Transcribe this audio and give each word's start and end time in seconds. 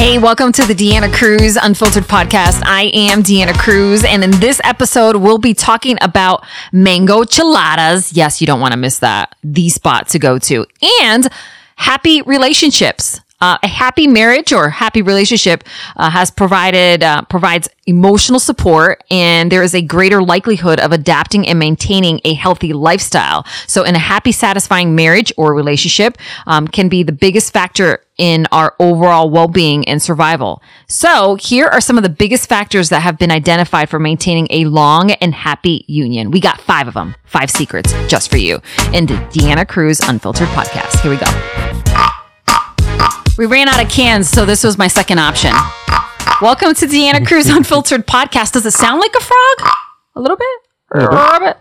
Hey, 0.00 0.18
welcome 0.18 0.50
to 0.52 0.66
the 0.66 0.72
Deanna 0.72 1.12
Cruz 1.12 1.56
Unfiltered 1.56 2.04
Podcast. 2.04 2.62
I 2.64 2.90
am 2.94 3.22
Deanna 3.22 3.52
Cruz, 3.52 4.02
and 4.02 4.24
in 4.24 4.30
this 4.30 4.58
episode, 4.64 5.16
we'll 5.16 5.36
be 5.36 5.52
talking 5.52 5.98
about 6.00 6.42
mango 6.72 7.24
chiladas. 7.24 8.10
Yes, 8.16 8.40
you 8.40 8.46
don't 8.46 8.60
want 8.60 8.72
to 8.72 8.78
miss 8.78 9.00
that. 9.00 9.34
The 9.44 9.68
spot 9.68 10.08
to 10.08 10.18
go 10.18 10.38
to. 10.38 10.64
And 11.02 11.28
happy 11.76 12.22
relationships. 12.22 13.20
Uh, 13.40 13.56
a 13.62 13.68
happy 13.68 14.06
marriage 14.06 14.52
or 14.52 14.68
happy 14.68 15.00
relationship 15.00 15.64
uh, 15.96 16.10
has 16.10 16.30
provided 16.30 17.02
uh, 17.02 17.22
provides 17.22 17.68
emotional 17.86 18.38
support, 18.38 19.02
and 19.10 19.50
there 19.50 19.62
is 19.62 19.74
a 19.74 19.80
greater 19.80 20.22
likelihood 20.22 20.78
of 20.78 20.92
adapting 20.92 21.46
and 21.48 21.58
maintaining 21.58 22.20
a 22.24 22.34
healthy 22.34 22.72
lifestyle. 22.72 23.46
So, 23.66 23.82
in 23.82 23.94
a 23.94 23.98
happy, 23.98 24.32
satisfying 24.32 24.94
marriage 24.94 25.32
or 25.38 25.54
relationship, 25.54 26.18
um, 26.46 26.68
can 26.68 26.88
be 26.90 27.02
the 27.02 27.12
biggest 27.12 27.52
factor 27.52 28.04
in 28.18 28.46
our 28.52 28.74
overall 28.78 29.30
well-being 29.30 29.88
and 29.88 30.02
survival. 30.02 30.62
So, 30.86 31.36
here 31.36 31.66
are 31.66 31.80
some 31.80 31.96
of 31.96 32.02
the 32.02 32.10
biggest 32.10 32.46
factors 32.48 32.90
that 32.90 33.00
have 33.00 33.16
been 33.16 33.30
identified 33.30 33.88
for 33.88 33.98
maintaining 33.98 34.48
a 34.50 34.66
long 34.66 35.12
and 35.12 35.34
happy 35.34 35.86
union. 35.88 36.30
We 36.30 36.40
got 36.40 36.60
five 36.60 36.88
of 36.88 36.94
them, 36.94 37.14
five 37.24 37.50
secrets 37.50 37.94
just 38.06 38.30
for 38.30 38.36
you 38.36 38.60
in 38.92 39.06
the 39.06 39.14
Deanna 39.14 39.66
Cruz 39.66 40.00
Unfiltered 40.00 40.48
podcast. 40.48 41.00
Here 41.00 41.10
we 41.10 41.16
go. 41.16 41.89
We 43.40 43.46
ran 43.46 43.68
out 43.68 43.82
of 43.82 43.88
cans, 43.90 44.28
so 44.28 44.44
this 44.44 44.62
was 44.62 44.76
my 44.76 44.86
second 44.86 45.18
option. 45.18 45.52
Welcome 46.42 46.74
to 46.74 46.86
Deanna 46.86 47.26
Cruz 47.26 47.48
Unfiltered 47.48 48.06
Podcast. 48.06 48.52
Does 48.52 48.66
it 48.66 48.72
sound 48.72 49.00
like 49.00 49.14
a 49.14 49.20
frog? 49.20 49.72
A 50.14 50.20
little 50.20 50.36
bit? 50.36 50.60
A 50.94 50.98
little 50.98 51.38
bit? 51.40 51.56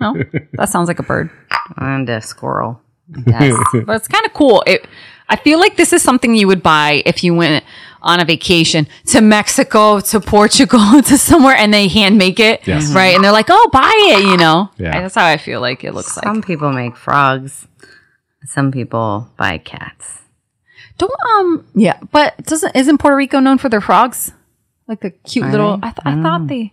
No, 0.00 0.16
that 0.54 0.68
sounds 0.68 0.88
like 0.88 0.98
a 0.98 1.04
bird. 1.04 1.30
And 1.76 2.08
a 2.08 2.20
squirrel. 2.20 2.80
Yes, 3.26 3.56
but 3.86 3.94
it's 3.94 4.08
kind 4.08 4.26
of 4.26 4.32
cool. 4.32 4.64
It, 4.66 4.88
I 5.28 5.36
feel 5.36 5.60
like 5.60 5.76
this 5.76 5.92
is 5.92 6.02
something 6.02 6.34
you 6.34 6.48
would 6.48 6.64
buy 6.64 7.04
if 7.06 7.22
you 7.22 7.36
went 7.36 7.64
on 8.02 8.20
a 8.20 8.24
vacation 8.24 8.86
to 9.06 9.20
Mexico, 9.20 10.00
to 10.00 10.20
Portugal, 10.20 11.02
to 11.04 11.18
somewhere, 11.18 11.54
and 11.56 11.72
they 11.72 11.88
hand 11.88 12.16
make 12.18 12.40
it, 12.40 12.66
Yes. 12.66 12.92
right? 12.94 13.14
And 13.14 13.22
they're 13.24 13.32
like, 13.32 13.46
"Oh, 13.50 13.68
buy 13.72 13.92
it," 14.16 14.24
you 14.24 14.36
know. 14.36 14.70
Yeah. 14.78 15.00
that's 15.00 15.14
how 15.14 15.26
I 15.26 15.36
feel 15.36 15.60
like 15.60 15.84
it 15.84 15.92
looks 15.94 16.16
like. 16.16 16.24
Some 16.24 16.42
people 16.42 16.72
make 16.72 16.96
frogs. 16.96 17.66
Some 18.46 18.72
people 18.72 19.28
buy 19.36 19.58
cats. 19.58 20.18
Don't 20.98 21.12
um 21.38 21.66
yeah, 21.74 21.98
but 22.12 22.36
doesn't 22.44 22.74
isn't 22.76 22.98
Puerto 22.98 23.16
Rico 23.16 23.38
known 23.40 23.58
for 23.58 23.68
their 23.68 23.80
frogs? 23.80 24.32
Like 24.86 25.00
the 25.00 25.10
cute 25.10 25.46
little. 25.46 25.78
I, 25.82 25.90
th- 25.90 25.98
I 26.04 26.20
thought 26.22 26.46
they, 26.48 26.72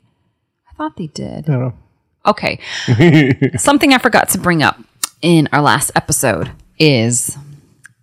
I 0.69 0.73
thought 0.75 0.97
they 0.97 1.07
did. 1.07 1.49
I 1.49 1.51
don't 1.53 1.59
know. 1.61 1.73
Okay, 2.25 2.59
something 3.57 3.93
I 3.93 3.99
forgot 3.99 4.29
to 4.29 4.37
bring 4.37 4.63
up 4.63 4.79
in 5.21 5.47
our 5.53 5.61
last 5.61 5.91
episode 5.95 6.51
is 6.79 7.37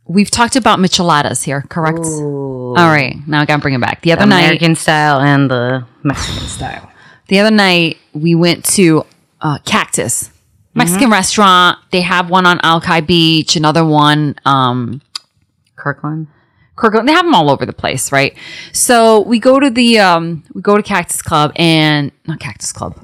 we've 0.06 0.30
talked 0.30 0.56
about 0.56 0.78
micheladas 0.78 1.42
here, 1.42 1.62
correct? 1.62 2.04
All 2.04 2.74
right, 2.74 3.16
now 3.26 3.40
I 3.40 3.44
gotta 3.44 3.62
bring 3.62 3.74
it 3.74 3.80
back. 3.80 4.02
The 4.02 4.12
other 4.12 4.26
night, 4.26 4.44
American 4.44 4.76
style 4.76 5.20
and 5.20 5.50
the 5.50 5.86
Mexican 6.02 6.48
style. 6.48 6.90
the 7.28 7.38
other 7.40 7.54
night 7.54 7.98
we 8.12 8.34
went 8.34 8.64
to 8.64 9.04
uh, 9.40 9.58
Cactus 9.64 10.30
Mexican 10.74 11.10
restaurant. 11.10 11.78
They 11.90 12.00
have 12.00 12.30
one 12.30 12.46
on 12.46 12.60
Alki 12.62 13.00
Beach, 13.00 13.56
another 13.56 13.84
one 13.84 14.34
um, 14.44 15.00
Kirkland. 15.76 16.26
Kirkland. 16.76 17.08
They 17.08 17.12
have 17.12 17.24
them 17.24 17.34
all 17.34 17.50
over 17.50 17.64
the 17.64 17.72
place, 17.72 18.10
right? 18.10 18.36
So 18.72 19.20
we 19.20 19.38
go 19.38 19.60
to 19.60 19.70
the 19.70 20.00
um, 20.00 20.42
we 20.52 20.60
go 20.60 20.76
to 20.76 20.82
Cactus 20.82 21.22
Club 21.22 21.52
and 21.56 22.10
not 22.26 22.40
Cactus 22.40 22.72
Club, 22.72 22.98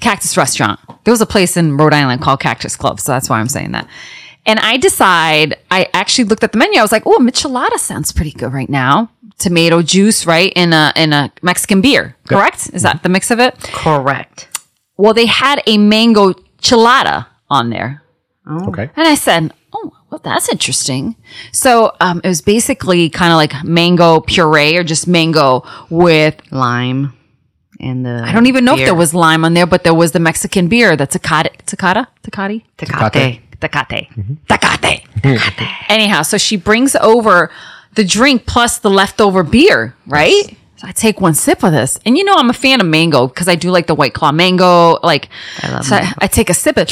Cactus 0.00 0.36
Restaurant. 0.36 0.78
There 1.04 1.12
was 1.12 1.22
a 1.22 1.26
place 1.26 1.56
in 1.56 1.76
Rhode 1.76 1.94
Island 1.94 2.20
called 2.20 2.40
Cactus 2.40 2.76
Club, 2.76 3.00
so 3.00 3.12
that's 3.12 3.30
why 3.30 3.40
I'm 3.40 3.48
saying 3.48 3.72
that. 3.72 3.88
And 4.46 4.60
I 4.60 4.76
decide 4.76 5.56
I 5.70 5.88
actually 5.92 6.24
looked 6.24 6.44
at 6.44 6.52
the 6.52 6.58
menu. 6.58 6.78
I 6.78 6.82
was 6.82 6.92
like, 6.92 7.02
"Oh, 7.04 7.18
michelada 7.18 7.78
sounds 7.78 8.12
pretty 8.12 8.30
good 8.30 8.52
right 8.52 8.70
now. 8.70 9.10
Tomato 9.38 9.82
juice, 9.82 10.24
right? 10.24 10.52
In 10.54 10.72
a 10.72 10.92
in 10.96 11.12
a 11.12 11.32
Mexican 11.42 11.80
beer, 11.80 12.16
correct? 12.28 12.70
Is 12.72 12.82
that 12.82 13.02
the 13.02 13.08
mix 13.08 13.30
of 13.30 13.40
it? 13.40 13.58
Correct. 13.60 14.48
Well, 14.96 15.12
they 15.12 15.26
had 15.26 15.62
a 15.66 15.76
mango 15.76 16.32
chilada 16.62 17.26
on 17.50 17.70
there. 17.70 18.02
Okay. 18.48 18.88
And 18.96 19.08
I 19.08 19.16
said, 19.16 19.52
"Oh, 19.74 19.92
well, 20.10 20.20
that's 20.22 20.48
interesting." 20.48 21.16
So 21.52 21.94
um, 22.00 22.20
it 22.22 22.28
was 22.28 22.40
basically 22.40 23.10
kind 23.10 23.32
of 23.32 23.36
like 23.36 23.64
mango 23.64 24.20
puree 24.20 24.76
or 24.76 24.84
just 24.84 25.08
mango 25.08 25.64
with. 25.90 26.40
Lime. 26.52 27.12
And 27.78 28.06
the 28.06 28.22
I 28.24 28.32
don't 28.32 28.46
even 28.46 28.64
know 28.64 28.74
if 28.74 28.84
there 28.86 28.94
was 28.94 29.12
lime 29.12 29.44
on 29.44 29.52
there, 29.54 29.66
but 29.66 29.84
there 29.84 29.92
was 29.92 30.12
the 30.12 30.20
Mexican 30.20 30.68
beer, 30.68 30.96
the 30.96 31.06
Tecate, 31.06 31.50
Tecata, 31.66 32.06
Tecate, 32.22 32.62
Tecate. 32.78 33.40
Tecate, 33.60 34.08
Tecate. 34.48 35.04
Anyhow, 35.88 36.22
so 36.22 36.38
she 36.38 36.56
brings 36.56 36.94
over 36.96 37.50
the 37.94 38.04
drink 38.04 38.46
plus 38.46 38.78
the 38.78 38.90
leftover 38.90 39.42
beer, 39.42 39.94
right? 40.06 40.56
So 40.76 40.86
I 40.86 40.92
take 40.92 41.20
one 41.20 41.34
sip 41.34 41.62
of 41.62 41.72
this, 41.72 41.98
and 42.04 42.18
you 42.18 42.24
know 42.24 42.34
I'm 42.36 42.50
a 42.50 42.54
fan 42.54 42.80
of 42.80 42.86
mango 42.86 43.26
because 43.28 43.48
I 43.48 43.54
do 43.54 43.70
like 43.70 43.86
the 43.86 43.94
White 43.94 44.12
Claw 44.12 44.32
mango. 44.32 44.98
Like, 45.02 45.28
I 45.62 45.70
love 45.72 45.84
so 45.86 45.96
I, 45.96 46.12
I 46.18 46.26
take 46.26 46.50
a 46.50 46.54
sip 46.54 46.76
of. 46.76 46.90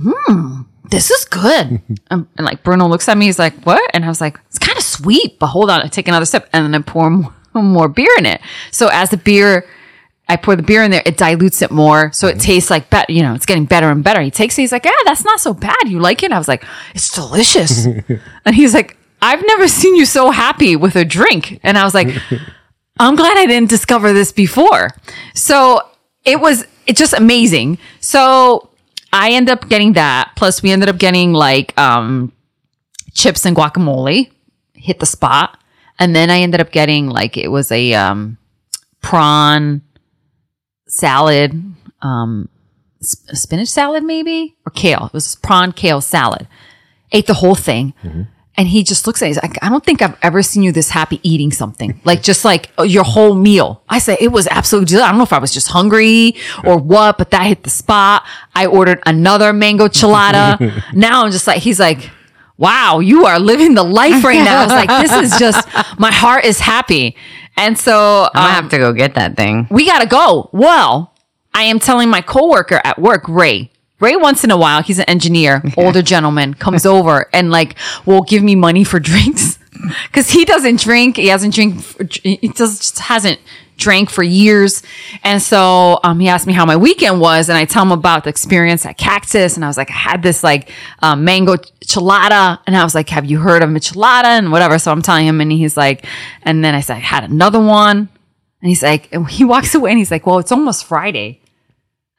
Hmm, 0.00 0.62
this 0.90 1.10
is 1.10 1.24
good. 1.24 1.80
um, 2.10 2.28
and 2.36 2.44
like 2.44 2.62
Bruno 2.62 2.86
looks 2.86 3.08
at 3.08 3.16
me, 3.16 3.26
he's 3.26 3.38
like, 3.38 3.54
"What?" 3.64 3.80
And 3.94 4.04
I 4.04 4.08
was 4.08 4.20
like, 4.20 4.38
"It's 4.48 4.58
kind 4.58 4.76
of 4.76 4.84
sweet, 4.84 5.38
but 5.38 5.46
hold 5.46 5.70
on." 5.70 5.80
I 5.80 5.86
take 5.88 6.06
another 6.06 6.26
sip, 6.26 6.48
and 6.52 6.64
then 6.66 6.74
I 6.80 6.84
pour 6.84 7.08
more, 7.08 7.32
more 7.54 7.88
beer 7.88 8.14
in 8.18 8.26
it. 8.26 8.42
So 8.72 8.88
as 8.88 9.08
the 9.08 9.16
beer, 9.16 9.66
I 10.28 10.36
pour 10.36 10.56
the 10.56 10.62
beer 10.62 10.82
in 10.82 10.90
there, 10.90 11.02
it 11.06 11.16
dilutes 11.16 11.62
it 11.62 11.70
more, 11.70 12.12
so 12.12 12.26
it 12.26 12.38
tastes 12.38 12.70
like 12.70 12.90
better. 12.90 13.10
You 13.10 13.22
know, 13.22 13.34
it's 13.34 13.46
getting 13.46 13.64
better 13.64 13.90
and 13.90 14.04
better. 14.04 14.20
He 14.20 14.30
takes 14.30 14.58
it, 14.58 14.62
he's 14.62 14.72
like, 14.72 14.84
"Yeah, 14.84 14.92
that's 15.04 15.24
not 15.24 15.40
so 15.40 15.54
bad. 15.54 15.76
You 15.86 16.00
like 16.00 16.22
it?" 16.22 16.32
I 16.32 16.38
was 16.38 16.48
like, 16.48 16.64
"It's 16.94 17.10
delicious," 17.10 17.86
and 18.44 18.54
he's 18.54 18.74
like, 18.74 18.96
"I've 19.22 19.44
never 19.46 19.68
seen 19.68 19.94
you 19.94 20.04
so 20.04 20.30
happy 20.30 20.76
with 20.76 20.96
a 20.96 21.04
drink," 21.04 21.60
and 21.62 21.78
I 21.78 21.84
was 21.84 21.94
like. 21.94 22.08
I'm 23.00 23.14
glad 23.14 23.36
I 23.36 23.46
didn't 23.46 23.70
discover 23.70 24.12
this 24.12 24.32
before. 24.32 24.90
So 25.34 25.88
it 26.24 26.40
was 26.40 26.66
it's 26.86 26.98
just 26.98 27.12
amazing. 27.12 27.78
So 28.00 28.70
I 29.12 29.32
ended 29.32 29.52
up 29.52 29.68
getting 29.68 29.92
that. 29.94 30.32
Plus 30.36 30.62
we 30.62 30.70
ended 30.70 30.88
up 30.88 30.98
getting 30.98 31.32
like 31.32 31.78
um 31.78 32.32
chips 33.14 33.44
and 33.46 33.56
guacamole. 33.56 34.30
Hit 34.74 34.98
the 35.00 35.06
spot. 35.06 35.58
And 35.98 36.14
then 36.14 36.30
I 36.30 36.40
ended 36.40 36.60
up 36.60 36.70
getting 36.70 37.08
like 37.08 37.36
it 37.36 37.48
was 37.48 37.70
a 37.70 37.94
um 37.94 38.36
prawn 39.00 39.82
salad, 40.88 41.74
um 42.02 42.48
sp- 43.00 43.34
spinach 43.34 43.68
salad 43.68 44.02
maybe 44.02 44.56
or 44.66 44.70
kale. 44.70 45.06
It 45.06 45.12
was 45.12 45.36
prawn 45.36 45.72
kale 45.72 46.00
salad. 46.00 46.46
Ate 47.12 47.26
the 47.26 47.34
whole 47.34 47.54
thing. 47.54 47.94
And 48.56 48.66
he 48.66 48.82
just 48.82 49.06
looks 49.06 49.22
at 49.22 49.26
me. 49.26 49.28
He's 49.28 49.40
like, 49.40 49.56
I 49.62 49.68
don't 49.68 49.84
think 49.84 50.02
I've 50.02 50.18
ever 50.20 50.42
seen 50.42 50.64
you 50.64 50.72
this 50.72 50.90
happy 50.90 51.20
eating 51.22 51.52
something. 51.52 52.00
Like, 52.04 52.24
just 52.24 52.44
like 52.44 52.70
uh, 52.76 52.82
your 52.82 53.04
whole 53.04 53.36
meal. 53.36 53.84
I 53.88 54.00
said, 54.00 54.18
it 54.20 54.32
was 54.32 54.48
absolutely, 54.48 54.86
delicious. 54.86 55.06
I 55.06 55.10
don't 55.10 55.18
know 55.18 55.22
if 55.24 55.32
I 55.32 55.38
was 55.38 55.54
just 55.54 55.68
hungry 55.68 56.34
or 56.64 56.76
what, 56.76 57.18
but 57.18 57.30
that 57.30 57.46
hit 57.46 57.62
the 57.62 57.70
spot. 57.70 58.26
I 58.56 58.66
ordered 58.66 59.00
another 59.06 59.52
mango 59.52 59.86
chilada. 59.86 60.82
now 60.92 61.24
I'm 61.24 61.30
just 61.30 61.46
like, 61.46 61.62
he's 61.62 61.78
like, 61.78 62.10
wow, 62.56 62.98
you 62.98 63.26
are 63.26 63.38
living 63.38 63.74
the 63.74 63.84
life 63.84 64.24
right 64.24 64.42
now. 64.42 64.62
I 64.62 64.64
was 64.64 64.72
like, 64.72 65.08
this 65.08 65.32
is 65.32 65.38
just, 65.38 65.68
my 66.00 66.10
heart 66.10 66.44
is 66.44 66.58
happy. 66.58 67.14
And 67.58 67.78
so, 67.78 68.24
um, 68.34 68.50
have 68.50 68.70
to 68.70 68.78
go 68.78 68.92
get 68.92 69.14
that 69.14 69.36
thing. 69.36 69.66
we 69.70 69.84
gotta 69.84 70.06
go. 70.06 70.48
Well, 70.52 71.12
I 71.52 71.64
am 71.64 71.78
telling 71.80 72.08
my 72.08 72.20
coworker 72.20 72.80
at 72.84 72.98
work, 72.98 73.28
Ray. 73.28 73.70
Ray, 74.00 74.14
once 74.14 74.44
in 74.44 74.52
a 74.52 74.56
while, 74.56 74.80
he's 74.80 74.98
an 75.00 75.06
engineer, 75.06 75.62
older 75.76 76.02
gentleman, 76.02 76.54
comes 76.54 76.86
over 76.94 77.28
and 77.32 77.50
like 77.50 77.74
will 78.06 78.22
give 78.22 78.42
me 78.42 78.54
money 78.54 78.84
for 78.84 79.00
drinks 79.00 79.58
because 80.06 80.30
he 80.30 80.44
doesn't 80.44 80.80
drink. 80.80 81.16
He 81.16 81.26
hasn't 81.26 81.54
drink. 81.54 81.82
He 82.22 82.48
just 82.48 82.98
hasn't 83.00 83.40
drank 83.78 84.10
for 84.10 84.22
years. 84.22 84.82
And 85.24 85.40
so 85.40 85.98
um, 86.04 86.20
he 86.20 86.28
asked 86.28 86.46
me 86.46 86.52
how 86.52 86.66
my 86.66 86.76
weekend 86.76 87.20
was, 87.20 87.48
and 87.48 87.56
I 87.56 87.64
tell 87.64 87.84
him 87.84 87.92
about 87.92 88.24
the 88.24 88.30
experience 88.30 88.84
at 88.84 88.98
Cactus. 88.98 89.56
And 89.56 89.64
I 89.64 89.68
was 89.68 89.78
like, 89.78 89.90
I 89.90 89.94
had 89.94 90.22
this 90.22 90.44
like 90.44 90.70
um, 91.00 91.24
mango 91.24 91.56
chelada, 91.84 92.58
and 92.66 92.76
I 92.76 92.84
was 92.84 92.94
like, 92.94 93.08
Have 93.08 93.24
you 93.24 93.38
heard 93.38 93.62
of 93.62 93.70
michelada 93.70 94.24
and 94.24 94.52
whatever? 94.52 94.78
So 94.78 94.92
I'm 94.92 95.00
telling 95.00 95.26
him, 95.26 95.40
and 95.40 95.50
he's 95.50 95.76
like, 95.76 96.04
and 96.42 96.62
then 96.62 96.74
I 96.74 96.80
said, 96.80 96.96
I 96.96 97.00
had 97.00 97.24
another 97.24 97.60
one. 97.60 98.08
And 98.60 98.68
he's 98.68 98.82
like, 98.82 99.08
and 99.12 99.28
he 99.28 99.44
walks 99.54 99.74
away 99.74 99.90
and 99.90 99.98
he's 99.98 100.10
like, 100.10 100.26
well, 100.26 100.38
it's 100.38 100.52
almost 100.52 100.84
Friday. 100.84 101.40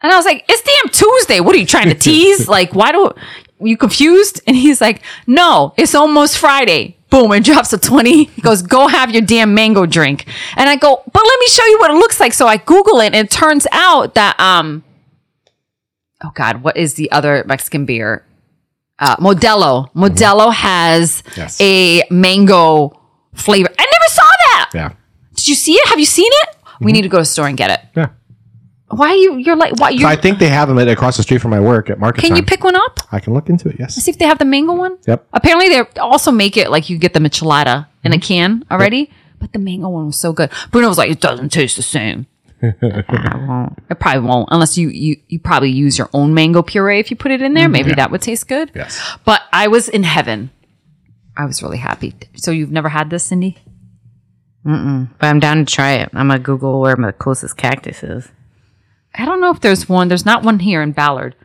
And 0.02 0.12
I 0.12 0.16
was 0.16 0.26
like, 0.26 0.46
it's 0.48 0.62
damn 0.62 0.92
Tuesday. 0.92 1.42
What 1.42 1.56
are 1.56 1.60
you 1.60 1.66
trying 1.66 1.90
to 1.90 1.96
tease? 2.10 2.48
like, 2.48 2.74
why 2.74 2.92
don't 2.92 3.18
you 3.60 3.78
confused? 3.78 4.42
And 4.48 4.56
he's 4.56 4.80
like, 4.80 5.02
no, 5.28 5.74
it's 5.78 5.94
almost 5.94 6.38
Friday. 6.38 6.99
Boom, 7.10 7.32
and 7.32 7.44
drops 7.44 7.74
a 7.74 7.78
20. 7.80 8.26
He 8.26 8.42
goes, 8.42 8.62
go 8.62 8.88
have 8.88 9.10
your 9.12 9.22
damn 9.24 9.54
mango 9.56 9.86
drink. 9.86 10.26
And 10.56 10.70
I 10.70 10.76
go, 10.76 11.02
but 11.12 11.24
let 11.26 11.40
me 11.40 11.48
show 11.48 11.66
you 11.66 11.80
what 11.80 11.90
it 11.92 11.96
looks 11.96 12.20
like. 12.20 12.34
So 12.34 12.48
I 12.48 12.58
Google 12.58 13.00
it 13.00 13.08
and 13.08 13.16
it 13.16 13.32
turns 13.32 13.66
out 13.72 14.14
that, 14.16 14.40
um, 14.40 14.84
oh 16.24 16.32
God, 16.36 16.62
what 16.64 16.78
is 16.78 16.94
the 16.96 17.12
other 17.12 17.44
Mexican 17.48 17.86
beer? 17.86 18.26
Uh, 19.00 19.16
Modelo. 19.16 19.92
Modelo 19.94 20.54
has 20.54 21.24
Yes. 21.36 21.60
a 21.62 22.04
mango 22.12 23.00
flavor. 23.34 23.70
I 23.80 23.84
never 23.86 24.06
saw 24.10 24.24
that. 24.24 24.70
Yeah. 24.74 24.94
Did 25.36 25.48
you 25.48 25.56
see 25.56 25.74
it? 25.74 25.88
Have 25.88 26.00
you 26.00 26.06
seen 26.06 26.30
it? 26.32 26.50
We 26.82 26.92
need 26.92 27.02
to 27.04 27.10
go 27.10 27.18
to 27.18 27.22
the 27.22 27.26
store 27.26 27.48
and 27.48 27.58
get 27.58 27.72
it. 27.72 27.80
Yeah. 27.96 28.10
Why 28.92 29.10
are 29.10 29.16
you? 29.16 29.38
You're 29.38 29.56
like 29.56 29.80
why 29.80 29.92
you? 29.92 30.00
So 30.00 30.08
I 30.08 30.16
think 30.16 30.40
they 30.40 30.50
have 30.50 30.68
them 30.68 30.80
at, 30.80 30.88
across 30.88 31.18
the 31.18 31.24
street 31.24 31.42
from 31.42 31.52
my 31.52 31.60
work 31.60 31.90
at 31.90 32.00
market 32.00 32.22
Can 32.22 32.36
you 32.36 32.44
pick 32.44 32.64
one 32.64 32.76
up? 32.76 33.00
I 33.12 33.20
can 33.20 33.34
look 33.34 33.50
into 33.50 33.70
it. 33.70 33.76
Yes. 33.80 33.96
See 33.96 34.10
if 34.10 34.18
they 34.18 34.26
have 34.26 34.40
the 34.40 34.46
mango 34.46 34.74
one. 34.74 34.98
Yep. 35.06 35.28
Apparently, 35.32 35.70
they 35.70 35.82
also 36.00 36.32
make 36.32 36.58
it 36.58 36.72
like 36.72 36.90
you 36.90 36.98
get 36.98 37.14
the 37.14 37.20
michelada 37.20 37.88
in 38.04 38.14
a 38.14 38.16
mm-hmm. 38.16 38.22
can 38.22 38.66
already. 38.72 39.12
But 39.38 39.54
the 39.54 39.60
mango 39.60 39.90
one 39.90 40.08
was 40.08 40.18
so 40.18 40.34
good. 40.34 40.52
Bruno 40.72 40.88
was 40.88 40.98
like, 40.98 41.12
it 41.12 41.22
doesn't 41.22 41.50
taste 41.50 41.76
the 41.76 41.84
same. 41.84 42.26
I 42.62 43.46
won't. 43.48 43.80
It 43.90 44.00
probably 44.00 44.28
won't, 44.28 44.50
unless 44.52 44.78
you 44.78 44.90
you 44.90 45.18
you 45.28 45.40
probably 45.40 45.70
use 45.70 45.98
your 45.98 46.10
own 46.14 46.34
mango 46.34 46.62
puree 46.62 47.00
if 47.00 47.12
you 47.12 47.16
put 47.16 47.32
it 47.32 47.42
in 47.42 47.54
there. 47.54 47.66
Mm-hmm. 47.66 47.72
Maybe 47.72 47.94
that 47.94 48.12
would 48.12 48.22
taste 48.22 48.48
good. 48.48 48.72
Yes. 48.74 49.18
But 49.24 49.44
I 49.54 49.68
was 49.68 49.88
in 49.88 50.04
heaven. 50.04 50.50
I 51.38 51.46
was 51.46 51.62
really 51.62 51.78
happy. 51.78 52.16
So 52.36 52.52
you've 52.52 52.72
never 52.72 52.90
had 52.90 53.10
this, 53.12 53.24
Cindy? 53.24 53.58
Mm-mm. 54.66 55.10
But 55.20 55.28
I'm 55.28 55.40
down 55.40 55.64
to 55.64 55.66
try 55.66 55.94
it. 55.94 56.10
I'm 56.14 56.28
gonna 56.28 56.40
Google 56.40 56.82
where 56.82 56.98
my 56.98 57.12
closest 57.12 57.56
cactus 57.56 58.04
is 58.04 58.30
I 59.16 59.26
don't 59.26 59.42
know 59.42 59.52
if 59.52 59.60
there's 59.62 59.90
one. 59.90 60.08
There's 60.08 60.26
not 60.26 60.44
one 60.44 60.60
here 60.60 60.82
in 60.82 60.92
Ballard. 60.92 61.36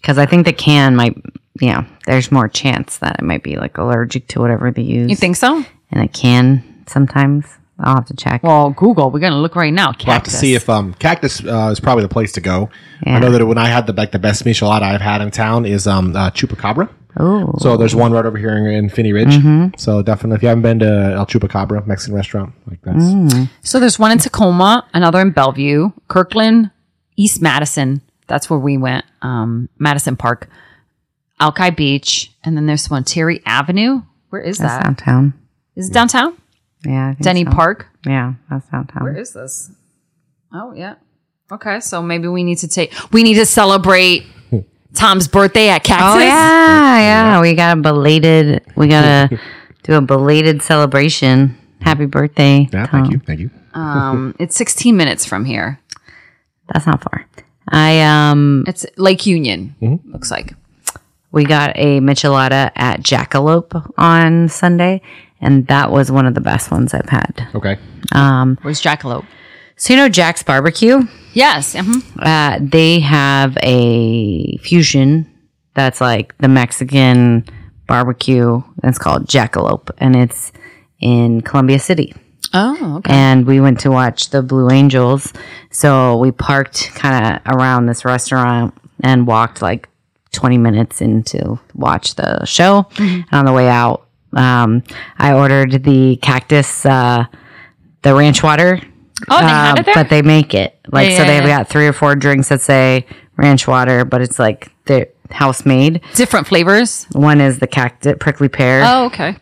because 0.00 0.18
I 0.18 0.26
think 0.26 0.46
the 0.46 0.52
can 0.52 0.96
might. 0.96 1.16
Yeah, 1.60 1.84
there's 2.06 2.32
more 2.32 2.48
chance 2.48 2.98
that 2.98 3.16
it 3.18 3.24
might 3.24 3.42
be 3.42 3.56
like 3.56 3.76
allergic 3.78 4.26
to 4.28 4.40
whatever 4.40 4.70
they 4.70 4.82
use. 4.82 5.10
You 5.10 5.16
think 5.16 5.36
so? 5.36 5.64
in 5.90 6.00
a 6.00 6.08
can 6.08 6.82
sometimes? 6.86 7.44
I'll 7.82 7.96
have 7.96 8.06
to 8.06 8.14
check. 8.14 8.42
Well, 8.42 8.70
Google. 8.70 9.10
We're 9.10 9.20
gonna 9.20 9.40
look 9.40 9.56
right 9.56 9.72
now. 9.72 9.92
We'll 10.06 10.14
have 10.14 10.22
to 10.24 10.30
see 10.30 10.54
if 10.54 10.68
um, 10.70 10.94
cactus 10.94 11.44
uh, 11.44 11.68
is 11.72 11.80
probably 11.80 12.02
the 12.02 12.08
place 12.08 12.32
to 12.32 12.40
go. 12.40 12.70
Yeah. 13.06 13.16
I 13.16 13.18
know 13.18 13.30
that 13.30 13.44
when 13.44 13.58
I 13.58 13.66
had 13.68 13.86
the 13.86 13.92
like 13.92 14.12
the 14.12 14.18
best 14.18 14.44
michelada 14.44 14.82
I've 14.82 15.00
had 15.00 15.20
in 15.20 15.30
town 15.30 15.66
is 15.66 15.86
um, 15.86 16.14
uh, 16.16 16.30
Chupacabra. 16.30 16.88
Oh, 17.18 17.52
So 17.58 17.76
there's 17.76 17.94
one 17.94 18.12
right 18.12 18.24
over 18.24 18.38
here 18.38 18.56
in, 18.56 18.66
in 18.66 18.88
Phinney 18.88 19.12
Ridge. 19.12 19.34
So 19.76 20.00
definitely, 20.00 20.36
if 20.36 20.42
you 20.42 20.48
haven't 20.48 20.62
been 20.62 20.78
to 20.78 21.12
El 21.14 21.26
Chupacabra 21.26 21.86
Mexican 21.86 22.14
restaurant, 22.14 22.54
like 22.66 22.80
that's 22.82 23.50
So 23.62 23.78
there's 23.78 23.98
one 23.98 24.12
in 24.12 24.18
Tacoma, 24.18 24.86
another 24.94 25.20
in 25.20 25.30
Bellevue, 25.30 25.90
Kirkland, 26.08 26.70
East 27.16 27.42
Madison. 27.42 28.00
That's 28.28 28.48
where 28.48 28.58
we 28.58 28.78
went. 28.78 29.04
Um, 29.20 29.68
Madison 29.78 30.16
Park, 30.16 30.48
Alki 31.38 31.70
Beach, 31.70 32.32
and 32.44 32.56
then 32.56 32.66
there's 32.66 32.88
one 32.88 33.04
Terry 33.04 33.42
Avenue. 33.44 34.02
Where 34.30 34.40
is 34.40 34.56
that's 34.56 34.72
that? 34.74 34.84
downtown. 34.84 35.34
Is 35.76 35.90
it 35.90 35.92
downtown? 35.92 36.36
Yeah, 36.84 37.08
I 37.08 37.12
think 37.14 37.22
Denny 37.22 37.44
so. 37.44 37.50
Park. 37.52 37.86
Yeah, 38.06 38.34
that's 38.50 38.68
downtown. 38.68 39.04
Where 39.04 39.16
is 39.16 39.32
this? 39.32 39.70
Oh 40.52 40.72
yeah. 40.74 40.94
Okay, 41.50 41.80
so 41.80 42.02
maybe 42.02 42.28
we 42.28 42.44
need 42.44 42.58
to 42.58 42.68
take. 42.68 42.92
We 43.12 43.22
need 43.22 43.34
to 43.34 43.46
celebrate 43.46 44.24
Tom's 44.94 45.28
birthday 45.28 45.68
at 45.68 45.84
Cactus. 45.84 46.16
Oh 46.16 46.18
yeah, 46.18 46.98
yeah. 46.98 47.40
We 47.40 47.54
got 47.54 47.78
a 47.78 47.80
belated. 47.80 48.64
We 48.76 48.88
gotta 48.88 49.38
do 49.84 49.94
a 49.94 50.00
belated 50.00 50.62
celebration. 50.62 51.56
Happy 51.80 52.06
birthday! 52.06 52.68
yeah. 52.72 52.86
Tom. 52.86 53.02
Thank 53.02 53.12
you, 53.12 53.18
thank 53.20 53.40
you. 53.40 53.50
Um, 53.74 54.34
it's 54.40 54.54
16 54.56 54.96
minutes 54.96 55.24
from 55.26 55.44
here. 55.44 55.80
That's 56.72 56.86
not 56.86 57.02
far. 57.02 57.26
I 57.68 58.00
um, 58.02 58.64
It's 58.66 58.86
Lake 58.96 59.24
Union. 59.26 59.74
Looks 60.12 60.30
like. 60.30 60.54
we 61.32 61.44
got 61.44 61.72
a 61.76 62.00
michelada 62.00 62.70
at 62.76 63.00
Jackalope 63.00 63.90
on 63.98 64.48
Sunday, 64.48 65.00
and 65.42 65.66
that 65.66 65.90
was 65.90 66.10
one 66.10 66.24
of 66.26 66.34
the 66.34 66.40
best 66.40 66.70
ones 66.70 66.94
I've 66.94 67.08
had. 67.10 67.46
Okay, 67.54 67.78
Where's 68.62 68.80
Jackalope? 68.80 69.26
So 69.76 69.92
you 69.92 69.98
know 69.98 70.08
Jack's 70.08 70.42
Barbecue? 70.42 71.02
Yes. 71.34 71.74
mhm. 71.74 72.02
Uh, 72.18 72.58
they 72.62 73.00
have 73.00 73.56
a 73.62 74.56
fusion 74.58 75.28
that's 75.74 76.00
like 76.00 76.36
the 76.38 76.48
Mexican 76.48 77.44
barbecue. 77.88 78.54
and 78.54 78.84
It's 78.84 78.98
called 78.98 79.26
Jackalope, 79.26 79.90
and 79.98 80.14
it's 80.16 80.52
in 81.00 81.40
Columbia 81.42 81.78
City. 81.78 82.14
Oh, 82.54 82.96
okay. 82.98 83.12
and 83.14 83.46
we 83.46 83.60
went 83.60 83.80
to 83.80 83.90
watch 83.90 84.28
the 84.30 84.42
Blue 84.42 84.70
Angels. 84.70 85.32
So 85.70 86.18
we 86.18 86.32
parked 86.32 86.90
kind 86.94 87.40
of 87.46 87.54
around 87.56 87.86
this 87.86 88.04
restaurant 88.04 88.74
and 89.02 89.26
walked 89.26 89.62
like 89.62 89.88
20 90.32 90.58
minutes 90.58 91.00
in 91.00 91.22
to 91.24 91.58
watch 91.74 92.14
the 92.16 92.44
show. 92.44 92.86
And 92.98 93.24
on 93.32 93.46
the 93.46 93.52
way 93.52 93.68
out, 93.70 94.06
um, 94.34 94.82
I 95.18 95.32
ordered 95.34 95.84
the 95.84 96.16
cactus, 96.16 96.84
uh, 96.86 97.24
the 98.02 98.14
ranch 98.14 98.42
water. 98.42 98.80
Oh, 99.28 99.40
they 99.40 99.46
had 99.46 99.72
um, 99.72 99.78
it 99.78 99.86
there? 99.86 99.94
But 99.94 100.10
they 100.10 100.22
make 100.22 100.54
it. 100.54 100.78
Like, 100.90 101.10
Yeah, 101.10 101.16
so 101.18 101.22
yeah, 101.22 101.28
they've 101.40 101.48
yeah. 101.48 101.58
got 101.58 101.68
three 101.68 101.86
or 101.86 101.92
four 101.92 102.16
drinks 102.16 102.48
that 102.48 102.60
say 102.60 103.06
ranch 103.36 103.66
water, 103.68 104.04
but 104.04 104.20
it's 104.20 104.38
like 104.38 104.72
they're 104.86 105.08
house 105.30 105.64
made. 105.64 106.00
Different 106.14 106.46
flavors. 106.46 107.04
One 107.12 107.40
is 107.40 107.58
the 107.58 107.66
cactus, 107.66 108.14
prickly 108.20 108.48
pear. 108.48 108.82
Oh, 108.84 109.06
okay. 109.06 109.36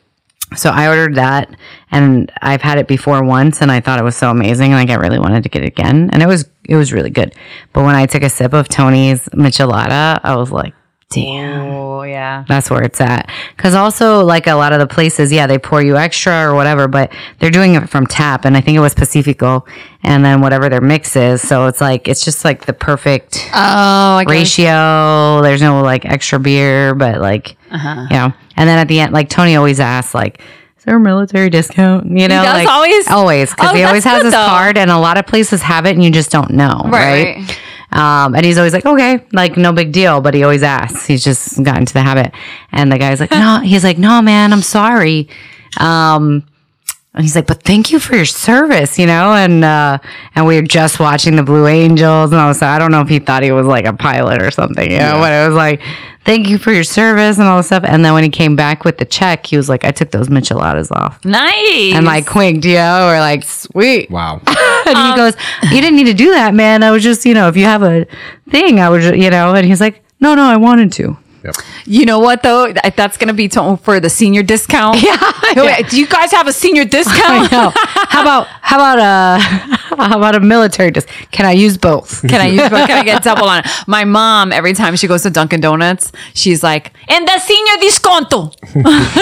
So 0.57 0.71
I 0.71 0.89
ordered 0.89 1.15
that 1.15 1.55
and 1.93 2.31
I've 2.43 2.63
had 2.63 2.79
it 2.79 2.89
before 2.89 3.23
once 3.23 3.63
and 3.63 3.71
I 3.71 3.81
thought 3.81 4.01
it 4.01 4.05
was 4.05 4.17
so 4.17 4.31
amazing. 4.31 4.73
and 4.73 4.81
Like 4.81 4.91
I 4.91 5.01
really 5.01 5.19
wanted 5.19 5.45
to 5.45 5.49
get 5.49 5.63
it 5.63 5.69
again. 5.69 6.11
And 6.13 6.23
it 6.23 6.27
was 6.27 6.49
it 6.65 6.77
was 6.77 6.93
really 6.93 7.11
good. 7.11 7.35
But 7.73 7.85
when 7.85 7.95
I 7.95 8.07
took 8.07 8.23
a 8.23 8.29
sip 8.29 8.53
of 8.53 8.69
Tony's 8.69 9.29
michelada, 9.29 10.21
I 10.23 10.35
was 10.37 10.51
like, 10.51 10.75
damn. 11.11 11.61
Oh, 11.73 12.03
yeah. 12.03 12.45
That's 12.49 12.71
where 12.71 12.83
it's 12.83 13.01
at. 13.01 13.29
Cause 13.57 13.75
also 13.75 14.25
like 14.25 14.47
a 14.47 14.55
lot 14.55 14.73
of 14.73 14.79
the 14.79 14.87
places, 14.87 15.31
yeah, 15.33 15.47
they 15.47 15.59
pour 15.59 15.83
you 15.83 15.97
extra 15.97 16.45
or 16.49 16.55
whatever, 16.55 16.89
but 16.89 17.13
they're 17.39 17.51
doing 17.51 17.75
it 17.75 17.89
from 17.91 18.07
tap. 18.07 18.45
And 18.45 18.57
I 18.57 18.61
think 18.61 18.77
it 18.77 18.81
was 18.81 18.95
Pacifico 18.95 19.65
and 20.03 20.25
then 20.25 20.41
whatever 20.41 20.69
their 20.69 20.81
mix 20.81 21.17
is. 21.17 21.43
So 21.47 21.67
it's 21.67 21.81
like, 21.81 22.09
it's 22.09 22.25
just 22.25 22.45
like 22.45 22.65
the 22.67 22.73
perfect 22.73 23.51
Oh, 23.55 24.23
ratio. 24.27 25.43
There's 25.43 25.61
no 25.63 25.83
like 25.83 26.05
extra 26.07 26.39
beer, 26.39 26.95
but 26.95 27.21
like, 27.21 27.57
Uh-huh. 27.71 28.07
you 28.11 28.17
know. 28.17 28.33
And 28.57 28.69
then 28.69 28.79
at 28.79 28.89
the 28.89 29.01
end, 29.01 29.13
like 29.13 29.29
Tony 29.29 29.57
always 29.57 29.81
asks, 29.81 30.15
like, 30.15 30.41
is 30.79 30.85
there 30.85 30.97
a 30.97 31.01
military 31.01 31.51
discount? 31.51 32.07
You 32.07 32.29
know, 32.29 32.43
like, 32.43 32.69
always? 32.69 33.09
always, 33.09 33.51
because 33.51 33.73
Oh, 33.73 33.75
he 33.77 33.83
always 33.85 34.05
has 34.05 34.19
good, 34.19 34.25
his 34.27 34.33
though. 34.35 34.47
card, 34.47 34.79
and 34.79 34.91
a 34.91 34.99
lot 34.99 35.19
of 35.19 35.27
places 35.27 35.61
have 35.63 35.85
it, 35.87 35.91
and 35.95 36.03
you 36.03 36.11
just 36.11 36.31
don't 36.31 36.53
know, 36.53 36.83
Right, 36.87 37.37
right? 37.37 37.59
Um, 37.93 38.35
and 38.35 38.45
he's 38.45 38.57
always 38.57 38.73
like, 38.73 38.87
okay, 38.87 39.25
like 39.33 39.57
no 39.57 39.73
big 39.73 39.93
deal, 39.93 40.21
but 40.21 40.35
he 40.35 40.43
always 40.43 40.63
asks. 40.63 41.07
He's 41.07 41.25
just 41.25 41.63
gotten 41.63 41.87
to 41.87 41.93
the 41.93 42.03
habit. 42.03 42.33
And 42.73 42.91
the 42.91 42.99
guy's 42.99 43.21
like, 43.21 43.31
no, 43.33 43.61
he's 43.61 43.85
like, 43.85 43.99
no, 43.99 44.23
man, 44.23 44.53
I'm 44.53 44.63
sorry. 44.63 45.29
Um, 45.79 46.45
and 47.15 47.23
he's 47.25 47.35
like, 47.35 47.47
but 47.49 47.63
thank 47.65 47.91
you 47.91 47.99
for 47.99 48.15
your 48.15 48.25
service, 48.25 48.99
you 48.99 49.07
know? 49.07 49.33
And, 49.35 49.65
uh, 49.65 49.99
and 50.37 50.47
we 50.47 50.57
were 50.57 50.63
just 50.67 51.01
watching 51.01 51.35
the 51.37 51.43
Blue 51.43 51.67
Angels 51.67 52.31
and 52.31 52.41
I 52.41 52.47
was, 52.47 52.63
I 52.63 52.79
don't 52.79 52.93
know 52.93 53.01
if 53.01 53.09
he 53.09 53.19
thought 53.19 53.43
he 53.43 53.51
was 53.51 53.67
like 53.67 53.85
a 53.85 53.93
pilot 53.93 54.41
or 54.41 54.51
something, 54.53 54.89
you 54.91 54.99
know, 54.99 55.15
but 55.19 55.33
it 55.33 55.49
was 55.49 55.57
like, 55.57 55.83
thank 56.25 56.49
you 56.49 56.57
for 56.57 56.73
your 56.73 56.85
service 56.85 57.39
and 57.39 57.49
all 57.49 57.57
this 57.57 57.67
stuff. 57.67 57.83
And 57.85 58.05
then 58.05 58.13
when 58.15 58.23
he 58.23 58.31
came 58.31 58.55
back 58.55 58.85
with 58.85 58.99
the 58.99 59.05
check, 59.05 59.47
he 59.47 59.57
was 59.57 59.69
like, 59.69 59.85
I 59.85 59.91
took 59.91 60.13
those 60.13 60.29
micheladas 60.29 60.93
off 60.93 61.25
Nice. 61.25 61.95
and 61.95 62.07
like 62.07 62.33
winked, 62.33 62.65
you 62.65 62.75
know, 62.75 63.09
or 63.09 63.19
like, 63.19 63.43
sweet. 63.43 64.09
wow. 64.11 64.41
And 64.87 64.97
he 64.99 65.15
goes, 65.17 65.35
you 65.65 65.81
didn't 65.81 65.97
need 65.97 66.07
to 66.07 66.15
do 66.15 66.31
that, 66.33 66.53
man. 66.55 66.83
I 66.83 66.91
was 66.91 67.03
just, 67.03 67.25
you 67.27 67.35
know, 67.35 67.49
if 67.49 67.57
you 67.57 67.65
have 67.65 67.83
a 67.83 68.07
thing, 68.51 68.81
I 68.81 68.89
was, 68.89 69.05
you 69.05 69.31
know, 69.31 69.55
and 69.55 69.65
he's 69.67 69.81
like, 69.81 70.03
no, 70.21 70.35
no, 70.35 70.43
I 70.45 70.57
wanted 70.57 70.93
to. 70.95 71.17
Yep. 71.45 71.55
You 71.87 72.05
know 72.07 72.19
what 72.19 72.43
though? 72.43 72.73
Th- 72.73 72.95
That's 72.95 73.17
gonna 73.17 73.33
be 73.35 73.49
to, 73.49 73.77
for 73.83 74.01
the 74.01 74.11
senior 74.11 74.43
discount. 74.43 75.03
Yeah, 75.03 75.17
Wait, 75.57 75.89
Do 75.89 75.99
you 75.99 76.07
guys 76.07 76.31
have 76.33 76.47
a 76.47 76.53
senior 76.53 76.83
I 76.83 76.85
discount? 76.85 77.51
know. 77.53 77.73
How 77.75 78.23
about 78.23 78.47
how 78.63 78.77
about 78.77 78.99
uh 78.99 79.39
how 79.97 80.19
about 80.19 80.35
a 80.35 80.41
military 80.41 80.91
discount? 80.91 81.31
Can 81.31 81.47
I 81.47 81.53
use 81.53 81.77
both? 81.77 82.23
Can 82.23 82.41
I 82.41 82.47
use? 82.47 82.69
Can 82.69 82.91
I 82.91 83.03
get 83.05 83.23
double 83.23 83.49
on 83.49 83.61
it? 83.61 83.67
My 83.87 84.05
mom, 84.05 84.53
every 84.53 84.73
time 84.75 84.97
she 84.97 85.07
goes 85.09 85.23
to 85.25 85.31
Dunkin' 85.31 85.61
Donuts, 85.61 86.13
she's 86.35 86.63
like, 86.63 86.93
"And 87.09 87.27
the 87.27 87.39
senior 87.41 87.77
disconto," 87.83 88.55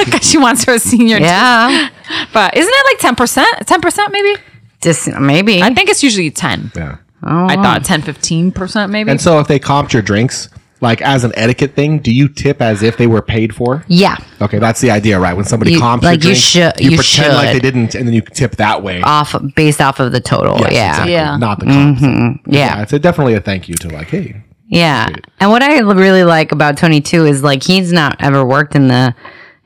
because 0.04 0.28
she 0.28 0.38
wants 0.38 0.64
her 0.64 0.78
senior. 0.78 1.18
Yeah, 1.18 1.88
but 2.32 2.56
isn't 2.56 2.72
it 2.72 2.84
like 2.86 2.98
ten 2.98 3.14
percent? 3.16 3.48
Ten 3.66 3.80
percent 3.80 4.12
maybe? 4.12 4.34
just 4.80 5.08
maybe. 5.18 5.62
I 5.62 5.72
think 5.74 5.88
it's 5.88 6.02
usually 6.02 6.30
ten. 6.30 6.70
Yeah. 6.76 6.98
I 7.20 7.56
thought 7.56 7.84
10, 7.84 8.02
15 8.02 8.52
percent 8.52 8.92
maybe. 8.92 9.10
And 9.10 9.20
so 9.20 9.40
if 9.40 9.48
they 9.48 9.58
comped 9.58 9.92
your 9.92 10.02
drinks, 10.02 10.48
like 10.80 11.02
as 11.02 11.24
an 11.24 11.32
etiquette 11.34 11.74
thing, 11.74 11.98
do 11.98 12.12
you 12.12 12.28
tip 12.28 12.62
as 12.62 12.82
if 12.82 12.96
they 12.96 13.06
were 13.06 13.22
paid 13.22 13.54
for? 13.54 13.84
yeah, 13.88 14.16
Okay, 14.40 14.58
that's 14.58 14.80
the 14.80 14.90
idea, 14.90 15.18
right? 15.18 15.34
When 15.34 15.44
somebody 15.44 15.72
You- 15.72 15.80
comps 15.80 16.04
like, 16.04 16.22
your 16.22 16.30
you 16.32 16.36
should- 16.38 16.80
you, 16.80 16.90
you 16.90 16.96
pretend 16.96 17.34
like 17.34 17.52
they 17.52 17.58
didn't, 17.58 17.94
and 17.94 18.06
then 18.06 18.14
you 18.14 18.20
tip 18.20 18.56
that 18.56 18.82
way. 18.82 19.00
off 19.02 19.34
based 19.56 19.80
off 19.80 19.98
of 20.00 20.12
the 20.12 20.20
total. 20.20 20.58
Yes, 20.60 20.72
yeah, 20.72 20.88
exactly, 20.90 21.12
Yeah. 21.12 21.36
not 21.36 21.58
the 21.60 21.66
mm-hmm. 21.66 22.04
comps. 22.04 22.40
yeah. 22.46 22.82
it's 22.82 22.92
a, 22.92 22.98
definitely 22.98 23.34
a 23.34 23.40
thank 23.40 23.68
you 23.68 23.74
to 23.76 23.88
like, 23.88 24.08
hey, 24.08 24.42
Yeah. 24.68 25.08
And 25.40 25.50
what 25.50 25.62
I 25.62 25.78
really 25.80 26.24
like 26.24 26.52
about 26.52 26.76
Tony 26.76 27.00
too 27.00 27.24
is 27.26 27.42
like 27.42 27.62
he's 27.62 27.92
not 27.92 28.16
ever 28.20 28.44
worked 28.44 28.74
in 28.76 28.88
the 28.88 29.14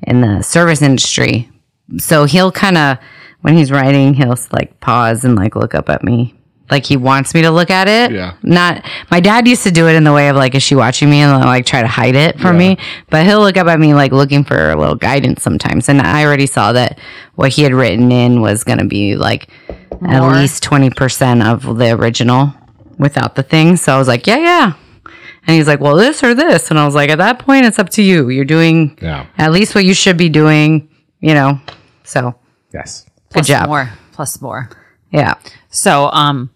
in 0.03 0.21
the 0.21 0.43
service 0.43 0.81
industry. 0.83 1.51
So 1.99 2.25
he'll 2.25 2.53
kind 2.53 2.79
of 2.79 2.99
when 3.43 3.57
he's 3.57 3.71
writing, 3.73 4.15
he'll 4.15 4.37
like 4.53 4.79
pause 4.81 5.25
and 5.25 5.35
like 5.37 5.57
look 5.57 5.75
up 5.75 5.89
at 5.91 6.03
me. 6.05 6.35
Like 6.73 6.87
he 6.87 6.97
wants 6.97 7.35
me 7.35 7.43
to 7.43 7.51
look 7.51 7.71
at 7.71 7.87
it. 7.87 8.11
Yeah. 8.17 8.35
Not 8.43 8.85
my 9.11 9.21
dad 9.21 9.47
used 9.47 9.63
to 9.65 9.71
do 9.71 9.87
it 9.89 9.95
in 9.95 10.05
the 10.05 10.13
way 10.13 10.29
of 10.31 10.37
like, 10.37 10.55
is 10.55 10.63
she 10.63 10.75
watching 10.75 11.11
me 11.11 11.21
and 11.21 11.45
like 11.45 11.67
try 11.67 11.83
to 11.83 11.87
hide 11.87 12.17
it 12.17 12.41
from 12.41 12.57
me? 12.57 12.79
But 13.11 13.27
he'll 13.27 13.41
look 13.41 13.57
up 13.59 13.67
at 13.69 13.79
me 13.79 13.93
like 13.95 14.11
looking 14.11 14.43
for 14.43 14.71
a 14.71 14.77
little 14.77 14.95
guidance 14.97 15.43
sometimes. 15.43 15.89
And 15.89 16.01
I 16.01 16.25
already 16.25 16.47
saw 16.47 16.73
that 16.73 16.99
what 17.35 17.53
he 17.53 17.63
had 17.63 17.75
written 17.75 18.11
in 18.11 18.41
was 18.41 18.65
gonna 18.65 18.87
be 18.87 19.15
like 19.17 19.49
at 20.09 20.27
least 20.33 20.63
twenty 20.63 20.91
percent 20.91 21.43
of 21.43 21.77
the 21.79 21.93
original 21.93 22.55
without 22.99 23.35
the 23.37 23.43
thing. 23.43 23.77
So 23.77 23.95
I 23.95 23.99
was 23.99 24.09
like, 24.09 24.27
yeah, 24.27 24.39
yeah. 24.39 24.73
And 25.47 25.57
he's 25.57 25.67
like, 25.67 25.81
well, 25.81 25.97
this 25.97 26.23
or 26.25 26.35
this. 26.35 26.71
And 26.71 26.79
I 26.79 26.87
was 26.87 26.95
like, 26.95 27.11
at 27.11 27.19
that 27.19 27.39
point, 27.41 27.67
it's 27.67 27.79
up 27.79 27.91
to 27.91 28.03
you. 28.03 28.29
You're 28.31 28.45
doing 28.45 28.97
Yeah. 29.03 29.27
at 29.37 29.51
least 29.53 29.75
what 29.75 29.85
you 29.85 29.93
should 29.93 30.17
be 30.17 30.29
doing, 30.29 30.89
you 31.21 31.35
know? 31.35 31.61
So, 32.05 32.37
yes. 32.73 33.05
good 33.31 33.45
Plus 33.45 33.47
job. 33.49 33.67
More 33.69 33.91
plus 34.13 34.41
more. 34.41 34.71
Yeah. 35.11 35.35
So, 35.69 36.11
um, 36.13 36.51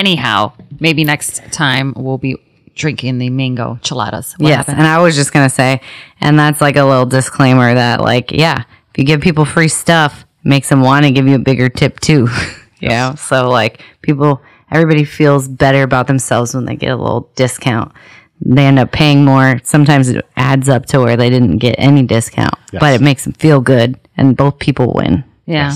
Anyhow, 0.00 0.54
maybe 0.80 1.04
next 1.04 1.42
time 1.52 1.92
we'll 1.94 2.16
be 2.16 2.38
drinking 2.74 3.18
the 3.18 3.28
mango 3.28 3.78
chiladas. 3.82 4.32
What 4.40 4.48
yes, 4.48 4.56
happened? 4.56 4.78
and 4.78 4.86
I 4.86 4.98
was 5.02 5.14
just 5.14 5.30
gonna 5.30 5.50
say, 5.50 5.82
and 6.22 6.38
that's 6.38 6.62
like 6.62 6.76
a 6.76 6.84
little 6.84 7.04
disclaimer 7.04 7.74
that, 7.74 8.00
like, 8.00 8.32
yeah, 8.32 8.64
if 8.90 8.96
you 8.96 9.04
give 9.04 9.20
people 9.20 9.44
free 9.44 9.68
stuff, 9.68 10.24
it 10.42 10.48
makes 10.48 10.70
them 10.70 10.80
want 10.80 11.04
to 11.04 11.10
give 11.10 11.28
you 11.28 11.34
a 11.34 11.38
bigger 11.38 11.68
tip 11.68 12.00
too. 12.00 12.28
you 12.80 12.88
know, 12.88 13.14
so 13.18 13.50
like 13.50 13.82
people, 14.00 14.40
everybody 14.70 15.04
feels 15.04 15.46
better 15.46 15.82
about 15.82 16.06
themselves 16.06 16.54
when 16.54 16.64
they 16.64 16.76
get 16.76 16.92
a 16.92 16.96
little 16.96 17.30
discount. 17.34 17.92
They 18.40 18.64
end 18.64 18.78
up 18.78 18.92
paying 18.92 19.22
more. 19.22 19.60
Sometimes 19.64 20.08
it 20.08 20.26
adds 20.38 20.70
up 20.70 20.86
to 20.86 21.00
where 21.00 21.18
they 21.18 21.28
didn't 21.28 21.58
get 21.58 21.74
any 21.76 22.04
discount, 22.04 22.54
but 22.72 22.94
it 22.94 23.02
makes 23.02 23.24
them 23.24 23.34
feel 23.34 23.60
good, 23.60 24.00
and 24.16 24.34
both 24.34 24.58
people 24.58 24.94
win. 24.94 25.24
Yeah. 25.44 25.74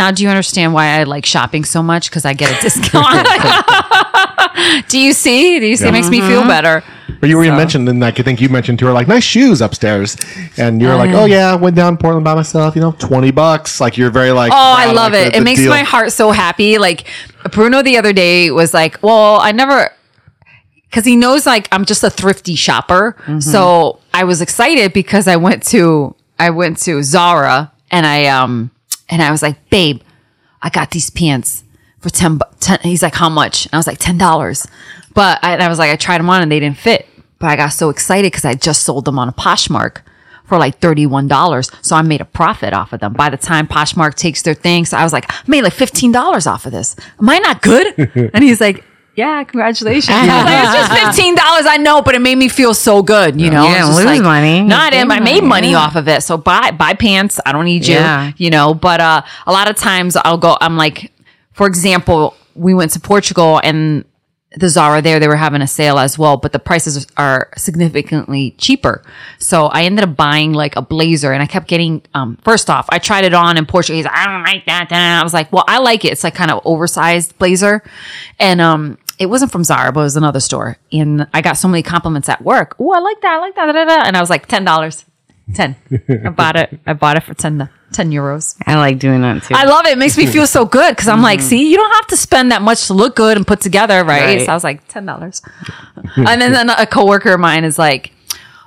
Now, 0.00 0.10
do 0.10 0.22
you 0.22 0.30
understand 0.30 0.72
why 0.72 0.98
I 0.98 1.02
like 1.04 1.26
shopping 1.26 1.62
so 1.64 1.82
much? 1.82 2.08
Because 2.08 2.24
I 2.24 2.32
get 2.32 2.58
a 2.58 2.62
discount. 2.62 3.28
do 4.88 4.98
you 4.98 5.12
see? 5.12 5.60
Do 5.60 5.66
you 5.66 5.76
see? 5.76 5.86
It 5.88 5.92
makes 5.92 6.08
me 6.08 6.20
Mm-hmm. 6.20 6.28
feel 6.28 6.42
better. 6.46 6.82
But 7.20 7.28
you 7.28 7.36
were 7.36 7.44
you 7.44 7.52
mentioned, 7.52 7.86
and 7.86 8.00
like 8.00 8.18
I 8.18 8.22
think 8.22 8.40
you 8.40 8.48
mentioned 8.48 8.78
to 8.78 8.86
her, 8.86 8.92
like 8.92 9.06
nice 9.06 9.24
shoes 9.24 9.60
upstairs, 9.60 10.16
and 10.56 10.80
you're 10.80 10.96
like, 10.96 11.10
oh 11.10 11.26
yeah, 11.26 11.54
went 11.54 11.76
down 11.76 11.98
Portland 11.98 12.24
by 12.24 12.34
myself, 12.34 12.74
you 12.74 12.80
know, 12.80 12.92
twenty 12.92 13.30
bucks. 13.30 13.78
Like 13.78 13.98
you're 13.98 14.10
very 14.10 14.30
like, 14.32 14.52
Oh, 14.52 14.56
I 14.56 14.86
love 14.92 15.12
like, 15.12 15.26
it. 15.26 15.30
the- 15.32 15.36
it 15.36 15.38
the 15.40 15.44
makes 15.44 15.60
deal. 15.60 15.68
my 15.70 15.82
heart 15.82 16.12
so 16.12 16.30
happy. 16.30 16.78
Like 16.78 17.06
Bruno 17.52 17.82
the 17.82 17.98
other 17.98 18.14
day 18.14 18.50
was 18.50 18.72
like, 18.72 19.02
"Well, 19.02 19.36
I 19.38 19.52
never." 19.52 19.90
Because 20.88 21.04
he 21.04 21.14
knows 21.14 21.44
like 21.46 21.68
I'm 21.72 21.84
just 21.84 22.02
a 22.02 22.08
thrifty 22.10 22.54
shopper, 22.54 23.16
so 23.38 24.00
I 24.14 24.24
was 24.24 24.40
excited 24.40 24.92
because 24.94 25.28
I 25.28 25.36
went 25.36 25.62
to 25.68 26.16
I 26.38 26.48
went 26.50 26.78
to 26.84 27.02
Zara 27.02 27.70
and 27.90 28.06
I 28.06 28.26
um 28.26 28.70
and 29.10 29.22
I 29.22 29.30
was 29.30 29.42
like, 29.42 29.68
babe, 29.70 30.00
I 30.62 30.70
got 30.70 30.90
these 30.90 31.10
pants 31.10 31.64
for 32.00 32.10
10, 32.10 32.38
bu- 32.38 32.44
10 32.60 32.80
he's 32.82 33.02
like, 33.02 33.14
how 33.14 33.28
much? 33.28 33.66
And 33.66 33.74
I 33.74 33.76
was 33.76 33.86
like, 33.86 33.98
$10. 33.98 34.68
But 35.14 35.38
I, 35.42 35.52
and 35.52 35.62
I 35.62 35.68
was 35.68 35.78
like, 35.78 35.90
I 35.90 35.96
tried 35.96 36.18
them 36.18 36.30
on 36.30 36.42
and 36.42 36.50
they 36.50 36.60
didn't 36.60 36.78
fit. 36.78 37.06
But 37.38 37.50
I 37.50 37.56
got 37.56 37.68
so 37.68 37.90
excited 37.90 38.30
because 38.30 38.44
I 38.44 38.54
just 38.54 38.82
sold 38.82 39.04
them 39.04 39.18
on 39.18 39.28
a 39.28 39.32
Poshmark 39.32 40.02
for 40.44 40.58
like 40.58 40.80
$31. 40.80 41.84
So 41.84 41.96
I 41.96 42.02
made 42.02 42.20
a 42.20 42.24
profit 42.24 42.72
off 42.72 42.92
of 42.92 43.00
them. 43.00 43.12
By 43.14 43.30
the 43.30 43.36
time 43.36 43.66
Poshmark 43.66 44.14
takes 44.14 44.42
their 44.42 44.54
things, 44.54 44.90
so 44.90 44.96
I 44.96 45.04
was 45.04 45.12
like, 45.12 45.30
I 45.32 45.42
made 45.46 45.62
like 45.62 45.72
$15 45.72 46.46
off 46.46 46.66
of 46.66 46.72
this. 46.72 46.96
Am 47.18 47.28
I 47.28 47.38
not 47.38 47.62
good? 47.62 47.94
and 48.34 48.44
he's 48.44 48.60
like, 48.60 48.84
yeah, 49.16 49.42
congratulations. 49.44 50.08
I 50.20 50.20
was 50.20 50.44
like, 50.44 50.64
it's 50.64 50.90
just 50.90 51.16
fifteen 51.16 51.34
dollars. 51.34 51.66
I 51.66 51.76
know, 51.76 52.02
but 52.02 52.14
it 52.14 52.20
made 52.20 52.36
me 52.36 52.48
feel 52.48 52.74
so 52.74 53.02
good. 53.02 53.40
You 53.40 53.50
know, 53.50 53.64
You 53.64 53.68
It's 53.70 53.78
didn't 53.78 53.94
just 53.96 54.06
lose 54.06 54.20
money. 54.22 54.62
No, 54.62 54.76
I 54.76 54.90
didn't. 54.90 55.08
gained 55.08 55.20
I 55.20 55.24
made 55.24 55.40
money, 55.42 55.48
money 55.48 55.70
yeah. 55.72 55.78
off 55.78 55.96
of 55.96 56.08
it. 56.08 56.22
So 56.22 56.36
buy 56.36 56.70
buy 56.70 56.94
pants. 56.94 57.40
I 57.44 57.52
don't 57.52 57.64
need 57.64 57.86
you. 57.86 57.94
Yeah. 57.94 58.32
You 58.36 58.50
know, 58.50 58.74
but 58.74 59.00
uh, 59.00 59.22
a 59.46 59.52
lot 59.52 59.68
of 59.70 59.76
times 59.76 60.16
I'll 60.16 60.38
go. 60.38 60.56
I'm 60.60 60.76
like, 60.76 61.12
for 61.52 61.66
example, 61.66 62.34
we 62.54 62.74
went 62.74 62.92
to 62.92 63.00
Portugal 63.00 63.60
and 63.62 64.04
the 64.56 64.68
Zara 64.68 65.00
there, 65.00 65.20
they 65.20 65.28
were 65.28 65.36
having 65.36 65.62
a 65.62 65.66
sale 65.66 65.98
as 65.98 66.18
well, 66.18 66.36
but 66.36 66.52
the 66.52 66.58
prices 66.58 67.06
are 67.16 67.50
significantly 67.56 68.52
cheaper. 68.58 69.02
So 69.38 69.66
I 69.66 69.82
ended 69.82 70.08
up 70.08 70.16
buying 70.16 70.52
like 70.52 70.74
a 70.74 70.82
blazer 70.82 71.32
and 71.32 71.42
I 71.42 71.46
kept 71.46 71.68
getting, 71.68 72.02
um, 72.14 72.36
first 72.42 72.68
off, 72.68 72.86
I 72.90 72.98
tried 72.98 73.24
it 73.24 73.32
on 73.32 73.56
in 73.56 73.66
like, 74.04 74.06
I 74.06 74.26
don't 74.26 74.42
like 74.42 74.66
that. 74.66 74.88
I 75.20 75.22
was 75.22 75.32
like, 75.32 75.52
well, 75.52 75.64
I 75.68 75.78
like 75.78 76.04
it. 76.04 76.12
It's 76.12 76.24
like 76.24 76.34
kind 76.34 76.50
of 76.50 76.60
oversized 76.64 77.38
blazer. 77.38 77.82
And, 78.38 78.60
um, 78.60 78.98
it 79.20 79.26
wasn't 79.26 79.52
from 79.52 79.64
Zara, 79.64 79.92
but 79.92 80.00
it 80.00 80.04
was 80.04 80.16
another 80.16 80.40
store. 80.40 80.78
And 80.90 81.28
I 81.34 81.42
got 81.42 81.58
so 81.58 81.68
many 81.68 81.82
compliments 81.82 82.28
at 82.28 82.42
work. 82.42 82.74
Oh, 82.80 82.90
I 82.90 83.00
like 83.00 83.20
that. 83.20 83.34
I 83.34 83.38
like 83.38 83.54
that. 83.54 83.66
Da, 83.66 83.72
da, 83.72 83.84
da. 83.84 84.02
And 84.06 84.16
I 84.16 84.20
was 84.20 84.30
like, 84.30 84.48
$10. 84.48 85.04
10. 85.54 85.76
I 86.24 86.28
bought 86.36 86.56
it. 86.56 86.80
I 86.86 86.92
bought 86.92 87.16
it 87.16 87.22
for 87.22 87.34
10, 87.34 87.68
10 87.92 88.10
euros. 88.10 88.56
I 88.66 88.76
like 88.76 88.98
doing 88.98 89.22
that 89.22 89.42
too. 89.42 89.54
I 89.54 89.64
love 89.64 89.86
it. 89.86 89.92
It 89.92 89.98
makes 89.98 90.16
me 90.16 90.26
feel 90.26 90.46
so 90.46 90.64
good 90.64 90.94
because 90.94 91.08
I'm 91.08 91.22
like, 91.22 91.40
mm-hmm. 91.40 91.48
see, 91.48 91.70
you 91.70 91.76
don't 91.76 91.92
have 91.92 92.06
to 92.08 92.16
spend 92.16 92.52
that 92.52 92.62
much 92.62 92.86
to 92.86 92.94
look 92.94 93.16
good 93.16 93.36
and 93.36 93.46
put 93.46 93.60
together, 93.60 94.04
right? 94.04 94.36
Right. 94.36 94.46
So 94.46 94.52
I 94.52 94.54
was 94.54 94.64
like, 94.64 94.86
ten 94.88 95.06
dollars. 95.06 95.42
and 96.16 96.40
then, 96.40 96.52
then 96.52 96.70
a 96.70 96.86
coworker 96.86 97.34
of 97.34 97.40
mine 97.40 97.64
is 97.64 97.78
like, 97.78 98.12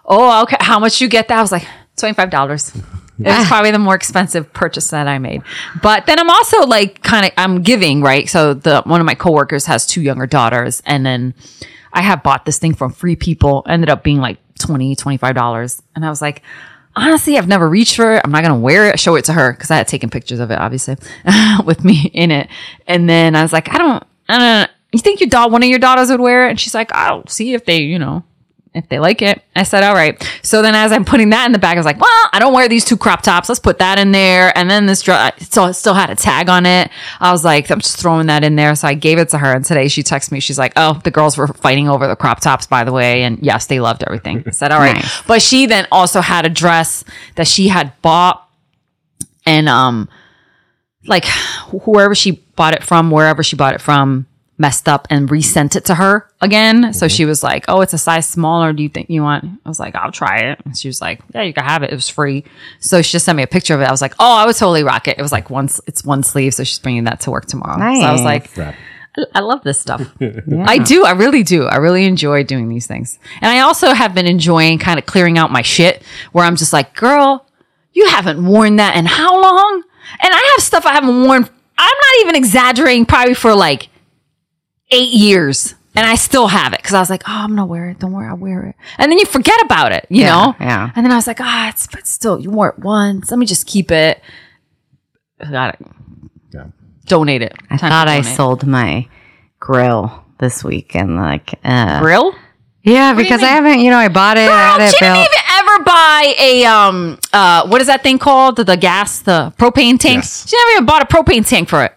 oh, 0.05 0.43
okay, 0.43 0.57
how 0.59 0.79
much 0.79 1.01
you 1.01 1.07
get 1.07 1.27
that? 1.29 1.37
I 1.37 1.41
was 1.41 1.51
like, 1.51 1.67
twenty 1.95 2.13
five 2.13 2.29
dollars. 2.29 2.75
It 3.19 3.27
was 3.27 3.35
ah. 3.37 3.45
probably 3.47 3.71
the 3.71 3.79
more 3.79 3.95
expensive 3.95 4.51
purchase 4.53 4.89
that 4.89 5.07
I 5.07 5.19
made. 5.19 5.43
But 5.81 6.07
then 6.07 6.19
I'm 6.19 6.29
also 6.29 6.65
like 6.65 7.01
kind 7.03 7.25
of 7.25 7.31
I'm 7.37 7.61
giving, 7.61 8.01
right? 8.01 8.27
So 8.27 8.53
the 8.53 8.81
one 8.85 8.99
of 8.99 9.05
my 9.05 9.15
coworkers 9.15 9.65
has 9.67 9.85
two 9.85 10.01
younger 10.01 10.25
daughters 10.25 10.81
and 10.85 11.05
then 11.05 11.35
I 11.93 12.01
have 12.01 12.23
bought 12.23 12.45
this 12.45 12.57
thing 12.57 12.73
from 12.73 12.91
free 12.91 13.15
people, 13.15 13.63
ended 13.67 13.89
up 13.89 14.03
being 14.03 14.17
like 14.17 14.39
20 14.59 14.95
$25. 14.95 15.81
And 15.95 16.05
I 16.05 16.09
was 16.09 16.21
like, 16.21 16.41
honestly, 16.95 17.37
I've 17.37 17.47
never 17.47 17.69
reached 17.69 17.95
for 17.95 18.13
it. 18.15 18.21
I'm 18.23 18.31
not 18.31 18.43
going 18.43 18.53
to 18.53 18.59
wear 18.59 18.89
it, 18.89 18.99
show 18.99 19.15
it 19.15 19.25
to 19.25 19.33
her 19.33 19.53
because 19.53 19.71
I 19.71 19.77
had 19.77 19.87
taken 19.87 20.09
pictures 20.09 20.39
of 20.39 20.51
it, 20.51 20.59
obviously, 20.59 20.95
with 21.65 21.83
me 21.83 22.09
in 22.13 22.31
it. 22.31 22.49
And 22.87 23.09
then 23.09 23.35
I 23.35 23.41
was 23.41 23.53
like, 23.53 23.73
I 23.73 23.77
don't, 23.77 24.03
I 24.29 24.37
don't, 24.37 24.71
you 24.91 24.99
think 24.99 25.19
your 25.19 25.29
dog, 25.29 25.51
one 25.51 25.63
of 25.63 25.69
your 25.69 25.79
daughters 25.79 26.09
would 26.09 26.19
wear 26.19 26.47
it? 26.47 26.51
And 26.51 26.59
she's 26.59 26.73
like, 26.73 26.91
I'll 26.93 27.25
see 27.27 27.53
if 27.53 27.65
they, 27.65 27.79
you 27.81 27.97
know, 27.97 28.23
if 28.73 28.89
they 28.89 28.99
like 28.99 29.21
it. 29.21 29.41
I 29.55 29.63
said, 29.63 29.83
all 29.83 29.93
right. 29.93 30.21
So 30.41 30.61
then 30.61 30.73
as 30.73 30.91
I'm 30.91 31.05
putting 31.05 31.29
that 31.29 31.45
in 31.45 31.51
the 31.51 31.59
bag, 31.59 31.77
I 31.77 31.79
was 31.79 31.85
like, 31.85 31.99
well, 31.99 32.29
I 32.31 32.39
don't 32.39 32.53
wear 32.53 32.67
these 32.67 32.83
two 32.83 32.97
crop 32.97 33.21
tops. 33.21 33.47
Let's 33.47 33.59
put 33.59 33.77
that 33.79 33.99
in 33.99 34.11
there. 34.11 34.55
And 34.57 34.69
then 34.69 34.87
this 34.87 35.01
dress, 35.01 35.33
it 35.37 35.43
still, 35.43 35.71
still 35.73 35.93
had 35.93 36.09
a 36.09 36.15
tag 36.15 36.49
on 36.49 36.65
it. 36.65 36.89
I 37.19 37.31
was 37.31 37.45
like, 37.45 37.69
I'm 37.69 37.79
just 37.79 37.99
throwing 37.99 38.27
that 38.27 38.43
in 38.43 38.55
there. 38.55 38.73
So 38.75 38.87
I 38.87 38.95
gave 38.95 39.19
it 39.19 39.29
to 39.29 39.37
her. 39.37 39.53
And 39.53 39.63
today 39.63 39.87
she 39.87 40.01
texted 40.01 40.31
me. 40.31 40.39
She's 40.39 40.57
like, 40.57 40.73
oh, 40.75 40.99
the 41.03 41.11
girls 41.11 41.37
were 41.37 41.47
fighting 41.47 41.87
over 41.87 42.07
the 42.07 42.15
crop 42.15 42.39
tops, 42.39 42.65
by 42.65 42.83
the 42.83 42.91
way. 42.91 43.23
And 43.23 43.37
yes, 43.43 43.67
they 43.67 43.79
loved 43.79 44.03
everything. 44.03 44.43
I 44.47 44.51
said, 44.51 44.71
all 44.71 44.79
right. 44.79 44.93
Nice. 45.03 45.21
But 45.23 45.41
she 45.41 45.65
then 45.65 45.87
also 45.91 46.21
had 46.21 46.45
a 46.45 46.49
dress 46.49 47.03
that 47.35 47.47
she 47.47 47.67
had 47.67 47.99
bought 48.03 48.47
and, 49.45 49.67
um, 49.67 50.07
like 51.05 51.25
whoever 51.83 52.13
she 52.15 52.31
bought 52.31 52.73
it 52.73 52.83
from, 52.83 53.11
wherever 53.11 53.43
she 53.43 53.55
bought 53.55 53.73
it 53.73 53.81
from, 53.81 54.27
messed 54.57 54.87
up 54.87 55.07
and 55.09 55.29
resent 55.31 55.75
it 55.75 55.85
to 55.85 55.95
her 55.95 56.29
again. 56.41 56.93
So 56.93 57.05
mm-hmm. 57.05 57.15
she 57.15 57.25
was 57.25 57.43
like, 57.43 57.65
"Oh, 57.67 57.81
it's 57.81 57.93
a 57.93 57.97
size 57.97 58.27
smaller. 58.27 58.73
Do 58.73 58.83
you 58.83 58.89
think 58.89 59.09
you 59.09 59.23
want?" 59.23 59.45
I 59.65 59.69
was 59.69 59.79
like, 59.79 59.95
"I'll 59.95 60.11
try 60.11 60.39
it." 60.39 60.59
And 60.65 60.77
she 60.77 60.87
was 60.87 61.01
like, 61.01 61.21
"Yeah, 61.33 61.41
you 61.41 61.53
can 61.53 61.63
have 61.63 61.83
it. 61.83 61.91
It 61.91 61.95
was 61.95 62.09
free." 62.09 62.43
So 62.79 63.01
she 63.01 63.13
just 63.13 63.25
sent 63.25 63.35
me 63.35 63.43
a 63.43 63.47
picture 63.47 63.73
of 63.73 63.81
it. 63.81 63.85
I 63.85 63.91
was 63.91 64.01
like, 64.01 64.13
"Oh, 64.19 64.37
I 64.37 64.45
would 64.45 64.55
totally 64.55 64.83
rock 64.83 65.07
it." 65.07 65.17
It 65.17 65.21
was 65.21 65.31
like 65.31 65.49
one, 65.49 65.69
it's 65.87 66.03
one 66.03 66.23
sleeve, 66.23 66.53
so 66.53 66.63
she's 66.63 66.79
bringing 66.79 67.05
that 67.05 67.21
to 67.21 67.31
work 67.31 67.45
tomorrow. 67.45 67.77
So 67.77 68.07
I 68.07 68.11
was 68.11 68.21
like, 68.21 68.57
I- 68.57 68.75
I 69.35 69.41
love 69.41 69.63
this 69.63 69.79
stuff. 69.79 70.01
I 70.21 70.79
do. 70.79 71.05
I 71.05 71.11
really 71.11 71.43
do. 71.43 71.65
I 71.65 71.75
really 71.75 72.05
enjoy 72.05 72.43
doing 72.43 72.67
these 72.67 72.87
things. 72.87 73.19
And 73.41 73.51
I 73.51 73.59
also 73.59 73.93
have 73.93 74.15
been 74.15 74.25
enjoying 74.25 74.79
kind 74.79 74.97
of 74.97 75.05
clearing 75.05 75.37
out 75.37 75.51
my 75.51 75.61
shit 75.61 76.01
where 76.31 76.43
I'm 76.43 76.55
just 76.55 76.73
like, 76.73 76.95
girl, 76.95 77.45
you 77.93 78.07
haven't 78.07 78.43
worn 78.43 78.77
that 78.77 78.95
in 78.95 79.05
how 79.05 79.39
long? 79.39 79.83
And 80.19 80.33
I 80.33 80.53
have 80.55 80.63
stuff 80.63 80.85
I 80.85 80.93
haven't 80.93 81.21
worn. 81.23 81.43
I'm 81.77 81.97
not 81.97 82.21
even 82.21 82.35
exaggerating, 82.35 83.05
probably 83.05 83.35
for 83.35 83.53
like 83.53 83.89
eight 84.93 85.11
years. 85.11 85.75
And 85.95 86.07
I 86.07 86.15
still 86.15 86.47
have 86.47 86.73
it 86.73 86.79
because 86.79 86.95
I 86.95 86.99
was 86.99 87.09
like, 87.11 87.21
oh, 87.27 87.31
I'm 87.31 87.49
going 87.49 87.57
to 87.57 87.65
wear 87.65 87.89
it. 87.89 87.99
Don't 87.99 88.13
worry, 88.13 88.27
I'll 88.27 88.35
wear 88.35 88.63
it. 88.65 88.75
And 88.97 89.11
then 89.11 89.19
you 89.19 89.25
forget 89.27 89.61
about 89.63 89.91
it, 89.91 90.07
you 90.09 90.21
Yeah, 90.21 90.29
know? 90.45 90.55
yeah. 90.59 90.89
And 90.95 91.05
then 91.05 91.11
I 91.11 91.15
was 91.15 91.27
like, 91.27 91.39
ah, 91.39 91.69
it's, 91.69 91.85
but 91.85 92.07
still, 92.07 92.39
you 92.39 92.49
wore 92.49 92.69
it 92.69 92.79
once. 92.79 93.29
Let 93.29 93.37
me 93.37 93.45
just 93.45 93.67
keep 93.67 93.91
it. 93.91 94.19
Got 95.51 95.75
it. 95.75 95.87
Yeah. 96.51 96.65
Donate 97.05 97.43
it. 97.43 97.53
I 97.69 97.77
thought 97.77 98.07
I 98.07 98.21
sold 98.21 98.65
my 98.65 99.07
grill 99.59 100.25
this 100.39 100.63
week 100.63 100.95
and 100.95 101.15
like, 101.15 101.59
uh, 101.63 101.99
Grill? 102.01 102.33
yeah, 102.83 103.13
because 103.13 103.43
I 103.43 103.47
haven't, 103.49 103.79
you 103.79 103.91
know, 103.91 103.97
I 103.97 104.07
bought 104.07 104.37
it. 104.37 104.49
I 104.49 104.77
Girl, 104.77 104.79
had 104.79 104.81
it 104.81 104.93
she 104.93 104.99
didn't 104.99 105.13
built. 105.15 105.27
even 105.27 105.39
ever 105.59 105.83
buy 105.83 106.33
a 106.39 106.65
um 106.65 107.19
uh 107.33 107.67
what 107.67 107.81
is 107.81 107.87
that 107.87 108.01
thing 108.03 108.17
called? 108.17 108.55
The, 108.55 108.63
the 108.63 108.77
gas, 108.77 109.19
the 109.19 109.53
propane 109.57 109.99
tank. 109.99 110.23
Yes. 110.23 110.49
She 110.49 110.57
never 110.57 110.71
even 110.71 110.85
bought 110.85 111.01
a 111.03 111.05
propane 111.05 111.47
tank 111.47 111.69
for 111.69 111.83
it. 111.83 111.93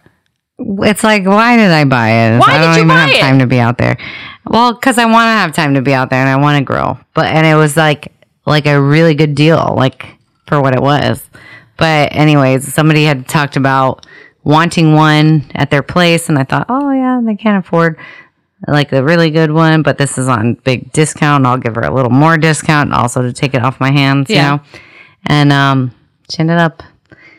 It's 0.59 1.03
like, 1.03 1.25
why 1.25 1.55
did 1.57 1.69
I 1.71 1.83
buy 1.85 2.09
it? 2.09 2.39
Why 2.39 2.45
I 2.47 2.57
did 2.57 2.63
don't 2.63 2.73
you 2.73 2.77
even 2.79 2.87
buy 2.87 2.95
have 3.01 3.09
it? 3.11 3.19
time 3.19 3.39
to 3.39 3.47
be 3.47 3.59
out 3.59 3.77
there. 3.77 3.97
Well, 4.45 4.73
because 4.73 4.97
I 4.97 5.05
want 5.05 5.25
to 5.27 5.31
have 5.31 5.53
time 5.53 5.75
to 5.75 5.81
be 5.81 5.93
out 5.93 6.09
there 6.09 6.19
and 6.19 6.29
I 6.29 6.37
want 6.37 6.57
to 6.57 6.63
grow. 6.63 6.97
But 7.13 7.27
and 7.27 7.45
it 7.45 7.55
was 7.55 7.77
like 7.77 8.11
like 8.45 8.65
a 8.65 8.81
really 8.81 9.13
good 9.13 9.35
deal, 9.35 9.73
like 9.77 10.05
for 10.47 10.61
what 10.61 10.73
it 10.73 10.81
was. 10.81 11.23
But 11.77 12.15
anyways, 12.15 12.73
somebody 12.73 13.03
had 13.03 13.27
talked 13.27 13.55
about 13.55 14.05
wanting 14.43 14.93
one 14.95 15.45
at 15.53 15.69
their 15.69 15.83
place, 15.83 16.29
and 16.29 16.39
I 16.39 16.43
thought, 16.43 16.65
oh 16.69 16.91
yeah, 16.91 17.21
they 17.23 17.35
can't 17.35 17.63
afford 17.63 17.99
like 18.67 18.91
a 18.93 19.03
really 19.03 19.29
good 19.29 19.51
one, 19.51 19.83
but 19.83 19.99
this 19.99 20.17
is 20.17 20.27
on 20.27 20.55
big 20.55 20.91
discount. 20.91 21.45
I'll 21.45 21.57
give 21.57 21.75
her 21.75 21.81
a 21.81 21.93
little 21.93 22.09
more 22.09 22.37
discount 22.37 22.93
also 22.93 23.21
to 23.21 23.31
take 23.31 23.53
it 23.53 23.61
off 23.61 23.79
my 23.79 23.91
hands, 23.91 24.29
Yeah. 24.29 24.53
you 24.53 24.57
know. 24.57 24.63
And 25.27 25.53
um, 25.53 25.91
she 26.31 26.39
ended 26.39 26.57
up 26.57 26.81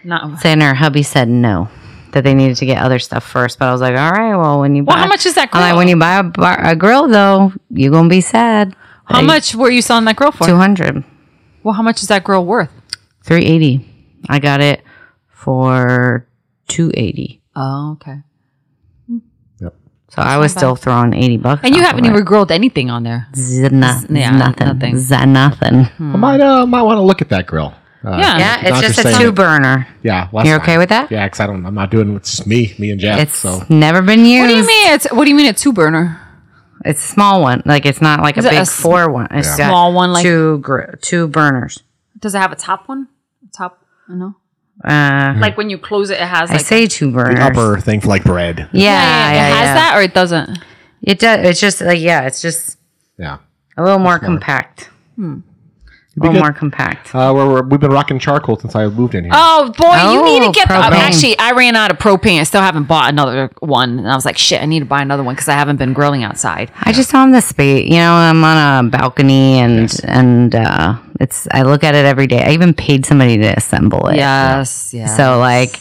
No. 0.04 0.36
saying 0.40 0.60
her 0.60 0.74
hubby 0.74 1.02
said 1.02 1.28
no 1.28 1.68
that 2.12 2.24
they 2.24 2.34
needed 2.34 2.56
to 2.56 2.66
get 2.66 2.82
other 2.82 2.98
stuff 2.98 3.24
first 3.24 3.58
but 3.58 3.68
i 3.68 3.72
was 3.72 3.80
like 3.80 3.96
all 3.96 4.10
right 4.12 4.36
well 4.36 4.60
when 4.60 4.74
you 4.74 4.82
buy 4.82 4.94
Well, 4.94 5.02
how 5.02 5.08
much 5.08 5.26
is 5.26 5.34
that 5.34 5.48
I'm 5.52 5.60
like 5.60 5.76
when 5.76 5.88
you 5.88 5.96
buy 5.96 6.16
a, 6.18 6.22
bar, 6.22 6.58
a 6.64 6.74
grill 6.76 7.08
though 7.08 7.52
you're 7.70 7.90
gonna 7.92 8.08
be 8.08 8.20
sad 8.20 8.74
How 9.04 9.22
much 9.22 9.54
were 9.54 9.70
you 9.70 9.82
selling 9.82 10.04
that 10.06 10.16
grill 10.16 10.32
for? 10.32 10.46
200 10.46 11.04
Well, 11.62 11.74
how 11.74 11.82
much 11.82 12.02
is 12.02 12.08
that 12.08 12.24
grill 12.24 12.44
worth? 12.44 12.70
380 13.24 13.84
i 14.28 14.38
got 14.38 14.60
it 14.60 14.82
for 15.28 16.26
280 16.68 17.40
Oh, 17.56 17.92
okay. 17.92 18.22
Yep. 19.60 19.74
so 20.10 20.22
i 20.22 20.36
was 20.38 20.52
still 20.52 20.76
throwing 20.76 21.12
80 21.14 21.36
bucks 21.38 21.60
And 21.64 21.74
you 21.74 21.82
haven't 21.82 22.04
even 22.06 22.24
grilled 22.24 22.52
anything 22.52 22.88
on 22.90 23.02
there. 23.02 23.26
it. 23.32 23.36
Z- 23.36 23.68
no- 23.70 24.00
yeah, 24.10 24.30
nothing 24.30 24.66
nothing. 24.66 24.96
Z- 24.96 25.26
nothing 25.26 25.86
I 25.98 26.16
might 26.16 26.40
uh, 26.40 26.66
might 26.66 26.82
want 26.82 26.98
to 26.98 27.02
look 27.02 27.20
at 27.22 27.28
that 27.30 27.46
grill. 27.46 27.74
Uh, 28.04 28.16
Yeah. 28.18 28.38
Yeah, 28.38 28.60
it's 28.64 28.80
just 28.80 28.98
a 29.06 29.12
two 29.18 29.28
it. 29.28 29.34
burner. 29.34 29.86
Yeah, 30.02 30.28
well, 30.32 30.46
You're 30.46 30.56
okay 30.56 30.72
fine. 30.72 30.78
with 30.78 30.88
that? 30.90 31.10
Yeah, 31.10 31.26
because 31.26 31.40
I 31.40 31.46
don't. 31.46 31.64
I'm 31.66 31.74
not 31.74 31.90
doing. 31.90 32.14
It's 32.16 32.36
just 32.36 32.46
me, 32.46 32.74
me 32.78 32.90
and 32.90 33.00
Jeff. 33.00 33.18
It's 33.18 33.36
so 33.36 33.64
never 33.68 34.02
been 34.02 34.24
used. 34.24 34.42
What 34.42 34.48
do 34.48 34.56
you 34.56 34.66
mean? 34.66 34.92
It's 34.94 35.06
what 35.12 35.24
do 35.24 35.30
you 35.30 35.36
mean 35.36 35.46
a 35.48 35.52
two 35.52 35.72
burner? 35.72 36.20
It's 36.84 37.04
a 37.04 37.08
small 37.08 37.40
one. 37.42 37.62
Like 37.66 37.84
it's 37.86 38.00
not 38.00 38.20
like 38.22 38.36
Is 38.38 38.44
a 38.44 38.48
it 38.48 38.54
a 38.56 38.60
big 38.60 38.68
four 38.68 39.10
one. 39.10 39.26
It's 39.32 39.56
got 39.56 39.68
Small 39.68 39.92
one, 39.92 40.12
like- 40.12 40.22
two 40.22 40.58
gr- 40.58 40.92
two 41.00 41.26
burners. 41.26 41.82
Does 42.20 42.34
it 42.34 42.38
have 42.38 42.52
a 42.52 42.56
top 42.56 42.88
one? 42.88 43.08
Top? 43.52 43.82
I 44.08 44.14
know. 44.14 44.34
Uh, 44.84 45.34
Like 45.40 45.56
when 45.58 45.68
you 45.70 45.76
close 45.78 46.08
it, 46.10 46.20
it 46.20 46.28
has 46.28 46.52
I 46.52 46.58
say 46.58 46.86
two 46.86 47.10
burners. 47.10 47.34
the 47.34 47.42
upper 47.46 47.80
thing 47.80 48.00
for 48.00 48.06
like 48.08 48.22
bread. 48.22 48.68
Yeah, 48.72 48.82
yeah, 48.82 49.30
it 49.30 49.34
yeah, 49.34 49.56
has 49.56 49.74
that 49.74 49.96
or 49.98 50.02
it 50.02 50.14
doesn't. 50.14 50.58
It 51.02 51.18
does. 51.18 51.44
It's 51.48 51.60
just 51.60 51.80
like 51.80 51.98
yeah. 52.00 52.22
It's 52.28 52.40
just 52.40 52.78
Yeah. 53.18 53.38
a 53.76 53.82
little 53.82 53.98
more 53.98 54.20
compact. 54.20 54.88
A 56.20 56.24
little 56.24 56.34
good. 56.34 56.40
more 56.40 56.52
compact. 56.52 57.14
Uh, 57.14 57.32
we're, 57.34 57.48
we're, 57.48 57.62
we've 57.62 57.80
been 57.80 57.90
rocking 57.90 58.18
charcoal 58.18 58.58
since 58.58 58.74
I 58.74 58.86
moved 58.88 59.14
in 59.14 59.24
here. 59.24 59.32
Oh 59.34 59.72
boy, 59.76 60.12
you 60.12 60.24
need 60.24 60.42
Oh, 60.42 60.46
to 60.46 60.52
get. 60.52 60.68
The, 60.68 60.74
propane. 60.74 60.92
actually, 60.92 61.38
I 61.38 61.52
ran 61.52 61.76
out 61.76 61.90
of 61.90 61.98
propane. 61.98 62.40
I 62.40 62.44
still 62.44 62.60
haven't 62.62 62.84
bought 62.84 63.10
another 63.10 63.50
one, 63.60 63.98
and 63.98 64.08
I 64.10 64.14
was 64.14 64.24
like, 64.24 64.38
shit, 64.38 64.62
I 64.62 64.66
need 64.66 64.80
to 64.80 64.86
buy 64.86 65.02
another 65.02 65.22
one 65.22 65.34
because 65.34 65.48
I 65.48 65.54
haven't 65.54 65.76
been 65.76 65.92
grilling 65.92 66.22
outside. 66.24 66.70
I 66.82 66.92
just 66.92 67.10
don't 67.12 67.32
have 67.32 67.42
the 67.42 67.46
space. 67.46 67.88
You 67.88 67.96
know, 67.96 68.12
I'm 68.12 68.42
on 68.44 68.86
a 68.86 68.88
balcony 68.90 69.58
and 69.60 69.94
and 70.04 70.54
uh, 70.54 70.98
it's. 71.20 71.46
I 71.52 71.62
look 71.62 71.84
at 71.84 71.94
it 71.94 72.04
every 72.04 72.26
day. 72.26 72.42
I 72.44 72.50
even 72.52 72.74
paid 72.74 73.06
somebody 73.06 73.36
to 73.38 73.56
assemble 73.56 74.08
it. 74.08 74.16
Yes, 74.16 74.92
yeah. 74.94 75.06
So 75.16 75.38
like, 75.38 75.80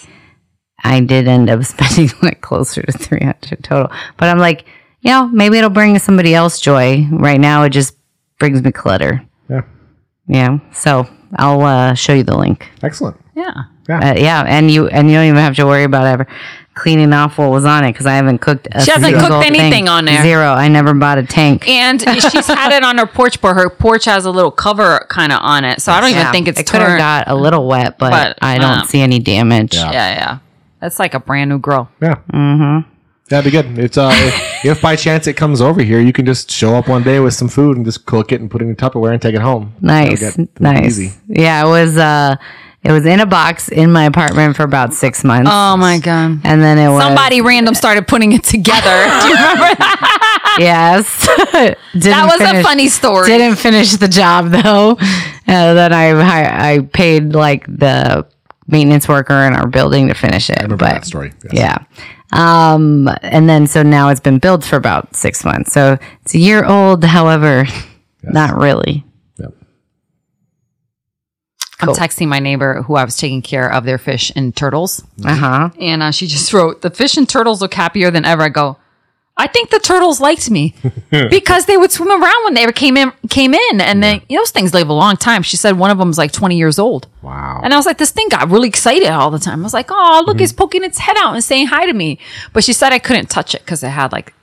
I 0.84 1.00
did 1.01 1.27
end 1.27 1.50
up 1.50 1.63
spending 1.65 2.10
like 2.22 2.41
closer 2.41 2.82
to 2.84 2.91
three 2.91 3.20
hundred 3.24 3.63
total. 3.63 3.91
But 4.17 4.29
I'm 4.29 4.39
like, 4.39 4.65
you 5.01 5.12
know, 5.12 5.27
maybe 5.27 5.58
it'll 5.58 5.70
bring 5.70 5.98
somebody 6.00 6.34
else 6.36 6.60
joy. 6.60 7.08
Right 7.12 7.39
now, 7.39 7.63
it 7.63 7.70
just 7.70 7.96
brings 8.39 8.62
me 8.63 8.72
clutter. 8.72 9.22
Yeah. 10.28 10.58
Yeah. 10.60 10.60
So 10.74 11.08
I'll 11.38 11.62
uh, 11.62 11.94
show 11.94 12.14
you 12.14 12.24
the 12.24 12.38
link. 12.38 12.70
Excellent. 12.84 13.18
yeah. 13.36 13.54
Uh, 13.90 14.14
yeah, 14.18 14.44
and 14.46 14.70
you 14.70 14.88
and 14.90 15.08
you 15.10 15.16
don't 15.16 15.24
even 15.26 15.38
have 15.38 15.56
to 15.56 15.66
worry 15.66 15.84
about 15.86 16.06
ever 16.06 16.28
cleaning 16.74 17.14
off 17.14 17.38
what 17.38 17.50
was 17.50 17.64
on 17.64 17.86
it 17.86 17.94
because 17.94 18.06
I 18.06 18.16
haven't 18.16 18.40
cooked. 18.40 18.68
A 18.74 18.82
She 18.84 18.92
hasn't 18.92 19.06
single 19.14 19.30
cooked 19.30 19.46
anything 19.46 19.72
thing. 19.72 19.88
on 19.88 20.04
there. 20.06 20.22
Zero. 20.22 20.48
I 20.52 20.68
never 20.68 20.94
bought 20.94 21.18
a 21.18 21.24
tank. 21.24 21.68
And 21.70 22.02
she's 22.02 22.48
had 22.48 22.74
it 22.76 22.84
on 22.84 22.98
her 22.98 23.06
porch, 23.08 23.40
but 23.40 23.54
her 23.56 23.70
porch 23.70 24.04
has 24.06 24.26
a 24.26 24.30
little 24.32 24.52
cover 24.52 25.06
kind 25.10 25.32
of 25.32 25.40
on 25.42 25.64
it, 25.64 25.82
so 25.82 25.94
I 25.94 26.02
don't 26.02 26.10
even 26.12 26.30
think 26.34 26.48
it's 26.50 26.60
it 26.60 26.68
could 26.70 26.82
have 26.82 26.98
got 27.00 27.30
a 27.30 27.36
little 27.36 27.66
wet, 27.66 27.98
but, 27.98 28.12
But, 28.12 28.38
I 28.42 28.58
don't 28.58 28.80
um, 28.82 28.86
see 28.86 29.00
any 29.00 29.20
damage. 29.20 29.74
Yeah. 29.74 29.92
yeah, 29.92 30.10
yeah. 30.16 30.40
That's 30.82 31.00
like 31.00 31.14
a 31.14 31.20
brand 31.22 31.50
new 31.50 31.58
grill. 31.58 31.90
Yeah. 32.02 32.16
Mm-hmm. 32.34 32.90
That'd 33.30 33.52
be 33.52 33.52
good. 33.52 33.78
It's 33.78 33.98
uh, 33.98 34.10
if, 34.14 34.66
if 34.66 34.82
by 34.82 34.96
chance 34.96 35.28
it 35.28 35.34
comes 35.34 35.60
over 35.62 35.82
here, 35.82 36.00
you 36.00 36.14
can 36.14 36.26
just 36.26 36.50
show 36.50 36.76
up 36.76 36.88
one 36.88 37.04
day 37.04 37.20
with 37.20 37.34
some 37.34 37.50
food 37.50 37.76
and 37.76 37.86
just 37.86 38.06
cook 38.06 38.32
it 38.32 38.40
and 38.40 38.50
put 38.50 38.62
it 38.62 38.66
in 38.66 38.76
Tupperware 38.76 39.12
and 39.12 39.22
take 39.22 39.36
it 39.36 39.42
home. 39.42 39.74
Nice, 39.82 40.38
nice. 40.60 40.86
Easy. 40.86 41.12
Yeah, 41.28 41.66
it 41.66 41.70
was. 41.70 41.98
uh 41.98 42.36
It 42.84 42.92
was 42.94 43.06
in 43.06 43.20
a 43.20 43.26
box 43.26 43.68
in 43.68 43.92
my 43.92 44.06
apartment 44.06 44.56
for 44.56 44.64
about 44.64 44.94
six 44.94 45.24
months, 45.26 45.50
Oh 45.52 45.76
my 45.76 46.00
god! 46.00 46.40
and 46.46 46.62
then 46.62 46.78
it 46.78 46.88
was 46.90 47.04
Somebody 47.04 47.42
random 47.42 47.76
started 47.76 48.08
putting 48.08 48.32
it 48.32 48.44
together. 48.46 48.98
Do 49.22 49.28
you 49.28 49.36
remember 49.36 49.76
that? 49.76 50.58
Yes, 50.60 51.28
Didn't 51.94 52.12
That 52.12 52.28
was 52.32 52.40
a 52.40 52.64
funny 52.64 52.88
story. 52.88 53.28
Didn't 53.28 53.58
finish 53.58 53.92
the 53.98 54.08
job 54.08 54.52
though. 54.52 54.98
Uh, 55.50 55.74
then 55.76 55.94
I, 55.94 56.10
I 56.10 56.72
I 56.72 56.80
paid 56.82 57.34
like 57.34 57.66
the 57.68 58.28
maintenance 58.68 59.08
worker 59.08 59.34
in 59.48 59.54
our 59.54 59.66
building 59.66 60.10
to 60.10 60.14
finish 60.14 60.50
it. 60.50 60.60
I 60.60 60.64
remember 60.64 60.84
but, 60.84 60.92
that 60.96 61.06
story, 61.06 61.32
yes. 61.46 61.54
Yeah. 61.54 61.78
Um, 62.34 63.10
and 63.22 63.48
then 63.50 63.68
so 63.68 63.84
now 63.84 64.10
it's 64.10 64.20
been 64.20 64.40
built 64.40 64.64
for 64.64 64.76
about 64.76 65.16
six 65.16 65.46
months. 65.46 65.72
So 65.72 65.98
it's 66.24 66.34
a 66.36 66.40
year 66.40 66.66
old. 66.66 67.04
However, 67.04 67.66
not 68.24 68.56
really. 68.58 69.06
Yep. 69.40 69.54
I'm 71.80 71.90
texting 71.90 72.28
my 72.28 72.40
neighbor 72.40 72.82
who 72.82 72.96
I 72.96 73.04
was 73.06 73.16
taking 73.18 73.42
care 73.42 73.72
of 73.72 73.84
their 73.86 73.98
fish 73.98 74.32
and 74.36 74.56
turtles, 74.56 75.04
Uh 75.24 75.36
huh. 75.36 75.70
and 75.80 76.02
uh, 76.04 76.12
she 76.12 76.28
just 76.28 76.52
wrote, 76.54 76.82
"The 76.82 76.90
fish 76.90 77.18
and 77.18 77.30
turtles 77.30 77.62
look 77.62 77.74
happier 77.74 78.10
than 78.12 78.26
ever." 78.26 78.44
I 78.44 78.50
go, 78.50 78.78
"I 79.38 79.48
think 79.48 79.70
the 79.70 79.79
turtles 79.79 80.20
liked 80.20 80.50
me 80.50 80.75
because 81.10 81.65
they 81.65 81.77
would 81.77 81.91
swim 81.91 82.10
around 82.10 82.44
when 82.44 82.53
they 82.53 82.63
ever 82.63 82.72
came 82.72 82.98
in, 82.98 83.12
came 83.29 83.53
in, 83.53 83.82
and 83.82 84.03
then 84.03 84.22
you 84.29 84.36
know, 84.36 84.41
those 84.41 84.51
things 84.51 84.74
live 84.74 84.89
a 84.89 84.94
long 84.94 85.17
time." 85.17 85.44
She 85.44 85.58
said 85.58 85.77
one 85.77 85.91
of 85.91 85.98
them 85.98 86.08
was 86.08 86.17
like 86.17 86.32
20 86.32 86.58
years 86.58 86.80
old. 86.80 87.08
Wow. 87.21 87.62
And 87.63 87.73
I 87.73 87.78
was 87.78 87.86
like, 87.86 87.97
this 87.97 88.12
thing 88.12 88.30
got 88.30 88.50
really 88.50 88.69
excited 88.69 89.10
all 89.10 89.32
the 89.32 89.39
time. 89.39 89.60
I 89.60 89.63
was 89.63 89.73
like, 89.73 89.88
oh, 89.89 90.23
look, 90.26 90.38
mm-hmm. 90.38 90.43
it's 90.43 90.54
poking 90.54 90.84
its 90.84 90.97
head 90.97 91.17
out 91.19 91.34
and 91.34 91.43
saying 91.43 91.67
hi 91.67 91.86
to 91.86 91.93
me. 91.93 92.19
But 92.54 92.63
she 92.63 92.73
said 92.73 92.93
I 92.93 93.00
couldn't 93.00 93.30
touch 93.30 93.54
it 93.54 93.62
because 93.62 93.84
it 93.84 93.89
had 93.89 94.12
like 94.12 94.34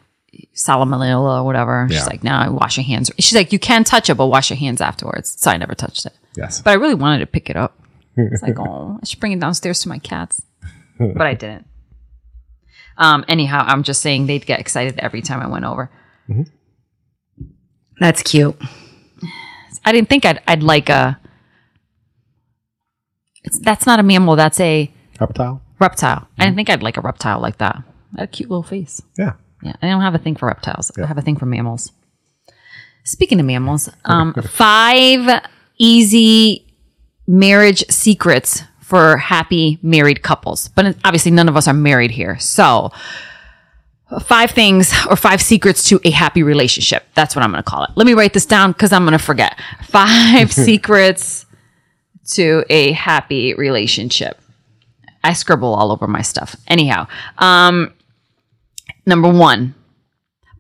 salmonella 0.54 1.40
or 1.40 1.44
whatever. 1.44 1.87
Yeah. 1.88 1.98
She's 1.98 2.07
like, 2.07 2.24
no, 2.24 2.52
wash 2.52 2.76
your 2.76 2.85
hands. 2.85 3.11
She's 3.18 3.35
like, 3.35 3.52
you 3.52 3.59
can 3.59 3.85
touch 3.85 4.11
it, 4.11 4.14
but 4.16 4.26
wash 4.26 4.50
your 4.50 4.59
hands 4.59 4.80
afterwards. 4.80 5.35
So 5.40 5.50
I 5.50 5.57
never 5.57 5.74
touched 5.74 6.07
it. 6.07 6.12
yes. 6.37 6.61
But 6.62 6.70
I 6.72 6.74
really 6.74 6.94
wanted 6.94 7.20
to 7.20 7.26
pick 7.26 7.50
it 7.50 7.57
up. 7.57 7.78
It's 8.16 8.42
like, 8.42 8.59
oh, 8.61 8.98
I 9.02 9.07
should 9.07 9.18
bring 9.18 9.33
it 9.33 9.40
downstairs 9.40 9.80
to 9.80 9.88
my 9.88 9.98
cats. 9.98 10.42
But 10.98 11.26
I 11.26 11.35
didn't. 11.35 11.66
Um, 12.96 13.24
anyhow, 13.28 13.64
I'm 13.66 13.83
just 13.83 14.00
saying 14.00 14.26
they'd 14.26 14.46
get 14.46 14.61
excited 14.61 14.98
every 14.98 15.22
time 15.22 15.40
I 15.40 15.46
went 15.48 15.64
over. 15.64 15.90
That's 18.00 18.22
cute. 18.22 18.57
I 19.85 19.92
didn't 19.92 20.09
think 20.09 20.24
I'd, 20.24 20.40
I'd 20.46 20.62
like 20.62 20.88
a. 20.88 21.18
It's, 23.44 23.59
that's 23.59 23.87
not 23.87 24.00
a 24.00 24.02
mammal. 24.02 24.37
That's 24.37 24.59
a 24.61 24.90
Reptile. 25.20 25.61
reptile. 25.78 26.28
I 26.38 26.44
didn't 26.44 26.57
think 26.57 26.70
I'd 26.70 26.83
like 26.83 26.96
a 26.96 27.00
reptile 27.02 27.40
like 27.40 27.59
that. 27.59 27.83
A 28.16 28.26
cute 28.26 28.48
little 28.50 28.62
face. 28.62 29.02
Yeah. 29.18 29.35
Yeah, 29.62 29.74
I 29.83 29.88
don't 29.88 30.02
have 30.02 30.14
a 30.14 30.18
thing 30.18 30.37
for 30.37 30.46
reptiles. 30.46 30.90
I 30.98 31.07
have 31.07 31.18
a 31.18 31.22
thing 31.22 31.37
for 31.37 31.46
mammals. 31.46 31.92
Speaking 33.04 33.40
of 33.40 33.46
mammals, 33.46 33.88
um, 34.04 34.35
five 34.35 35.42
easy 35.78 36.66
marriage 37.26 37.85
secrets 37.90 38.62
for 38.94 39.16
happy 39.16 39.76
married 39.83 40.22
couples. 40.22 40.68
But 40.68 40.96
obviously, 41.04 41.33
none 41.33 41.48
of 41.48 41.57
us 41.57 41.66
are 41.66 41.74
married 41.74 42.12
here. 42.12 42.38
So, 42.38 42.92
five 44.22 44.52
things 44.52 44.92
or 45.11 45.16
five 45.16 45.42
secrets 45.42 45.88
to 45.88 46.00
a 46.04 46.12
happy 46.12 46.44
relationship. 46.44 47.04
That's 47.14 47.35
what 47.35 47.44
I'm 47.44 47.50
going 47.50 47.61
to 47.61 47.68
call 47.68 47.83
it. 47.83 47.90
Let 47.96 48.07
me 48.07 48.14
write 48.14 48.35
this 48.35 48.46
down 48.46 48.70
because 48.70 48.92
I'm 48.92 49.02
going 49.02 49.18
to 49.18 49.18
forget. 49.18 49.59
Five 49.83 50.52
secrets 50.68 51.44
to 52.35 52.64
a 52.70 52.92
happy 52.92 53.54
relationship. 53.54 54.40
I 55.24 55.33
scribble 55.33 55.74
all 55.74 55.90
over 55.90 56.07
my 56.07 56.22
stuff. 56.22 56.54
Anyhow, 56.68 57.09
um, 57.38 57.92
number 59.07 59.28
one, 59.28 59.74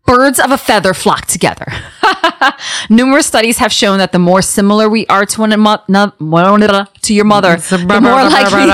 birds 0.06 0.40
of 0.40 0.50
a 0.50 0.58
feather 0.58 0.92
flock 0.92 1.26
together. 1.26 1.66
Numerous 2.90 3.26
studies 3.26 3.58
have 3.58 3.72
shown 3.72 3.98
that 3.98 4.12
the 4.12 4.18
more 4.18 4.42
similar 4.42 4.88
we 4.88 5.06
are 5.06 5.26
to 5.26 5.40
one 5.40 5.52
another, 5.52 6.88
to 7.02 7.14
your 7.14 7.24
mother, 7.24 7.56
the 7.56 7.78
more 7.78 8.22
likely. 8.24 8.66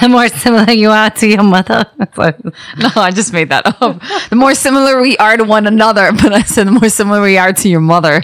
the 0.00 0.08
more 0.08 0.28
similar 0.28 0.72
you 0.72 0.90
are 0.90 1.10
to 1.10 1.26
your 1.26 1.42
mother. 1.42 1.86
no, 1.98 2.90
I 2.96 3.10
just 3.10 3.32
made 3.32 3.48
that 3.50 3.66
up. 3.66 4.00
The 4.30 4.36
more 4.36 4.54
similar 4.54 5.00
we 5.00 5.16
are 5.18 5.36
to 5.36 5.44
one 5.44 5.66
another, 5.66 6.12
but 6.22 6.32
I 6.32 6.42
said 6.42 6.66
the 6.66 6.72
more 6.72 6.88
similar 6.88 7.22
we 7.22 7.38
are 7.38 7.52
to 7.52 7.68
your 7.68 7.80
mother, 7.80 8.22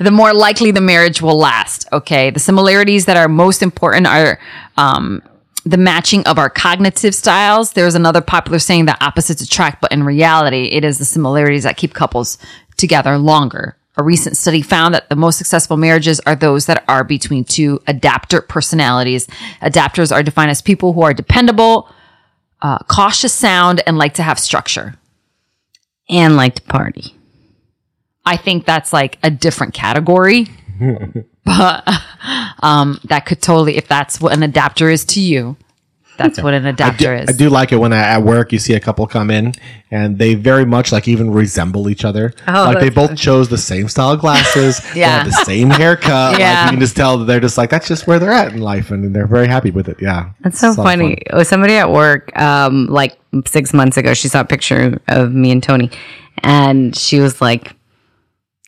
the 0.00 0.10
more 0.12 0.32
likely 0.32 0.70
the 0.70 0.80
marriage 0.80 1.22
will 1.22 1.38
last. 1.38 1.86
Okay. 1.92 2.30
The 2.30 2.40
similarities 2.40 3.06
that 3.06 3.16
are 3.16 3.28
most 3.28 3.62
important 3.62 4.06
are, 4.06 4.38
um, 4.76 5.22
the 5.64 5.76
matching 5.76 6.24
of 6.26 6.38
our 6.38 6.50
cognitive 6.50 7.14
styles. 7.14 7.72
There's 7.72 7.94
another 7.94 8.20
popular 8.20 8.58
saying 8.58 8.86
that 8.86 9.02
opposites 9.02 9.42
attract, 9.42 9.80
but 9.80 9.92
in 9.92 10.04
reality, 10.04 10.64
it 10.72 10.84
is 10.84 10.98
the 10.98 11.04
similarities 11.04 11.64
that 11.64 11.76
keep 11.76 11.94
couples 11.94 12.38
together 12.76 13.18
longer. 13.18 13.76
A 13.96 14.02
recent 14.02 14.36
study 14.36 14.62
found 14.62 14.94
that 14.94 15.08
the 15.10 15.16
most 15.16 15.36
successful 15.36 15.76
marriages 15.76 16.20
are 16.20 16.34
those 16.34 16.66
that 16.66 16.84
are 16.88 17.04
between 17.04 17.44
two 17.44 17.80
adapter 17.86 18.40
personalities. 18.40 19.26
Adapters 19.60 20.10
are 20.10 20.22
defined 20.22 20.50
as 20.50 20.62
people 20.62 20.94
who 20.94 21.02
are 21.02 21.12
dependable, 21.12 21.90
uh, 22.62 22.78
cautious 22.88 23.32
sound, 23.34 23.82
and 23.86 23.98
like 23.98 24.14
to 24.14 24.22
have 24.22 24.38
structure. 24.38 24.94
and 26.08 26.36
like 26.36 26.56
to 26.56 26.62
party. 26.62 27.14
I 28.26 28.36
think 28.36 28.66
that's 28.66 28.92
like 28.92 29.18
a 29.22 29.30
different 29.30 29.74
category. 29.74 30.48
but 31.44 31.88
um, 32.62 33.00
that 33.04 33.26
could 33.26 33.42
totally, 33.42 33.76
if 33.76 33.88
that's 33.88 34.20
what 34.20 34.32
an 34.32 34.42
adapter 34.42 34.90
is 34.90 35.04
to 35.06 35.20
you, 35.20 35.56
that's 36.16 36.42
what 36.42 36.52
an 36.52 36.66
I 36.66 36.72
do, 36.72 36.74
adapter 36.74 37.14
is. 37.14 37.30
I 37.30 37.32
do 37.32 37.48
like 37.48 37.72
it 37.72 37.76
when 37.76 37.94
I, 37.94 37.98
at 38.00 38.22
work 38.22 38.52
you 38.52 38.58
see 38.58 38.74
a 38.74 38.80
couple 38.80 39.06
come 39.06 39.30
in 39.30 39.54
and 39.90 40.18
they 40.18 40.34
very 40.34 40.66
much 40.66 40.92
like 40.92 41.08
even 41.08 41.30
resemble 41.30 41.88
each 41.88 42.04
other. 42.04 42.34
Oh, 42.46 42.64
like 42.64 42.78
they 42.78 42.90
that's 42.90 42.94
both 43.08 43.18
chose 43.18 43.48
the 43.48 43.56
same 43.56 43.88
style 43.88 44.10
of 44.10 44.20
glasses. 44.20 44.80
They 44.94 45.00
Yeah. 45.00 45.22
have 45.22 45.26
the 45.26 45.44
same 45.44 45.70
haircut. 45.70 46.38
Yeah. 46.38 46.52
Like 46.52 46.64
you 46.66 46.70
can 46.72 46.80
just 46.80 46.94
tell 46.94 47.16
that 47.16 47.24
they're 47.24 47.40
just 47.40 47.56
like 47.56 47.70
that's 47.70 47.88
just 47.88 48.06
where 48.06 48.18
they're 48.18 48.32
at 48.32 48.52
in 48.52 48.60
life 48.60 48.90
and 48.90 49.16
they're 49.16 49.26
very 49.26 49.46
happy 49.46 49.70
with 49.70 49.88
it. 49.88 49.96
Yeah. 49.98 50.32
That's 50.40 50.58
so 50.58 50.68
It's 50.68 50.76
a 50.76 50.82
lot 50.82 50.86
of 50.88 50.92
funny. 51.00 51.14
fun. 51.14 51.22
It 51.26 51.34
was 51.34 51.48
somebody 51.48 51.74
at 51.76 51.90
work, 51.90 52.38
um, 52.38 52.84
like 52.88 53.18
six 53.46 53.72
months 53.72 53.96
ago. 53.96 54.12
She 54.12 54.28
saw 54.28 54.40
a 54.40 54.44
picture 54.44 55.00
of 55.08 55.32
me 55.32 55.50
and 55.52 55.62
Tony, 55.62 55.90
and 56.42 56.94
she 56.94 57.18
was 57.20 57.40
like, 57.40 57.74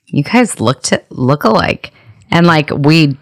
"You 0.07 0.22
guys 0.22 0.59
look 0.59 0.83
to 0.85 1.03
look 1.11 1.44
alike," 1.44 1.92
and 2.32 2.46
like 2.46 2.70
we. 2.70 3.06
d- 3.06 3.16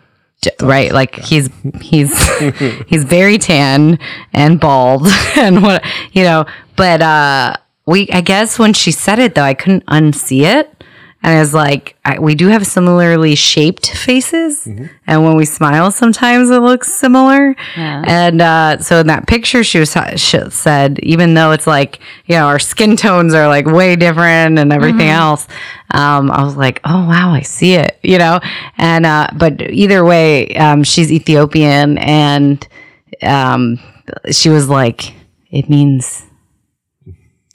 Right, 0.62 0.90
like 0.90 1.16
he's 1.16 1.50
he's 1.82 2.12
he's 2.88 3.04
very 3.04 3.36
tan 3.36 3.98
and 4.32 4.58
bald 4.58 5.06
and 5.36 5.62
what 5.62 5.84
you 6.12 6.22
know, 6.24 6.46
but 6.76 7.02
uh 7.02 7.52
we 7.84 8.08
I 8.10 8.22
guess 8.22 8.58
when 8.58 8.72
she 8.72 8.90
said 8.90 9.18
it 9.18 9.34
though 9.34 9.42
I 9.44 9.52
couldn't 9.52 9.84
unsee 9.84 10.44
it 10.46 10.79
And 11.22 11.44
it's 11.44 11.52
like, 11.52 11.96
I, 12.02 12.18
we 12.18 12.34
do 12.34 12.48
have 12.48 12.66
similarly 12.66 13.34
shaped 13.34 13.90
faces. 13.94 14.66
And 15.06 15.22
when 15.22 15.36
we 15.36 15.44
smile, 15.44 15.90
sometimes 15.90 16.48
it 16.48 16.60
looks 16.60 16.90
similar. 16.90 17.54
And 18.06 18.40
uh, 18.40 18.78
so 18.78 19.00
in 19.00 19.06
that 19.08 19.26
picture, 19.26 19.62
she 19.62 19.78
was 19.78 19.94
she 20.16 20.38
said, 20.48 20.98
even 21.02 21.34
though 21.34 21.52
it's 21.52 21.66
like, 21.66 22.00
you 22.24 22.36
know, 22.36 22.46
our 22.46 22.58
skin 22.58 22.96
tones 22.96 23.34
are 23.34 23.48
like 23.48 23.66
way 23.66 23.96
different 23.96 24.58
and 24.58 24.72
everything 24.72 25.08
else, 25.10 25.46
um, 25.92 26.30
I 26.30 26.42
was 26.42 26.56
like, 26.56 26.80
oh, 26.84 27.04
wow, 27.06 27.32
I 27.32 27.42
see 27.42 27.74
it, 27.74 27.98
you 28.02 28.16
know? 28.16 28.40
And, 28.78 29.04
uh, 29.04 29.26
but 29.36 29.60
either 29.70 30.02
way, 30.04 30.48
um, 30.56 30.84
she's 30.84 31.12
Ethiopian 31.12 31.98
and 31.98 32.66
um, 33.22 33.78
she 34.30 34.48
was 34.48 34.70
like, 34.70 35.12
it 35.50 35.68
means 35.68 36.24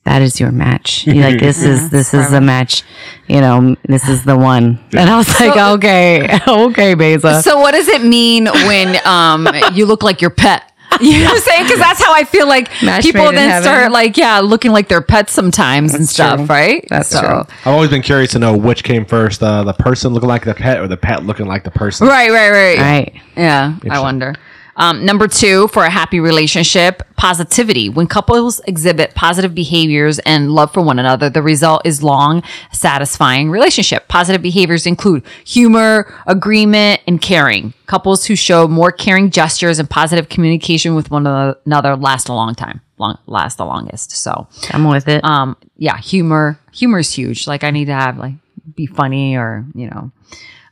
that 0.05 0.21
is 0.21 0.39
your 0.39 0.51
match. 0.51 1.05
You're 1.07 1.29
like 1.29 1.39
this 1.39 1.61
is 1.61 1.89
this 1.97 2.13
is 2.13 2.29
the 2.31 2.41
match. 2.41 2.83
You 3.27 3.41
know, 3.41 3.75
this 3.83 4.07
is 4.07 4.23
the 4.23 4.37
one. 4.37 4.79
And 4.95 5.09
I 5.09 5.17
was 5.17 5.39
like, 5.39 5.57
okay, 5.57 6.39
okay, 6.47 6.93
Beza. 6.93 7.41
So 7.41 7.59
what 7.59 7.71
does 7.71 7.87
it 7.87 8.03
mean 8.03 8.45
when 8.45 8.95
um 9.05 9.47
you 9.73 9.85
look 9.85 10.03
like 10.03 10.21
your 10.21 10.31
pet? 10.31 10.71
You 11.01 11.19
know 11.19 11.25
what 11.25 11.33
I'm 11.33 11.41
saying? 11.41 11.63
Because 11.63 11.79
that's 11.79 12.01
how 12.01 12.13
I 12.13 12.23
feel 12.23 12.47
like 12.47 12.69
Match 12.81 13.03
people 13.03 13.23
made 13.23 13.29
in 13.29 13.35
then 13.35 13.49
heaven. 13.49 13.63
start 13.63 13.91
like 13.91 14.15
yeah 14.15 14.39
looking 14.39 14.71
like 14.71 14.87
their 14.87 15.01
pets 15.01 15.33
sometimes 15.33 15.93
and 15.93 16.07
stuff, 16.07 16.37
true. 16.37 16.45
right? 16.45 16.85
That's 16.89 17.09
so, 17.09 17.19
true. 17.19 17.39
I've 17.39 17.67
always 17.67 17.89
been 17.89 18.03
curious 18.03 18.31
to 18.31 18.39
know 18.39 18.55
which 18.55 18.85
came 18.85 19.03
first, 19.03 19.43
uh, 19.43 19.63
the 19.65 19.73
person 19.73 20.13
looking 20.13 20.29
like 20.29 20.45
the 20.45 20.53
pet 20.53 20.79
or 20.79 20.87
the 20.87 20.95
pet 20.95 21.25
looking 21.25 21.47
like 21.47 21.65
the 21.65 21.71
person. 21.71 22.07
Right, 22.07 22.29
right, 22.29 22.49
right, 22.49 22.77
Right. 22.77 23.21
Yeah, 23.35 23.75
I 23.89 23.99
wonder. 23.99 24.35
Um, 24.77 25.05
number 25.05 25.27
two, 25.27 25.67
for 25.69 25.83
a 25.85 25.89
happy 25.89 26.19
relationship, 26.19 27.01
positivity. 27.15 27.87
When 27.89 28.07
couples 28.07 28.59
exhibit 28.67 29.15
positive 29.15 29.55
behaviors 29.55 30.19
and 30.19 30.51
love 30.51 30.73
for 30.73 30.81
one 30.81 30.99
another, 30.99 31.29
the 31.29 31.41
result 31.41 31.83
is 31.85 32.03
long, 32.03 32.43
satisfying 32.71 33.49
relationship. 33.49 34.07
Positive 34.09 34.41
behaviors 34.41 34.85
include 34.85 35.23
humor, 35.45 36.13
agreement, 36.27 37.01
and 37.07 37.21
caring. 37.21 37.73
Couples 37.85 38.25
who 38.25 38.35
show 38.35 38.67
more 38.67 38.91
caring 38.91 39.29
gestures 39.29 39.79
and 39.79 39.89
positive 39.89 40.27
communication 40.27 40.93
with 40.95 41.09
one 41.09 41.25
another 41.25 41.95
last 41.95 42.27
a 42.27 42.33
long 42.33 42.53
time, 42.53 42.81
long, 42.97 43.17
last 43.27 43.57
the 43.57 43.65
longest. 43.65 44.11
So, 44.11 44.47
I'm 44.71 44.83
with 44.87 45.07
it. 45.07 45.23
um 45.23 45.55
yeah 45.77 45.97
humor 45.97 46.57
humor 46.71 46.99
is 46.99 47.11
huge 47.11 47.47
like 47.47 47.63
i 47.63 47.69
need 47.71 47.85
to 47.85 47.93
have 47.93 48.17
like 48.17 48.33
be 48.75 48.85
funny 48.85 49.35
or 49.35 49.65
you 49.73 49.89
know 49.89 50.11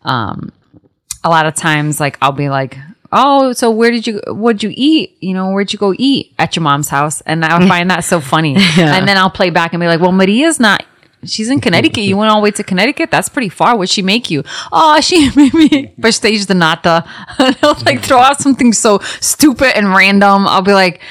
um 0.03 0.51
a 1.23 1.29
lot 1.29 1.45
of 1.45 1.55
times 1.55 1.99
like 1.99 2.17
i'll 2.21 2.31
be 2.31 2.49
like 2.49 2.77
oh 3.13 3.53
so 3.53 3.71
where 3.71 3.91
did 3.91 4.05
you 4.05 4.19
what'd 4.27 4.61
you 4.61 4.73
eat 4.75 5.15
you 5.21 5.33
know 5.33 5.51
where'd 5.51 5.71
you 5.71 5.79
go 5.79 5.93
eat 5.97 6.33
at 6.37 6.55
your 6.55 6.63
mom's 6.63 6.89
house 6.89 7.21
and 7.21 7.45
i 7.45 7.67
find 7.73 7.89
that 7.89 8.03
so 8.03 8.19
funny 8.19 8.55
and 8.77 9.07
then 9.07 9.17
i'll 9.17 9.29
play 9.29 9.49
back 9.49 9.73
and 9.73 9.79
be 9.79 9.87
like 9.87 10.01
well 10.01 10.11
maria's 10.11 10.59
not 10.59 10.83
She's 11.25 11.49
in 11.49 11.61
Connecticut. 11.61 12.03
You 12.03 12.17
went 12.17 12.31
all 12.31 12.37
the 12.37 12.43
way 12.43 12.51
to 12.51 12.63
Connecticut. 12.63 13.11
That's 13.11 13.29
pretty 13.29 13.49
far. 13.49 13.77
What'd 13.77 13.89
she 13.89 14.01
make 14.01 14.29
you? 14.29 14.43
Oh, 14.71 14.99
she 15.01 15.29
made 15.35 15.53
me 15.53 15.93
pastéis 15.99 16.47
de 16.47 16.53
nata. 16.53 17.05
They'll 17.37 17.77
like 17.85 18.01
throw 18.01 18.19
out 18.19 18.39
something 18.39 18.73
so 18.73 18.99
stupid 19.21 19.77
and 19.77 19.89
random. 19.95 20.47
I'll 20.47 20.61
be 20.61 20.73
like, 20.73 21.01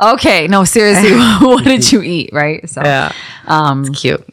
okay, 0.00 0.48
no, 0.48 0.64
seriously, 0.64 1.12
what 1.46 1.64
did 1.64 1.90
you 1.92 2.02
eat? 2.02 2.30
Right? 2.32 2.68
So, 2.68 2.82
yeah. 2.82 3.12
um, 3.46 3.92
Cute. 3.92 4.24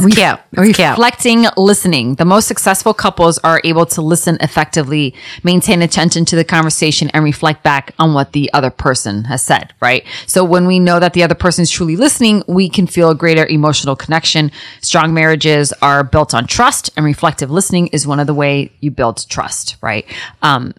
It's 0.00 0.16
cute. 0.16 0.38
It's 0.52 0.76
cute. 0.76 0.88
reflecting 0.90 1.46
listening. 1.56 2.14
The 2.14 2.24
most 2.24 2.48
successful 2.48 2.94
couples 2.94 3.38
are 3.38 3.60
able 3.64 3.86
to 3.86 4.02
listen 4.02 4.38
effectively, 4.40 5.14
maintain 5.42 5.82
attention 5.82 6.24
to 6.26 6.36
the 6.36 6.44
conversation, 6.44 7.10
and 7.10 7.22
reflect 7.22 7.62
back 7.62 7.94
on 7.98 8.14
what 8.14 8.32
the 8.32 8.52
other 8.52 8.70
person 8.70 9.24
has 9.24 9.42
said, 9.42 9.74
right? 9.80 10.04
So 10.26 10.44
when 10.44 10.66
we 10.66 10.78
know 10.78 10.98
that 10.98 11.12
the 11.12 11.22
other 11.22 11.34
person 11.34 11.62
is 11.62 11.70
truly 11.70 11.96
listening, 11.96 12.42
we 12.48 12.68
can 12.68 12.86
feel 12.86 13.10
a 13.10 13.14
greater 13.14 13.46
emotional 13.46 13.94
connection. 13.94 14.50
Strong 14.80 15.14
marriages 15.14 15.72
are 15.82 16.02
built 16.02 16.34
on 16.34 16.46
trust, 16.46 16.90
and 16.96 17.04
reflective 17.04 17.50
listening 17.50 17.88
is 17.88 18.06
one 18.06 18.20
of 18.20 18.26
the 18.26 18.34
way 18.34 18.72
you 18.80 18.90
build 18.90 19.28
trust, 19.28 19.76
right? 19.82 20.06
Um, 20.42 20.74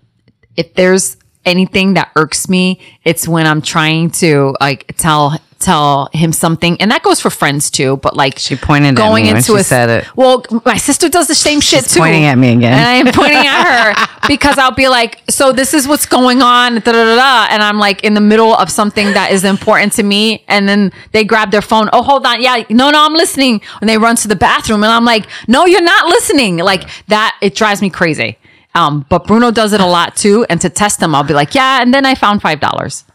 if 0.56 0.74
there's 0.74 1.18
anything 1.46 1.96
that 1.96 2.12
irks 2.16 2.50
me, 2.50 2.80
it's 3.04 3.28
when 3.28 3.46
I'm 3.48 3.62
trying 3.62 4.12
to 4.12 4.56
like 4.60 4.96
tell 4.98 5.40
tell 5.64 6.10
him 6.14 6.32
something, 6.34 6.80
and 6.82 6.92
that 6.92 7.02
goes 7.04 7.20
for 7.20 7.30
friends 7.30 7.72
too. 7.72 7.98
But 7.98 8.16
like 8.16 8.38
She 8.40 8.56
pointed 8.56 8.90
at 8.90 8.96
going 8.96 9.24
me 9.24 9.30
when 9.30 9.38
into 9.38 9.54
she 9.54 9.62
a 9.62 9.64
said 9.64 9.90
it. 9.90 10.16
Well, 10.16 10.44
my 10.66 10.78
sister 10.78 11.10
does 11.10 11.28
the 11.28 11.36
same 11.36 11.62
shit 11.62 11.86
too. 11.86 12.00
pointing 12.00 12.26
at 12.26 12.38
me 12.38 12.52
again. 12.54 12.74
and 12.74 12.86
I 12.88 12.94
am 12.94 13.14
pointing 13.14 13.46
at 13.48 13.64
her 13.66 14.08
because 14.28 14.58
I'll 14.58 14.72
be 14.76 14.88
like, 14.90 15.22
"So 15.30 15.52
this 15.52 15.74
is 15.74 15.88
what's 15.88 16.06
going 16.06 16.42
on," 16.42 16.76
da, 16.76 16.92
da, 16.92 17.16
da, 17.16 17.48
and 17.50 17.64
I'm 17.64 17.80
like 17.80 18.04
in 18.04 18.14
the 18.14 18.22
middle 18.22 18.54
of 18.56 18.70
something 18.70 19.08
that 19.14 19.32
is 19.32 19.44
important 19.44 19.94
to 19.94 20.04
me, 20.04 20.44
and 20.48 20.68
then 20.70 20.92
they 21.14 21.24
grab 21.24 21.52
their 21.52 21.62
phone. 21.62 21.90
Oh, 21.94 22.04
hold 22.04 22.26
on, 22.26 22.42
yeah, 22.42 22.64
no, 22.70 22.90
no, 22.92 23.06
I'm 23.06 23.14
listening. 23.14 23.62
And 23.82 23.90
they 23.90 23.98
run 23.98 24.16
to 24.18 24.28
the 24.28 24.36
bathroom, 24.36 24.84
and 24.84 24.92
I'm 24.92 25.06
like, 25.06 25.26
"No, 25.48 25.66
you're 25.66 25.82
not 25.82 26.08
listening." 26.08 26.58
Like 26.58 26.90
that, 27.08 27.36
it 27.42 27.56
drives 27.56 27.82
me 27.82 27.90
crazy. 27.90 28.38
Um, 28.76 29.06
but 29.08 29.28
Bruno 29.28 29.52
does 29.52 29.72
it 29.72 29.82
a 29.82 29.86
lot 29.86 30.16
too, 30.16 30.46
and 30.50 30.60
to 30.62 30.70
test 30.70 31.00
them, 31.00 31.14
I'll 31.16 31.24
be 31.24 31.34
like, 31.36 31.54
"Yeah," 31.56 31.82
and 31.82 31.94
then 31.94 32.06
I 32.06 32.16
found 32.16 32.42
five 32.42 32.60
dollars. 32.60 33.06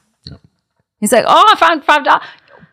He's 1.01 1.13
like, 1.13 1.25
"Oh, 1.29 1.45
I 1.53 1.57
found 1.57 1.85
five 1.85 2.05
dollars." 2.05 2.23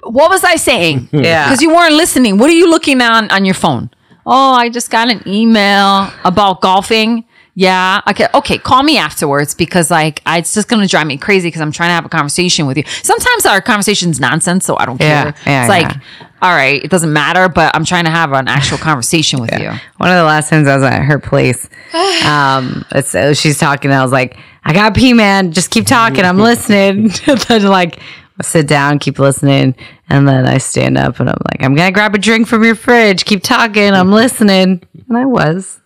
What 0.04 0.30
was 0.30 0.44
I 0.44 0.56
saying? 0.56 1.10
Yeah. 1.14 1.46
because 1.46 1.62
you 1.62 1.70
weren't 1.74 1.94
listening. 1.96 2.38
What 2.38 2.50
are 2.50 2.54
you 2.54 2.70
looking 2.70 3.02
on, 3.02 3.30
on 3.32 3.44
your 3.46 3.56
phone? 3.56 3.90
Oh, 4.26 4.54
I 4.54 4.70
just 4.70 4.90
got 4.92 5.10
an 5.10 5.22
email 5.28 6.10
about 6.24 6.62
golfing. 6.62 7.26
Yeah. 7.58 8.02
Okay. 8.10 8.28
Okay. 8.34 8.58
Call 8.58 8.84
me 8.84 8.98
afterwards 8.98 9.54
because 9.56 9.90
like 9.90 10.22
I, 10.26 10.40
it's 10.40 10.54
just 10.54 10.68
gonna 10.68 10.88
drive 10.88 11.08
me 11.08 11.18
crazy 11.18 11.48
because 11.48 11.62
I'm 11.62 11.72
trying 11.72 11.90
to 11.90 11.94
have 11.94 12.06
a 12.06 12.10
conversation 12.10 12.66
with 12.68 12.78
you. 12.78 12.84
Sometimes 13.02 13.46
our 13.46 13.62
conversation's 13.62 14.20
nonsense, 14.20 14.66
so 14.66 14.78
I 14.78 14.86
don't 14.86 15.00
Yeah, 15.00 15.32
care. 15.32 15.36
yeah, 15.48 15.62
it's 15.62 15.70
like, 15.70 15.84
yeah. 15.96 16.28
all 16.42 16.52
right, 16.54 16.84
it 16.84 16.92
doesn't 16.92 17.14
matter, 17.14 17.48
but 17.48 17.74
I'm 17.74 17.86
trying 17.86 18.04
to 18.04 18.12
have 18.12 18.34
an 18.34 18.50
actual 18.50 18.78
conversation 18.78 19.40
with 19.40 19.58
you. 19.58 19.70
One 19.98 20.10
of 20.10 20.18
the 20.18 20.26
last 20.26 20.50
times 20.50 20.68
I 20.68 20.76
was 20.76 20.84
at 20.84 21.02
her 21.04 21.18
place, 21.18 21.70
um, 22.26 22.84
uh, 22.92 23.34
she's 23.34 23.58
talking. 23.58 23.90
I 23.90 24.04
was 24.04 24.12
like, 24.12 24.38
I 24.66 24.74
got 24.74 24.94
pee, 24.94 25.14
man. 25.14 25.54
Just 25.54 25.72
keep 25.72 25.86
talking. 25.88 26.26
I'm 26.26 26.40
listening. 26.40 27.10
then 27.48 27.64
like, 27.64 28.00
I 28.38 28.44
sit 28.44 28.68
down, 28.68 29.00
keep 29.00 29.18
listening, 29.18 29.76
and 30.10 30.28
then 30.28 30.46
I 30.46 30.58
stand 30.58 30.98
up 30.98 31.22
and 31.22 31.30
I'm 31.30 31.38
like, 31.52 31.64
I'm 31.64 31.74
gonna 31.74 31.94
grab 31.94 32.14
a 32.16 32.18
drink 32.18 32.48
from 32.48 32.66
your 32.66 32.76
fridge. 32.76 33.24
Keep 33.24 33.44
talking. 33.44 33.94
I'm 33.94 34.12
listening, 34.12 34.84
and 35.08 35.18
I 35.18 35.24
was. 35.24 35.80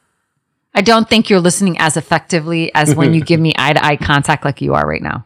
I 0.79 0.81
don't 0.81 1.09
think 1.09 1.29
you're 1.29 1.41
listening 1.41 1.77
as 1.77 1.97
effectively 1.97 2.73
as 2.73 2.95
when 2.95 3.13
you 3.13 3.19
give 3.21 3.37
me 3.41 3.51
eye 3.57 3.73
to 3.73 3.83
eye 3.85 3.97
contact 3.97 4.45
like 4.45 4.61
you 4.61 4.75
are 4.75 4.87
right 4.87 5.01
now. 5.01 5.25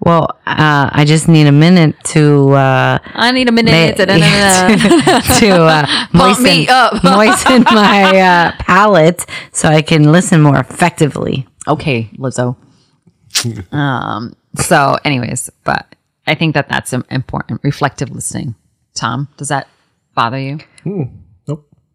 Well, 0.00 0.38
uh, 0.46 0.90
I 0.92 1.04
just 1.06 1.26
need 1.26 1.46
a 1.46 1.52
minute 1.52 1.94
to 2.12 2.50
uh, 2.50 2.98
I 3.26 3.32
need 3.32 3.48
a 3.48 3.52
minute. 3.52 3.72
ma- 3.72 4.04
Da-da-da-da. 4.04 5.20
to 5.40 5.48
uh, 5.62 5.86
Pump 5.86 6.12
moisten, 6.12 6.44
me 6.44 6.68
up. 6.68 7.02
moisten 7.18 7.62
my 7.72 8.18
uh, 8.20 8.52
palate 8.58 9.24
so 9.52 9.68
I 9.70 9.80
can 9.80 10.12
listen 10.12 10.42
more 10.42 10.58
effectively. 10.58 11.46
okay, 11.66 12.10
Lizzo. 12.18 12.56
um. 13.72 14.34
So, 14.56 14.98
anyways, 15.04 15.48
but 15.64 15.94
I 16.26 16.34
think 16.34 16.52
that 16.56 16.68
that's 16.68 16.92
im- 16.92 17.04
important. 17.10 17.60
Reflective 17.64 18.10
listening. 18.10 18.54
Tom, 18.94 19.28
does 19.38 19.48
that 19.48 19.66
bother 20.14 20.38
you? 20.38 20.58
Nope. 20.84 21.08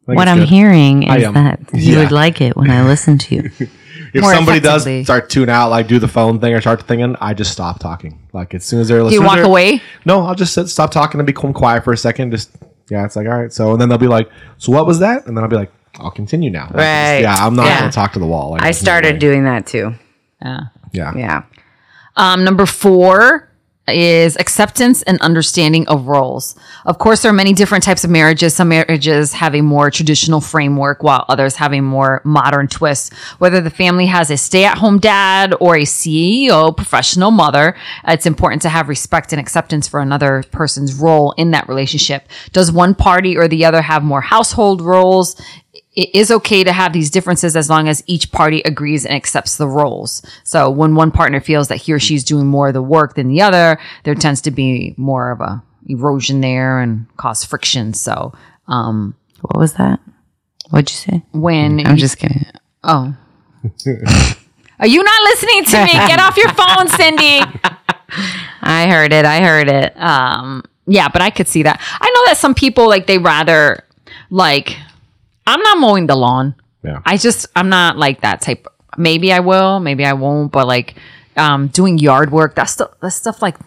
I 0.08 0.14
What 0.14 0.28
I'm 0.28 0.40
good. 0.40 0.50
hearing 0.50 1.04
is 1.04 1.34
that 1.34 1.60
you 1.74 1.94
Yeah. 1.94 2.00
would 2.00 2.12
like 2.12 2.42
it 2.42 2.56
when 2.56 2.70
I 2.70 2.84
listen 2.86 3.18
to 3.20 3.36
you. 3.36 3.52
If 4.14 4.22
More 4.22 4.34
somebody 4.34 4.62
does 4.62 4.84
effectively. 4.84 5.04
start 5.04 5.30
tune 5.30 5.50
out, 5.50 5.72
like 5.72 5.88
do 5.88 6.00
the 6.00 6.08
phone 6.08 6.40
thing 6.40 6.54
or 6.54 6.62
start 6.62 6.82
thinking, 6.88 7.18
I 7.20 7.34
just 7.34 7.52
stop 7.52 7.80
talking. 7.80 8.18
Like 8.32 8.54
as 8.54 8.64
soon 8.64 8.80
as 8.80 8.88
they're 8.88 9.04
listening, 9.04 9.20
Do 9.20 9.24
you 9.26 9.28
walk 9.28 9.40
away? 9.46 9.82
No, 10.06 10.26
I'll 10.26 10.36
just 10.36 10.54
sit, 10.54 10.70
stop 10.70 10.92
talking 10.92 11.20
and 11.20 11.28
become 11.28 11.52
quiet 11.52 11.84
for 11.84 11.92
a 11.92 11.98
second. 11.98 12.32
Just 12.32 12.52
yeah, 12.90 13.04
it's 13.04 13.18
like 13.18 13.28
all 13.28 13.38
right. 13.38 13.52
So 13.52 13.74
and 13.74 13.82
then 13.82 13.90
they'll 13.90 13.98
be 13.98 14.08
like, 14.08 14.30
so 14.58 14.72
what 14.72 14.86
was 14.86 15.00
that? 15.00 15.26
And 15.28 15.36
then 15.36 15.44
I'll 15.44 15.50
be 15.50 15.58
like, 15.58 15.72
I'll 16.00 16.12
continue 16.12 16.50
now. 16.50 16.66
Like, 16.68 16.76
Right. 16.76 17.20
Yeah, 17.22 17.36
I'm 17.36 17.56
not 17.58 17.66
Yeah. 17.66 17.80
gonna 17.82 17.92
talk 17.92 18.14
to 18.14 18.20
the 18.20 18.26
wall. 18.26 18.52
Like, 18.52 18.62
I 18.62 18.66
there's 18.68 18.82
no 18.82 18.86
started 18.86 19.20
doing 19.20 19.44
that 19.46 19.66
too. 19.68 19.96
Yeah. 20.42 20.60
Yeah. 20.94 21.14
Yeah. 21.18 21.42
Um, 22.16 22.46
number 22.46 22.66
four 22.66 23.45
is 23.88 24.36
acceptance 24.38 25.04
and 25.04 25.20
understanding 25.22 25.88
of 25.88 26.08
roles. 26.08 26.56
Of 26.86 26.98
course, 26.98 27.22
there 27.22 27.30
are 27.30 27.34
many 27.36 27.54
different 27.54 27.84
types 27.84 28.04
of 28.04 28.10
marriages. 28.10 28.56
Some 28.56 28.70
marriages 28.70 29.34
have 29.34 29.54
a 29.54 29.62
more 29.62 29.92
traditional 29.92 30.42
framework 30.42 31.04
while 31.04 31.26
others 31.30 31.56
have 31.56 31.74
a 31.74 31.82
more 31.82 32.22
modern 32.24 32.68
twist. 32.68 33.14
Whether 33.38 33.62
the 33.62 33.70
family 33.70 34.08
has 34.08 34.32
a 34.32 34.38
stay 34.38 34.66
at 34.66 34.80
home 34.80 35.00
dad 35.00 35.54
or 35.60 35.76
a 35.76 35.84
CEO, 35.84 36.76
professional 36.76 37.32
mother, 37.32 37.76
it's 38.08 38.26
important 38.26 38.64
to 38.64 38.70
have 38.70 38.90
respect 38.90 39.32
and 39.34 39.40
acceptance 39.40 39.88
for 39.88 40.00
another 40.00 40.44
person's 40.52 40.96
role 40.96 41.34
in 41.38 41.52
that 41.52 41.70
relationship. 41.70 42.28
Does 42.54 42.72
one 42.72 42.96
party 42.96 43.38
or 43.38 43.48
the 43.48 43.66
other 43.66 43.82
have 43.82 44.04
more 44.04 44.22
household 44.22 44.82
roles? 44.82 45.40
It 45.96 46.14
is 46.14 46.30
okay 46.32 46.64
to 46.64 46.72
have 46.74 46.92
these 46.94 47.10
differences 47.10 47.56
as 47.56 47.70
long 47.70 47.88
as 47.88 48.04
each 48.08 48.32
party 48.32 48.62
agrees 48.66 49.06
and 49.06 49.16
accepts 49.16 49.58
the 49.58 49.68
roles. 49.68 50.22
So 50.44 50.70
when 50.70 50.96
one 50.96 51.12
partner 51.12 51.40
feels 51.40 51.68
that 51.70 51.78
he 51.78 51.94
or 51.94 52.00
she's 52.00 52.24
doing 52.24 52.48
more 52.48 52.68
of 52.68 52.74
the 52.74 52.82
work 52.82 53.16
than 53.16 53.28
the 53.30 53.42
other, 53.42 53.80
there 54.04 54.16
tends 54.16 54.42
to 54.42 54.52
be 54.52 54.94
more 54.98 55.32
of 55.32 55.40
a 55.42 55.64
erosion 55.88 56.42
there 56.42 56.80
and 56.80 57.06
cause 57.18 57.44
friction. 57.46 57.94
So 57.94 58.34
um, 58.68 59.16
What 59.42 59.58
was 59.58 59.74
that? 59.76 60.00
What'd 60.72 60.90
you 60.90 60.96
say? 60.96 61.24
when 61.32 61.86
I'm 61.86 61.94
you- 61.96 62.00
just 62.02 62.18
kidding. 62.18 62.46
oh. 62.84 63.16
Are 64.80 64.88
you 64.88 65.02
not 65.04 65.22
listening 65.24 65.64
to 65.66 65.84
me? 65.86 65.92
Get 65.94 66.20
off 66.20 66.36
your 66.38 66.50
phone, 66.50 66.88
Cindy. 66.90 67.40
I 68.62 68.88
heard 68.88 69.14
it. 69.14 69.26
I 69.26 69.40
heard 69.42 69.70
it. 69.70 69.98
um 70.00 70.64
yeah 70.88 71.08
but 71.10 71.20
i 71.20 71.32
could 71.32 71.48
see 71.48 71.64
that 71.64 71.82
i 72.00 72.08
know 72.14 72.26
that 72.28 72.38
some 72.38 72.54
people 72.54 72.88
like 72.88 73.08
they 73.08 73.18
rather 73.18 73.84
like 74.30 74.78
I'm 75.48 75.62
not 75.62 75.78
mowing 75.80 76.08
the 76.08 76.16
lawn. 76.16 76.56
Yeah. 76.84 77.02
I 77.06 77.18
just 77.18 77.48
I'm 77.56 77.70
not 77.70 77.98
like 77.98 78.22
that 78.22 78.42
type. 78.42 78.68
Maybe 78.98 79.34
I 79.34 79.40
will, 79.40 79.80
maybe 79.80 80.06
I 80.06 80.14
won't, 80.14 80.52
but 80.52 80.68
like 80.68 80.96
um 81.36 81.68
doing 81.68 81.98
yard 81.98 82.32
work, 82.32 82.56
that 82.56 82.66
stuff 82.66 82.92
that 83.02 83.12
stuff 83.12 83.42
like 83.42 83.58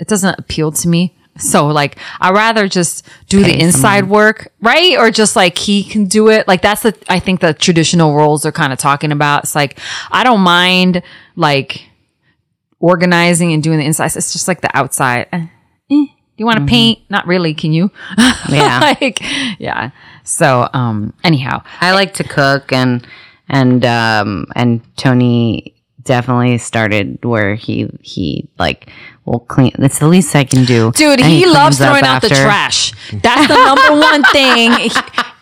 it 0.00 0.08
doesn't 0.08 0.38
appeal 0.38 0.72
to 0.72 0.88
me. 0.88 1.16
So 1.36 1.66
like 1.66 1.98
I 2.20 2.30
rather 2.30 2.68
just 2.68 3.06
do 3.28 3.42
the 3.42 3.60
inside 3.60 4.08
work, 4.08 4.52
right? 4.60 4.96
Or 4.96 5.10
just 5.10 5.34
like 5.34 5.58
he 5.58 5.82
can 5.82 6.04
do 6.06 6.28
it. 6.28 6.46
Like 6.46 6.62
that's 6.62 6.82
the 6.82 6.96
I 7.08 7.18
think 7.18 7.40
the 7.40 7.52
traditional 7.52 8.14
roles 8.14 8.46
are 8.46 8.52
kind 8.52 8.72
of 8.72 8.78
talking 8.78 9.10
about. 9.10 9.44
It's 9.44 9.54
like 9.54 9.78
I 10.12 10.22
don't 10.22 10.40
mind 10.40 11.02
like 11.34 11.88
organizing 12.78 13.52
and 13.52 13.62
doing 13.62 13.78
the 13.78 13.84
inside. 13.84 14.14
It's 14.14 14.32
just 14.32 14.46
like 14.46 14.60
the 14.60 14.74
outside. 14.76 15.26
Eh, 15.32 15.46
eh. 15.90 16.04
You 16.36 16.46
want 16.46 16.58
to 16.58 16.66
paint? 16.66 16.98
Not 17.08 17.26
really. 17.26 17.54
Can 17.54 17.72
you? 17.72 17.90
Yeah. 18.48 18.94
like, 19.00 19.18
yeah. 19.58 19.90
So, 20.24 20.68
um, 20.72 21.12
anyhow, 21.22 21.62
I 21.80 21.92
like 21.92 22.14
to 22.14 22.24
cook 22.24 22.72
and 22.72 23.06
and 23.48 23.84
um 23.84 24.46
and 24.56 24.80
Tony 24.96 25.74
definitely 26.02 26.58
started 26.58 27.24
where 27.24 27.54
he 27.54 27.88
he 28.02 28.48
like 28.58 28.90
will 29.26 29.40
clean 29.40 29.72
it's 29.78 29.98
the 29.98 30.08
least 30.08 30.34
I 30.34 30.44
can 30.44 30.64
do. 30.64 30.92
Dude, 30.92 31.20
And 31.20 31.30
he, 31.30 31.46
loves 31.46 31.78
throwing 31.78 32.04
out 32.04 32.22
the 32.22 32.28
trash. 32.28 32.92
That's 33.12 33.48
the 33.48 33.54
number 33.54 34.00
one 34.00 34.22
thing. 34.24 34.72
He- 34.72 34.90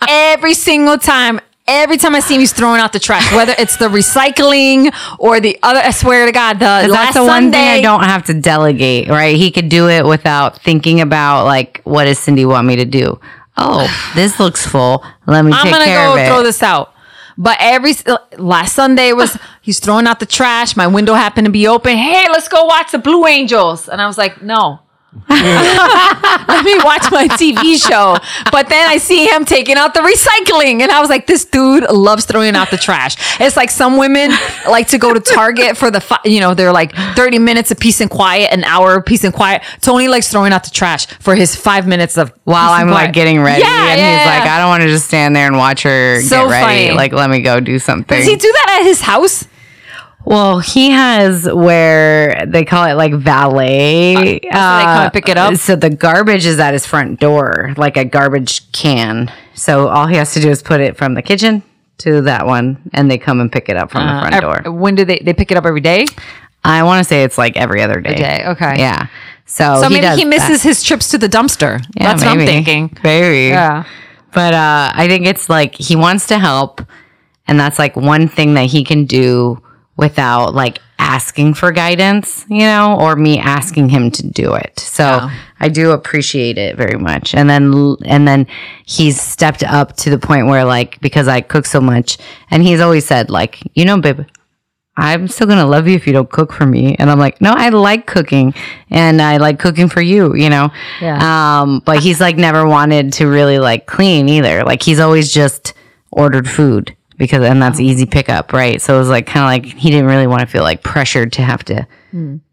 every 0.08 0.54
single 0.54 0.98
time, 0.98 1.40
every 1.68 1.96
time 1.96 2.14
I 2.14 2.20
see 2.20 2.34
him, 2.34 2.40
he's 2.40 2.52
throwing 2.52 2.80
out 2.80 2.92
the 2.92 2.98
trash. 3.00 3.32
Whether 3.32 3.54
it's 3.58 3.76
the 3.76 3.88
recycling 3.88 4.92
or 5.18 5.40
the 5.40 5.58
other, 5.62 5.80
I 5.80 5.90
swear 5.90 6.26
to 6.26 6.32
God, 6.32 6.58
the 6.58 6.64
last 6.64 6.88
That's 6.88 7.14
the 7.14 7.22
one 7.22 7.28
Sunday, 7.44 7.58
thing 7.58 7.68
I 7.78 7.80
don't 7.82 8.02
have 8.04 8.24
to 8.26 8.34
delegate, 8.34 9.08
right? 9.08 9.36
He 9.36 9.50
could 9.50 9.68
do 9.68 9.88
it 9.88 10.04
without 10.04 10.60
thinking 10.60 11.00
about 11.00 11.44
like 11.44 11.80
what 11.84 12.04
does 12.04 12.18
Cindy 12.18 12.44
want 12.44 12.66
me 12.66 12.76
to 12.76 12.84
do? 12.84 13.20
Oh, 13.56 14.12
this 14.14 14.38
looks 14.40 14.66
full. 14.66 15.04
Let 15.26 15.44
me 15.44 15.52
I'm 15.52 15.62
take 15.64 15.72
gonna 15.72 15.84
care 15.84 16.06
go 16.06 16.12
of 16.14 16.18
it. 16.20 16.26
throw 16.28 16.42
this 16.42 16.62
out. 16.62 16.92
But 17.38 17.56
every 17.60 17.94
last 18.38 18.74
Sunday 18.74 19.12
was 19.12 19.38
he's 19.62 19.78
throwing 19.80 20.06
out 20.06 20.20
the 20.20 20.26
trash. 20.26 20.76
My 20.76 20.86
window 20.86 21.14
happened 21.14 21.46
to 21.46 21.50
be 21.50 21.66
open. 21.66 21.96
Hey, 21.96 22.28
let's 22.30 22.48
go 22.48 22.64
watch 22.64 22.92
the 22.92 22.98
Blue 22.98 23.26
Angels. 23.26 23.88
And 23.88 24.00
I 24.00 24.06
was 24.06 24.18
like, 24.18 24.42
no. 24.42 24.80
Let 25.28 26.64
me 26.64 26.74
watch 26.84 27.10
my 27.10 27.28
TV 27.28 27.76
show. 27.80 28.16
But 28.50 28.68
then 28.68 28.88
I 28.88 28.96
see 28.98 29.26
him 29.26 29.44
taking 29.44 29.76
out 29.76 29.94
the 29.94 30.00
recycling. 30.00 30.80
And 30.80 30.90
I 30.90 31.00
was 31.00 31.10
like, 31.10 31.26
this 31.26 31.44
dude 31.44 31.84
loves 31.90 32.24
throwing 32.24 32.54
out 32.54 32.70
the 32.70 32.76
trash. 32.78 33.16
It's 33.40 33.56
like 33.56 33.70
some 33.70 33.96
women 33.98 34.30
like 34.68 34.88
to 34.88 34.98
go 34.98 35.12
to 35.12 35.20
Target 35.20 35.76
for 35.76 35.90
the, 35.90 36.00
fi- 36.00 36.20
you 36.24 36.40
know, 36.40 36.54
they're 36.54 36.72
like 36.72 36.94
30 37.14 37.38
minutes 37.38 37.70
of 37.70 37.78
peace 37.78 38.00
and 38.00 38.10
quiet, 38.10 38.52
an 38.52 38.64
hour 38.64 38.96
of 38.96 39.06
peace 39.06 39.24
and 39.24 39.34
quiet. 39.34 39.62
Tony 39.80 40.08
likes 40.08 40.30
throwing 40.30 40.52
out 40.52 40.64
the 40.64 40.70
trash 40.70 41.06
for 41.20 41.34
his 41.34 41.54
five 41.56 41.86
minutes 41.86 42.16
of 42.16 42.32
while 42.44 42.70
I'm 42.72 42.88
like 42.88 43.12
getting 43.12 43.40
ready, 43.40 43.62
Yeah, 43.62 43.68
and 43.90 44.00
yeah, 44.00 44.18
he's 44.18 44.26
like, 44.26 44.48
"I 44.50 44.58
don't 44.58 44.68
want 44.68 44.82
to 44.82 44.88
just 44.88 45.06
stand 45.06 45.34
there 45.36 45.46
and 45.46 45.56
watch 45.56 45.82
her 45.84 46.20
So 46.22 46.44
get 46.46 46.50
ready. 46.50 46.86
funny. 46.88 46.96
Like, 46.96 47.12
let 47.12 47.30
me 47.30 47.40
go 47.40 47.60
do 47.60 47.78
something." 47.78 48.18
Does 48.18 48.26
he 48.26 48.36
do 48.36 48.50
that 48.52 48.78
at 48.80 48.86
his 48.86 49.00
house? 49.00 49.44
Well, 50.24 50.60
he 50.60 50.90
has 50.90 51.46
where 51.52 52.46
they 52.46 52.64
call 52.64 52.84
it 52.84 52.94
like 52.94 53.12
valet. 53.12 54.14
Uh, 54.14 54.20
so 54.20 54.36
they 54.38 54.50
come 54.50 55.02
and 55.04 55.12
pick 55.12 55.28
it 55.28 55.36
up? 55.36 55.56
So 55.56 55.76
the 55.76 55.90
garbage 55.90 56.46
is 56.46 56.58
at 56.58 56.72
his 56.74 56.86
front 56.86 57.20
door, 57.20 57.74
like 57.76 57.96
a 57.96 58.04
garbage 58.04 58.70
can. 58.72 59.32
So 59.54 59.88
all 59.88 60.06
he 60.06 60.16
has 60.16 60.32
to 60.34 60.40
do 60.40 60.48
is 60.50 60.62
put 60.62 60.80
it 60.80 60.96
from 60.96 61.14
the 61.14 61.22
kitchen 61.22 61.62
to 61.98 62.20
that 62.22 62.46
one, 62.46 62.90
and 62.94 63.10
they 63.10 63.18
come 63.18 63.40
and 63.40 63.50
pick 63.50 63.68
it 63.68 63.76
up 63.76 63.90
from 63.90 64.06
the 64.06 64.28
front 64.28 64.40
door. 64.64 64.72
When 64.72 64.94
do 64.94 65.04
they 65.04 65.18
they 65.18 65.32
pick 65.34 65.50
it 65.50 65.56
up 65.56 65.66
every 65.66 65.80
day? 65.80 66.06
I 66.64 66.82
want 66.84 67.02
to 67.02 67.08
say 67.08 67.24
it's 67.24 67.38
like 67.38 67.56
every 67.56 67.82
other 67.82 68.00
day. 68.00 68.14
day, 68.14 68.44
okay. 68.46 68.74
Yeah. 68.78 69.08
So, 69.46 69.82
So 69.82 69.88
he 69.88 70.00
maybe 70.00 70.16
he 70.20 70.24
misses 70.24 70.62
that. 70.62 70.68
his 70.68 70.82
trips 70.82 71.08
to 71.10 71.18
the 71.18 71.28
dumpster. 71.28 71.84
Yeah, 71.96 72.04
That's 72.04 72.24
what 72.24 72.38
I'm 72.38 72.46
thinking. 72.46 72.96
Maybe. 73.02 73.48
Yeah. 73.48 73.84
But 74.32 74.54
uh, 74.54 74.90
I 74.94 75.08
think 75.08 75.26
it's 75.26 75.50
like 75.50 75.74
he 75.74 75.94
wants 75.96 76.26
to 76.28 76.38
help, 76.38 76.80
and 77.46 77.58
that's 77.60 77.78
like 77.78 77.96
one 77.96 78.28
thing 78.28 78.54
that 78.54 78.66
he 78.66 78.82
can 78.84 79.04
do 79.04 79.61
without 79.96 80.54
like 80.54 80.80
asking 80.98 81.52
for 81.54 81.72
guidance, 81.72 82.46
you 82.48 82.60
know, 82.60 82.96
or 82.98 83.16
me 83.16 83.38
asking 83.38 83.88
him 83.88 84.10
to 84.10 84.26
do 84.26 84.54
it. 84.54 84.78
So 84.78 85.28
I 85.60 85.68
do 85.68 85.90
appreciate 85.90 86.58
it 86.58 86.76
very 86.76 86.98
much. 86.98 87.34
And 87.34 87.50
then 87.50 87.96
and 88.06 88.26
then 88.26 88.46
he's 88.86 89.20
stepped 89.20 89.62
up 89.62 89.96
to 89.98 90.10
the 90.10 90.18
point 90.18 90.46
where 90.46 90.64
like 90.64 91.00
because 91.00 91.28
I 91.28 91.40
cook 91.40 91.66
so 91.66 91.80
much, 91.80 92.18
and 92.50 92.62
he's 92.62 92.80
always 92.80 93.04
said 93.04 93.30
like, 93.30 93.60
you 93.74 93.84
know, 93.84 94.00
babe. 94.00 94.20
I'm 94.94 95.26
still 95.26 95.46
gonna 95.46 95.66
love 95.66 95.88
you 95.88 95.94
if 95.94 96.06
you 96.06 96.12
don't 96.12 96.30
cook 96.30 96.52
for 96.52 96.66
me. 96.66 96.94
And 96.98 97.10
I'm 97.10 97.18
like, 97.18 97.40
no, 97.40 97.54
I 97.56 97.70
like 97.70 98.06
cooking 98.06 98.52
and 98.90 99.22
I 99.22 99.38
like 99.38 99.58
cooking 99.58 99.88
for 99.88 100.02
you, 100.02 100.34
you 100.34 100.50
know? 100.50 100.70
Yeah. 101.00 101.62
Um, 101.62 101.80
but 101.86 102.00
he's 102.00 102.20
like 102.20 102.36
never 102.36 102.66
wanted 102.66 103.14
to 103.14 103.26
really 103.26 103.58
like 103.58 103.86
clean 103.86 104.28
either. 104.28 104.64
Like 104.64 104.82
he's 104.82 105.00
always 105.00 105.32
just 105.32 105.72
ordered 106.10 106.46
food 106.46 106.94
because, 107.16 107.42
and 107.44 107.60
that's 107.62 107.80
easy 107.80 108.06
pickup, 108.06 108.52
right? 108.52 108.80
So 108.80 108.94
it 108.94 108.98
was 108.98 109.08
like 109.08 109.26
kind 109.26 109.44
of 109.44 109.66
like 109.66 109.76
he 109.78 109.90
didn't 109.90 110.06
really 110.06 110.26
want 110.26 110.40
to 110.40 110.46
feel 110.46 110.62
like 110.62 110.82
pressured 110.82 111.32
to 111.34 111.42
have 111.42 111.64
to 111.64 111.86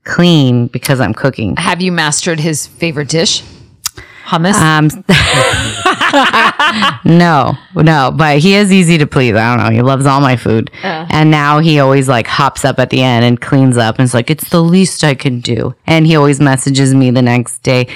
clean 0.04 0.68
because 0.68 1.00
I'm 1.00 1.14
cooking. 1.14 1.56
Have 1.58 1.82
you 1.82 1.92
mastered 1.92 2.40
his 2.40 2.68
favorite 2.68 3.10
dish? 3.10 3.44
Hummus. 4.26 4.54
Um, 4.54 4.90
no, 7.18 7.58
no, 7.76 8.12
but 8.16 8.38
he 8.38 8.54
is 8.54 8.72
easy 8.72 9.00
to 9.00 9.08
please. 9.08 9.36
I 9.36 9.56
don't 9.56 9.66
know. 9.66 9.72
He 9.72 9.82
loves 9.82 10.06
all 10.06 10.22
my 10.22 10.36
food. 10.36 10.70
And 10.84 11.32
now 11.32 11.60
he 11.60 11.80
always 11.80 12.08
like 12.08 12.28
hops 12.28 12.64
up 12.64 12.78
at 12.78 12.92
the 12.92 13.02
end 13.02 13.26
and 13.26 13.42
cleans 13.42 13.76
up 13.76 13.98
and 13.98 14.06
it's 14.06 14.14
like, 14.14 14.30
it's 14.30 14.50
the 14.50 14.62
least 14.62 15.04
I 15.04 15.16
can 15.16 15.40
do. 15.40 15.74
And 15.88 16.06
he 16.06 16.16
always 16.16 16.40
messages 16.40 16.94
me 16.94 17.10
the 17.10 17.24
next 17.24 17.64
day. 17.64 17.88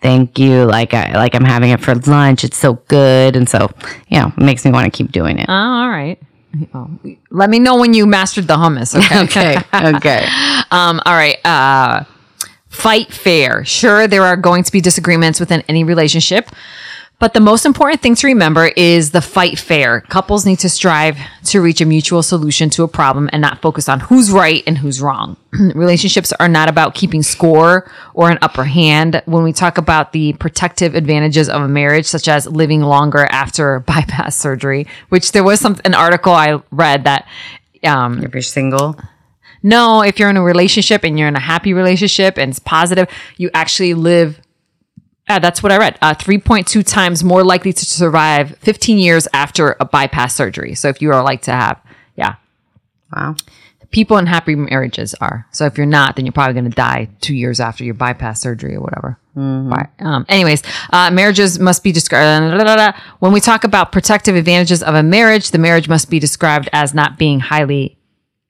Thank 0.00 0.38
you. 0.38 0.64
Like 0.64 0.94
I, 0.94 1.12
like 1.12 1.34
I'm 1.34 1.44
having 1.44 1.70
it 1.70 1.80
for 1.80 1.94
lunch. 1.94 2.42
It's 2.44 2.56
so 2.56 2.74
good. 2.88 3.36
And 3.36 3.48
so, 3.48 3.70
you 4.08 4.18
know, 4.18 4.28
it 4.28 4.42
makes 4.42 4.64
me 4.64 4.70
want 4.70 4.86
to 4.86 4.90
keep 4.90 5.12
doing 5.12 5.38
it. 5.38 5.46
oh, 5.48 5.52
all 5.52 5.90
right. 5.90 6.18
Oh, 6.74 6.90
let 7.30 7.48
me 7.48 7.58
know 7.60 7.78
when 7.78 7.94
you 7.94 8.06
mastered 8.06 8.48
the 8.48 8.56
hummus. 8.56 8.94
Okay. 8.96 9.56
Okay. 9.72 9.96
Okay. 9.96 10.26
Um, 10.72 11.00
all 11.04 11.14
right. 11.14 11.44
Uh, 11.44 12.04
fight 12.68 13.12
fair. 13.12 13.64
Sure, 13.64 14.06
there 14.06 14.22
are 14.22 14.36
going 14.36 14.62
to 14.62 14.70
be 14.70 14.80
disagreements 14.80 15.40
within 15.40 15.62
any 15.68 15.82
relationship, 15.82 16.48
but 17.20 17.34
the 17.34 17.40
most 17.40 17.64
important 17.66 18.00
thing 18.00 18.14
to 18.16 18.26
remember 18.26 18.66
is 18.76 19.12
the 19.12 19.20
fight 19.20 19.58
fair. 19.58 20.00
Couples 20.00 20.44
need 20.44 20.58
to 20.60 20.68
strive 20.68 21.18
to 21.44 21.60
reach 21.60 21.80
a 21.80 21.84
mutual 21.84 22.22
solution 22.22 22.70
to 22.70 22.82
a 22.82 22.88
problem 22.88 23.28
and 23.32 23.40
not 23.40 23.60
focus 23.60 23.88
on 23.88 24.00
who's 24.00 24.32
right 24.32 24.64
and 24.66 24.78
who's 24.78 25.00
wrong. 25.00 25.36
Relationships 25.52 26.32
are 26.40 26.48
not 26.48 26.68
about 26.68 26.94
keeping 26.94 27.22
score 27.22 27.88
or 28.14 28.30
an 28.30 28.38
upper 28.42 28.64
hand. 28.64 29.22
When 29.26 29.44
we 29.44 29.52
talk 29.52 29.78
about 29.78 30.12
the 30.12 30.32
protective 30.32 30.94
advantages 30.94 31.48
of 31.48 31.62
a 31.62 31.68
marriage, 31.68 32.06
such 32.06 32.26
as 32.26 32.46
living 32.46 32.80
longer 32.80 33.26
after 33.30 33.80
bypass 33.86 34.36
surgery, 34.36 34.86
which 35.10 35.32
there 35.32 35.44
was 35.44 35.60
some 35.60 35.76
an 35.84 35.94
article 35.94 36.32
I 36.32 36.62
read 36.72 37.04
that 37.04 37.28
um, 37.84 38.24
If 38.24 38.34
you're 38.34 38.42
single, 38.42 38.98
no, 39.62 40.02
if 40.02 40.18
you're 40.18 40.30
in 40.30 40.36
a 40.36 40.42
relationship 40.42 41.04
and 41.04 41.18
you're 41.18 41.28
in 41.28 41.36
a 41.36 41.40
happy 41.40 41.74
relationship 41.74 42.38
and 42.38 42.50
it's 42.50 42.58
positive, 42.58 43.08
you 43.36 43.50
actually 43.52 43.94
live. 43.94 44.40
Uh, 45.30 45.38
that's 45.38 45.62
what 45.62 45.70
I 45.70 45.78
read. 45.78 45.96
Uh, 46.02 46.12
3.2 46.12 46.84
times 46.84 47.22
more 47.22 47.44
likely 47.44 47.72
to 47.72 47.84
survive 47.84 48.58
15 48.58 48.98
years 48.98 49.28
after 49.32 49.76
a 49.78 49.84
bypass 49.84 50.34
surgery. 50.34 50.74
So 50.74 50.88
if 50.88 51.00
you 51.00 51.12
are 51.12 51.22
like 51.22 51.42
to 51.42 51.52
have, 51.52 51.80
yeah, 52.16 52.34
wow. 53.14 53.36
people 53.92 54.18
in 54.18 54.26
happy 54.26 54.56
marriages 54.56 55.14
are. 55.20 55.46
So 55.52 55.66
if 55.66 55.76
you're 55.76 55.86
not, 55.86 56.16
then 56.16 56.26
you're 56.26 56.32
probably 56.32 56.54
going 56.54 56.68
to 56.68 56.76
die 56.76 57.10
two 57.20 57.36
years 57.36 57.60
after 57.60 57.84
your 57.84 57.94
bypass 57.94 58.40
surgery 58.40 58.74
or 58.74 58.80
whatever. 58.80 59.20
Right. 59.36 59.86
Um, 60.00 60.26
anyways, 60.28 60.64
uh, 60.92 61.12
marriages 61.12 61.60
must 61.60 61.84
be 61.84 61.92
described. 61.92 62.96
When 63.20 63.32
we 63.32 63.40
talk 63.40 63.62
about 63.62 63.92
protective 63.92 64.34
advantages 64.34 64.82
of 64.82 64.96
a 64.96 65.02
marriage, 65.04 65.52
the 65.52 65.58
marriage 65.58 65.88
must 65.88 66.10
be 66.10 66.18
described 66.18 66.68
as 66.72 66.92
not 66.92 67.18
being 67.18 67.38
highly 67.38 67.96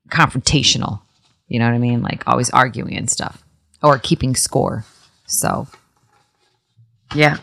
confrontational. 0.09 1.03
You 1.47 1.59
know 1.59 1.67
what 1.67 1.75
I 1.75 1.79
mean? 1.79 2.01
Like 2.01 2.27
always 2.27 2.49
arguing 2.49 2.97
and 2.97 3.11
stuff 3.11 3.45
or 3.83 3.99
keeping 3.99 4.35
score. 4.35 4.87
So 5.27 5.69
Yeah. 7.15 7.39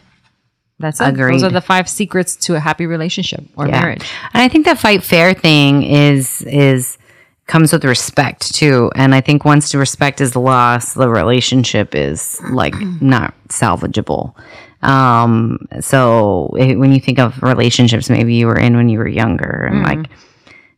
that's 0.79 1.01
it. 1.01 1.07
Agreed. 1.09 1.33
Those 1.35 1.43
are 1.43 1.49
the 1.51 1.61
five 1.61 1.89
secrets 1.89 2.35
to 2.45 2.55
a 2.55 2.59
happy 2.59 2.85
relationship 2.85 3.43
or 3.55 3.67
Yeah. 3.67 3.79
marriage. 3.81 4.07
And 4.33 4.43
I 4.43 4.47
think 4.47 4.65
that 4.65 4.77
fight 4.77 5.03
fair 5.03 5.33
thing 5.33 5.83
is 5.83 6.41
is 6.43 6.97
comes 7.47 7.71
with 7.71 7.85
respect 7.85 8.53
too. 8.53 8.91
And 8.95 9.15
I 9.15 9.21
think 9.21 9.45
once 9.45 9.71
the 9.71 9.77
respect 9.77 10.19
is 10.21 10.35
lost, 10.35 10.95
the 10.95 11.09
relationship 11.09 11.95
is 11.95 12.39
like 12.51 12.75
not 13.01 13.33
salvageable. 13.47 14.33
Um, 14.83 15.67
so 15.79 16.51
it, 16.57 16.77
when 16.77 16.91
you 16.91 16.99
think 16.99 17.17
of 17.19 17.41
relationships, 17.41 18.09
maybe 18.09 18.35
you 18.35 18.45
were 18.47 18.59
in 18.59 18.75
when 18.75 18.89
you 18.89 18.99
were 18.99 19.07
younger 19.07 19.67
and 19.71 19.81
like 19.83 20.07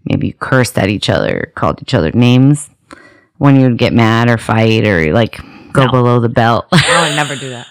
maybe 0.05 0.27
you 0.27 0.33
cursed 0.33 0.77
at 0.77 0.87
each 0.89 1.09
other, 1.09 1.51
called 1.55 1.81
each 1.81 1.93
other 1.93 2.11
names 2.11 2.69
when 3.39 3.55
you 3.59 3.63
would 3.63 3.77
get 3.77 3.91
mad 3.91 4.29
or 4.29 4.37
fight 4.37 4.87
or 4.87 5.11
like 5.11 5.39
go 5.73 5.89
below 5.91 6.19
the 6.21 6.29
belt. 6.29 6.67
I 6.71 7.07
would 7.09 7.15
never 7.17 7.35
do 7.35 7.49
that. 7.49 7.67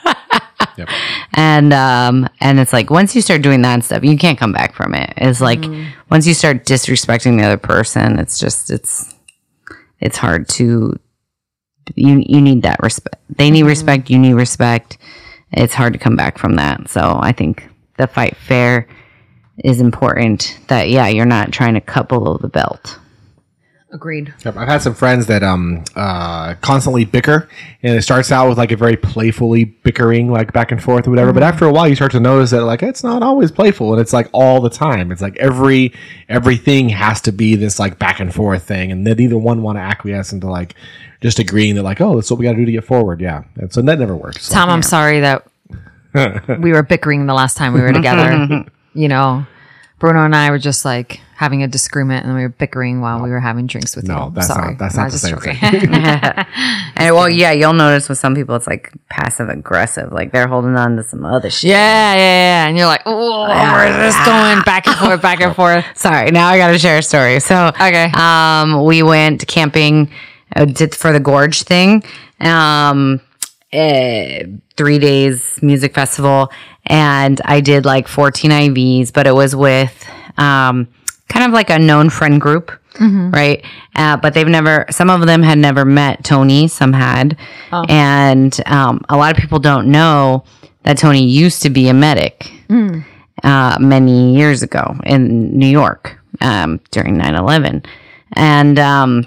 Yep. 0.79 0.89
and 1.35 1.73
um 1.73 2.29
and 2.41 2.59
it's 2.61 2.73
like 2.73 2.89
once 2.91 3.15
you 3.15 3.21
start 3.21 3.43
doing 3.43 3.63
that 3.63 3.85
stuff 3.85 4.05
you 4.05 4.17
can't 4.17 4.39
come 4.39 4.53
back 4.53 4.75
from 4.75 4.95
it 4.95 5.13
it's 5.17 5.41
like 5.41 5.65
once 6.11 6.27
you 6.27 6.35
start 6.35 6.65
disrespecting 6.65 7.39
the 7.39 7.45
other 7.45 7.57
person 7.57 8.19
it's 8.19 8.39
just 8.39 8.71
it's 8.71 9.15
it's 10.01 10.17
hard 10.17 10.49
to 10.51 10.99
you 11.97 12.23
you 12.25 12.41
need 12.41 12.63
that 12.63 12.81
respect 12.81 13.17
they 13.37 13.51
need 13.51 13.65
respect 13.65 14.09
you 14.09 14.19
need 14.19 14.35
respect 14.35 14.99
it's 15.53 15.75
hard 15.75 15.93
to 15.93 15.99
come 15.99 16.17
back 16.17 16.39
from 16.39 16.55
that 16.57 16.89
so 16.89 17.19
i 17.21 17.33
think 17.33 17.69
the 17.99 18.07
fight 18.07 18.37
fair 18.37 18.87
is 19.65 19.81
important. 19.81 20.59
That 20.69 20.89
yeah, 20.89 21.09
you're 21.09 21.27
not 21.27 21.53
trying 21.53 21.75
to 21.75 21.81
cut 21.81 22.09
below 22.09 22.39
the 22.39 22.49
belt. 22.49 22.99
Agreed. 23.91 24.35
Yep, 24.45 24.59
I've 24.59 24.69
had 24.69 24.83
some 24.83 24.95
friends 24.95 25.27
that 25.29 25.43
um 25.43 25.83
uh 25.97 26.55
constantly 26.61 27.07
bicker, 27.07 27.49
and 27.83 27.97
it 27.97 28.03
starts 28.03 28.31
out 28.31 28.47
with 28.47 28.59
like 28.59 28.71
a 28.71 28.77
very 28.77 28.99
playfully 28.99 29.65
bickering, 29.65 30.31
like 30.31 30.53
back 30.53 30.71
and 30.71 30.83
forth 30.83 31.07
or 31.07 31.11
whatever. 31.11 31.33
But 31.33 31.43
after 31.43 31.65
a 31.65 31.73
while, 31.73 31.89
you 31.89 31.95
start 31.95 32.13
to 32.13 32.21
notice 32.21 32.51
that 32.51 32.65
like 32.65 32.83
it's 32.83 33.03
not 33.03 33.23
always 33.23 33.51
playful, 33.51 33.93
and 33.93 34.01
it's 34.01 34.13
like 34.13 34.29
all 34.33 34.61
the 34.61 34.69
time. 34.69 35.11
It's 35.11 35.23
like 35.23 35.39
every 35.39 35.95
everything 36.29 36.91
has 36.91 37.23
to 37.23 37.33
be 37.33 37.55
this 37.57 37.79
like 37.79 37.99
back 37.99 38.21
and 38.21 38.35
forth 38.35 38.65
thing, 38.65 38.93
and 38.93 39.07
then 39.07 39.19
either 39.19 39.39
one 39.39 39.63
want 39.63 39.79
to 39.79 39.83
acquiesce 39.83 40.35
into 40.35 40.51
like 40.51 40.75
just 41.23 41.39
agreeing 41.39 41.75
that 41.77 41.83
like 41.83 42.03
oh 42.03 42.15
that's 42.15 42.31
what 42.31 42.39
we 42.39 42.45
got 42.45 42.53
to 42.53 42.59
do 42.59 42.67
to 42.67 42.73
get 42.73 42.85
forward. 42.85 43.23
Yeah, 43.23 43.45
and 43.57 43.73
so 43.73 43.81
that 43.81 43.99
never 43.99 44.15
works. 44.15 44.51
Tom, 44.51 44.69
I'm 44.69 44.83
sorry 44.83 45.21
that 45.21 45.47
we 46.61 46.73
were 46.73 46.83
bickering 46.83 47.25
the 47.25 47.33
last 47.35 47.57
time 47.57 47.73
we 47.73 47.81
were 47.81 47.93
together. 47.95 48.67
you 48.95 49.09
know, 49.09 49.47
Bruno 49.99 50.25
and 50.25 50.35
I 50.37 50.51
were 50.51 50.59
just 50.59 50.85
like 50.85 51.21
having 51.35 51.63
a 51.63 51.69
disagreement 51.69 52.25
and 52.27 52.35
we 52.35 52.43
were 52.43 52.49
bickering 52.49 53.01
while 53.01 53.23
we 53.23 53.31
were 53.31 53.39
having 53.41 53.67
drinks 53.67 53.95
with 53.97 54.07
no, 54.07 54.15
you. 54.15 54.21
No, 54.21 54.31
that's 54.31 54.47
sorry. 54.49 54.71
not 54.71 54.79
that's 54.79 54.97
No, 54.97 55.03
not 55.03 55.13
the 55.13 55.19
same 55.19 55.35
joking. 55.37 55.55
thing. 55.57 55.91
And 57.01 57.15
well, 57.15 57.29
yeah, 57.31 57.53
you'll 57.53 57.75
notice 57.75 58.09
with 58.09 58.19
some 58.19 58.35
people 58.35 58.57
it's 58.57 58.67
like 58.67 58.93
passive 59.09 59.49
aggressive, 59.49 60.11
like 60.13 60.33
they're 60.33 60.49
holding 60.49 60.77
on 60.77 60.97
to 60.97 61.05
some 61.05 61.25
other 61.25 61.49
shit. 61.49 61.71
Yeah, 61.71 62.15
yeah, 62.15 62.19
yeah. 62.19 62.67
And 62.69 62.77
you're 62.77 62.87
like, 62.89 63.03
oh, 63.07 63.47
where's 63.47 63.97
this 63.97 64.17
going? 64.27 64.63
Back 64.63 64.89
and 64.89 64.97
forth, 64.97 65.23
back 65.23 65.41
and 65.41 65.55
forth. 65.55 65.85
Sorry, 65.95 66.31
now 66.33 66.49
I 66.49 66.59
got 66.59 66.69
to 66.73 66.79
share 66.79 66.99
a 66.99 67.03
story. 67.03 67.39
So, 67.39 67.69
Okay. 67.69 68.11
um, 68.15 68.85
we 68.85 69.05
went 69.05 69.47
camping, 69.47 70.11
uh, 70.57 70.65
did 70.65 70.93
for 70.95 71.13
the 71.13 71.21
gorge 71.21 71.63
thing, 71.63 72.03
um, 72.41 73.21
eh, 73.73 74.45
three 74.77 74.99
days 74.99 75.59
music 75.63 75.95
festival, 75.95 76.51
and 76.87 77.41
I 77.45 77.61
did 77.61 77.85
like 77.85 78.09
14 78.09 78.51
IVs, 78.51 79.13
but 79.13 79.27
it 79.27 79.35
was 79.35 79.55
with, 79.55 80.05
um, 80.39 80.89
kind 81.29 81.45
of 81.47 81.53
like 81.53 81.71
a 81.71 81.79
known 81.79 82.11
friend 82.11 82.41
group. 82.41 82.73
Right. 83.31 83.65
Uh, 83.95 84.17
but 84.17 84.35
they've 84.35 84.49
never, 84.49 84.87
some 84.91 85.11
of 85.11 85.27
them 85.27 85.43
had 85.43 85.59
never 85.59 85.85
met 85.85 86.25
Tony, 86.25 86.67
some 86.69 86.93
had. 86.93 87.37
And 87.89 88.59
um, 88.67 89.03
a 89.09 89.17
lot 89.17 89.31
of 89.31 89.41
people 89.41 89.59
don't 89.61 89.89
know 89.89 90.43
that 90.83 90.99
Tony 90.99 91.23
used 91.25 91.63
to 91.63 91.71
be 91.71 91.89
a 91.89 91.95
medic 91.95 92.51
uh, 93.45 93.77
many 93.79 94.35
years 94.37 94.63
ago 94.63 94.97
in 95.05 95.57
New 95.57 95.69
York 95.69 96.19
um, 96.41 96.81
during 96.91 97.17
9 97.19 97.35
11. 97.35 97.83
And, 98.33 98.79
um, 98.79 99.27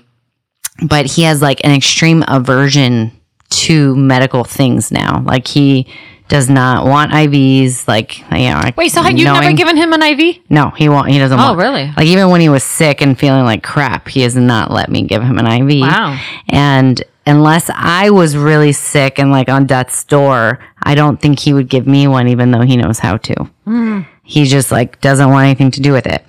but 0.84 1.06
he 1.06 1.22
has 1.24 1.42
like 1.42 1.64
an 1.64 1.72
extreme 1.72 2.24
aversion 2.28 3.12
to 3.52 3.96
medical 3.96 4.44
things 4.44 4.92
now. 4.92 5.22
Like 5.26 5.48
he 5.48 5.88
does 6.28 6.50
not 6.50 6.86
want 6.86 7.12
IVs. 7.12 7.88
Like, 7.88 8.20
you 8.32 8.50
know, 8.50 8.62
like 8.64 8.78
Wait, 8.78 8.90
so 8.90 9.02
had 9.02 9.20
you 9.20 9.26
never 9.26 9.54
given 9.54 9.76
him 9.76 9.94
an 9.94 10.02
IV? 10.02 10.40
no, 10.50 10.70
he 10.72 10.90
won't. 10.90 11.10
He 11.10 11.20
doesn't. 11.20 11.38
Oh, 11.38 11.54
want, 11.54 11.60
really? 11.60 11.94
Like 11.96 12.06
even 12.06 12.30
when 12.30 12.42
he 12.42 12.50
was 12.50 12.64
sick 12.64 13.02
and 13.02 13.20
feeling 13.20 13.44
like 13.44 13.64
crap, 13.64 14.08
he 14.08 14.22
has 14.22 14.36
not 14.36 14.72
let 14.72 14.90
me 14.90 15.04
give 15.04 15.22
him 15.22 15.38
an 15.38 15.46
IV. 15.46 15.82
Wow. 15.82 16.20
And 16.50 17.04
unless 17.26 17.70
I 17.74 18.10
was 18.10 18.38
really 18.38 18.72
sick 18.72 19.20
and 19.20 19.32
like 19.32 19.50
on 19.50 19.66
death's 19.66 20.04
door, 20.06 20.60
I 20.82 20.96
don't 20.96 21.22
think 21.22 21.40
he 21.40 21.54
would 21.54 21.68
give 21.68 21.86
me 21.86 22.08
one, 22.08 22.30
even 22.30 22.52
though 22.52 22.62
he 22.62 22.78
knows 22.78 23.00
how 23.00 23.18
to. 23.18 23.50
Hmm. 23.66 24.02
He 24.24 24.46
just 24.46 24.72
like 24.72 25.02
doesn't 25.02 25.30
want 25.30 25.46
anything 25.46 25.72
to 25.72 25.82
do 25.82 25.92
with 25.92 26.08
it. 26.08 26.24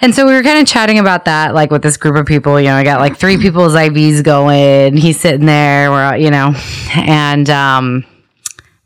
And 0.00 0.14
so 0.14 0.24
we 0.26 0.32
were 0.32 0.42
kind 0.44 0.60
of 0.60 0.66
chatting 0.66 0.98
about 0.98 1.24
that, 1.24 1.54
like 1.54 1.70
with 1.72 1.82
this 1.82 1.96
group 1.96 2.16
of 2.16 2.24
people. 2.26 2.60
You 2.60 2.68
know, 2.68 2.76
I 2.76 2.84
got 2.84 3.00
like 3.00 3.16
three 3.16 3.36
people's 3.42 3.74
IVs 3.74 4.22
going. 4.22 4.96
He's 4.96 5.18
sitting 5.20 5.46
there, 5.46 5.90
we're 5.90 6.16
you 6.16 6.30
know, 6.30 6.54
and 6.94 7.48
um, 7.50 8.04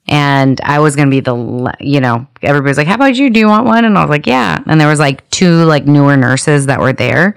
and 0.08 0.60
I 0.64 0.80
was 0.80 0.96
gonna 0.96 1.10
be 1.10 1.20
the, 1.20 1.74
you 1.80 2.00
know, 2.00 2.26
everybody's 2.42 2.76
like, 2.76 2.86
"How 2.88 2.94
about 2.96 3.14
you? 3.16 3.30
Do 3.30 3.38
you 3.38 3.46
want 3.46 3.66
one?" 3.66 3.84
And 3.84 3.96
I 3.96 4.00
was 4.02 4.10
like, 4.10 4.26
"Yeah." 4.26 4.58
And 4.66 4.80
there 4.80 4.88
was 4.88 4.98
like 4.98 5.28
two 5.30 5.64
like 5.64 5.86
newer 5.86 6.16
nurses 6.16 6.66
that 6.66 6.80
were 6.80 6.92
there, 6.92 7.34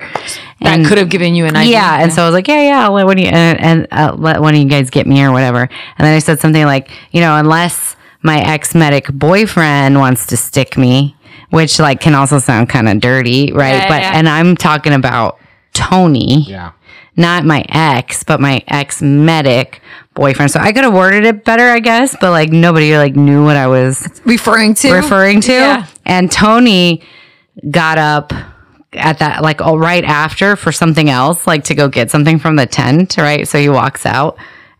That 0.61 0.79
and 0.79 0.85
could 0.85 0.97
have 0.97 1.09
given 1.09 1.35
you 1.35 1.45
an 1.45 1.55
IV. 1.55 1.67
yeah, 1.67 2.01
and 2.01 2.11
so 2.11 2.23
I 2.23 2.25
was 2.25 2.33
like, 2.33 2.47
yeah, 2.47 2.61
yeah, 2.61 2.85
I'll 2.85 2.93
let 2.93 3.05
one 3.05 3.17
of 3.19 3.23
you 3.23 3.29
and, 3.29 3.59
and 3.59 3.87
uh, 3.91 4.15
let 4.17 4.41
one 4.41 4.55
of 4.55 4.59
you 4.59 4.67
guys 4.67 4.89
get 4.89 5.05
me 5.05 5.21
or 5.23 5.31
whatever. 5.31 5.61
And 5.61 6.05
then 6.05 6.15
I 6.15 6.19
said 6.19 6.39
something 6.39 6.65
like, 6.65 6.89
you 7.11 7.21
know, 7.21 7.35
unless 7.37 7.95
my 8.23 8.39
ex 8.39 8.73
medic 8.73 9.07
boyfriend 9.09 9.99
wants 9.99 10.25
to 10.27 10.37
stick 10.37 10.75
me, 10.75 11.15
which 11.49 11.79
like 11.79 11.99
can 12.01 12.15
also 12.15 12.39
sound 12.39 12.69
kind 12.69 12.89
of 12.89 12.99
dirty, 12.99 13.51
right? 13.53 13.69
Yeah, 13.69 13.81
yeah, 13.83 13.87
but 13.89 14.01
yeah. 14.01 14.11
and 14.15 14.29
I'm 14.29 14.55
talking 14.55 14.93
about 14.93 15.39
Tony, 15.73 16.43
Yeah. 16.47 16.71
not 17.17 17.45
my 17.45 17.65
ex, 17.69 18.23
but 18.23 18.39
my 18.39 18.63
ex 18.67 19.01
medic 19.01 19.81
boyfriend. 20.13 20.51
So 20.51 20.59
I 20.59 20.71
could 20.71 20.83
have 20.83 20.93
worded 20.93 21.25
it 21.25 21.43
better, 21.43 21.67
I 21.69 21.79
guess, 21.79 22.15
but 22.19 22.31
like 22.31 22.51
nobody 22.51 22.97
like 22.97 23.15
knew 23.15 23.43
what 23.43 23.57
I 23.57 23.67
was 23.67 24.07
referring 24.25 24.73
to 24.75 24.93
referring 24.93 25.41
to. 25.41 25.53
Yeah. 25.53 25.85
And 26.05 26.31
Tony 26.31 27.03
got 27.69 27.97
up 27.97 28.31
at 28.93 29.19
that, 29.19 29.41
like, 29.41 29.59
all 29.59 29.77
right 29.77 30.05
after 30.05 30.55
for 30.55 30.71
something 30.71 31.09
else, 31.09 31.45
like 31.45 31.65
to 31.65 31.75
go 31.75 31.89
get 31.89 32.09
something 32.09 32.39
from 32.39 32.55
the 32.55 32.65
tent, 32.65 33.17
right? 33.17 33.45
So 33.47 33.59
he 33.59 33.67
walks 33.67 34.05
out. 34.05 34.37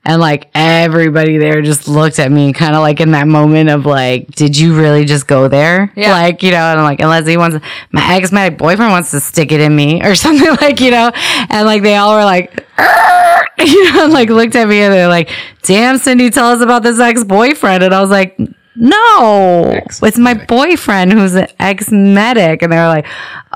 And 0.08 0.22
like 0.22 0.50
everybody 0.54 1.38
there 1.40 1.64
just 1.64 1.88
looked 1.88 2.20
at 2.20 2.32
me 2.32 2.54
kind 2.54 2.76
of 2.76 2.82
like 2.82 3.02
in 3.02 3.12
that 3.12 3.28
moment 3.28 3.72
of 3.72 3.88
like, 3.88 4.28
did 4.28 4.56
you 4.56 4.78
really 4.78 5.04
just 5.06 5.26
go 5.26 5.48
there? 5.48 5.92
Yeah. 5.96 6.12
Like, 6.12 6.44
you 6.44 6.52
know, 6.52 6.58
and 6.58 6.80
I'm 6.80 6.86
like, 6.86 7.02
unless 7.02 7.28
he 7.28 7.38
wants, 7.38 7.58
my 7.92 8.16
ex, 8.16 8.32
my 8.32 8.52
boyfriend 8.52 8.92
wants 8.92 9.10
to 9.12 9.20
stick 9.20 9.52
it 9.52 9.62
in 9.62 9.76
me 9.76 10.04
or 10.04 10.14
something 10.26 10.56
like, 10.62 10.80
you 10.80 10.92
know, 10.92 11.12
and 11.50 11.66
like 11.66 11.82
they 11.82 11.96
all 11.96 12.16
were 12.16 12.24
like, 12.24 12.64
"Arr!" 12.78 13.48
you 13.58 13.94
know, 13.94 14.04
and 14.04 14.14
like 14.14 14.30
looked 14.30 14.56
at 14.56 14.68
me 14.68 14.80
and 14.80 14.94
they're 14.94 15.08
like, 15.08 15.32
damn, 15.64 15.98
Cindy, 15.98 16.30
tell 16.30 16.52
us 16.52 16.62
about 16.62 16.84
this 16.84 17.00
ex 17.00 17.24
boyfriend. 17.24 17.84
And 17.84 17.94
I 17.94 18.00
was 18.00 18.12
like, 18.12 18.38
no, 18.76 19.82
it's 20.04 20.18
my 20.18 20.34
boyfriend 20.34 21.14
who's 21.14 21.34
an 21.36 21.48
ex 21.60 21.92
medic. 21.92 22.62
And 22.62 22.72
they 22.72 22.78
were 22.78 22.88
like, 22.88 23.08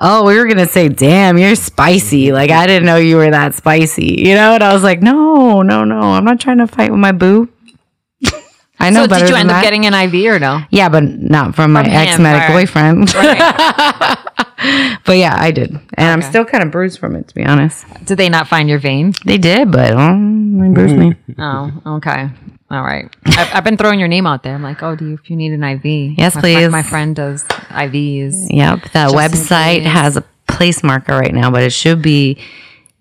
oh, 0.01 0.25
we 0.25 0.37
were 0.37 0.45
going 0.45 0.57
to 0.57 0.67
say, 0.67 0.89
damn, 0.89 1.37
you're 1.37 1.55
spicy. 1.55 2.31
Like, 2.31 2.51
I 2.51 2.67
didn't 2.67 2.85
know 2.85 2.95
you 2.97 3.17
were 3.17 3.29
that 3.29 3.53
spicy, 3.55 4.15
you 4.19 4.35
know? 4.35 4.53
And 4.53 4.63
I 4.63 4.73
was 4.73 4.83
like, 4.83 5.01
no, 5.01 5.61
no, 5.61 5.83
no, 5.83 5.99
I'm 5.99 6.23
not 6.23 6.39
trying 6.39 6.59
to 6.59 6.67
fight 6.67 6.91
with 6.91 6.99
my 6.99 7.11
boo. 7.11 7.49
I 8.79 8.89
know 8.91 9.07
So 9.07 9.19
did 9.19 9.29
you 9.29 9.35
end 9.35 9.51
up 9.51 9.61
getting 9.61 9.85
an 9.85 9.93
IV 9.93 10.25
or 10.35 10.39
no? 10.39 10.61
Yeah, 10.69 10.87
but 10.87 11.03
not 11.03 11.53
from 11.53 11.73
my 11.73 11.83
From 11.83 11.91
ex 11.93 12.17
medic 12.17 12.41
right. 12.49 12.53
boyfriend. 12.53 13.07
but 15.05 15.17
yeah, 15.17 15.35
I 15.37 15.51
did. 15.51 15.71
And 15.95 16.07
I'm 16.07 16.21
still 16.21 16.45
kind 16.45 16.63
of 16.63 16.71
bruised 16.71 16.97
from 16.97 17.15
it, 17.17 17.27
to 17.27 17.35
be 17.35 17.43
honest. 17.43 17.85
Did 18.05 18.17
they 18.17 18.29
not 18.29 18.47
find 18.47 18.69
your 18.69 18.79
vein? 18.79 19.13
They 19.25 19.37
did, 19.37 19.71
but 19.71 19.91
um, 19.91 20.59
they 20.59 20.69
bruised 20.69 20.95
me. 20.95 21.15
Oh, 21.37 21.97
okay. 21.97 22.29
All 22.71 22.83
right. 22.83 23.09
I've, 23.25 23.55
I've 23.55 23.63
been 23.63 23.77
throwing 23.77 23.99
your 23.99 24.07
name 24.07 24.27
out 24.27 24.43
there. 24.43 24.53
I'm 24.53 24.61
like, 24.61 24.83
oh, 24.83 24.95
do 24.95 25.07
you, 25.09 25.13
if 25.15 25.29
you 25.29 25.35
need 25.35 25.53
an 25.53 25.63
IV? 25.63 25.85
Yes, 26.17 26.35
my, 26.35 26.41
please. 26.41 26.69
My, 26.69 26.81
my 26.81 26.83
friend 26.83 27.15
does 27.15 27.43
IVs. 27.43 28.47
Yep. 28.49 28.83
The 28.83 29.11
website 29.15 29.81
has 29.83 30.17
a 30.17 30.23
place 30.47 30.83
marker 30.83 31.13
right 31.17 31.33
now, 31.33 31.49
but 31.49 31.63
it 31.63 31.71
should 31.71 32.01
be 32.01 32.37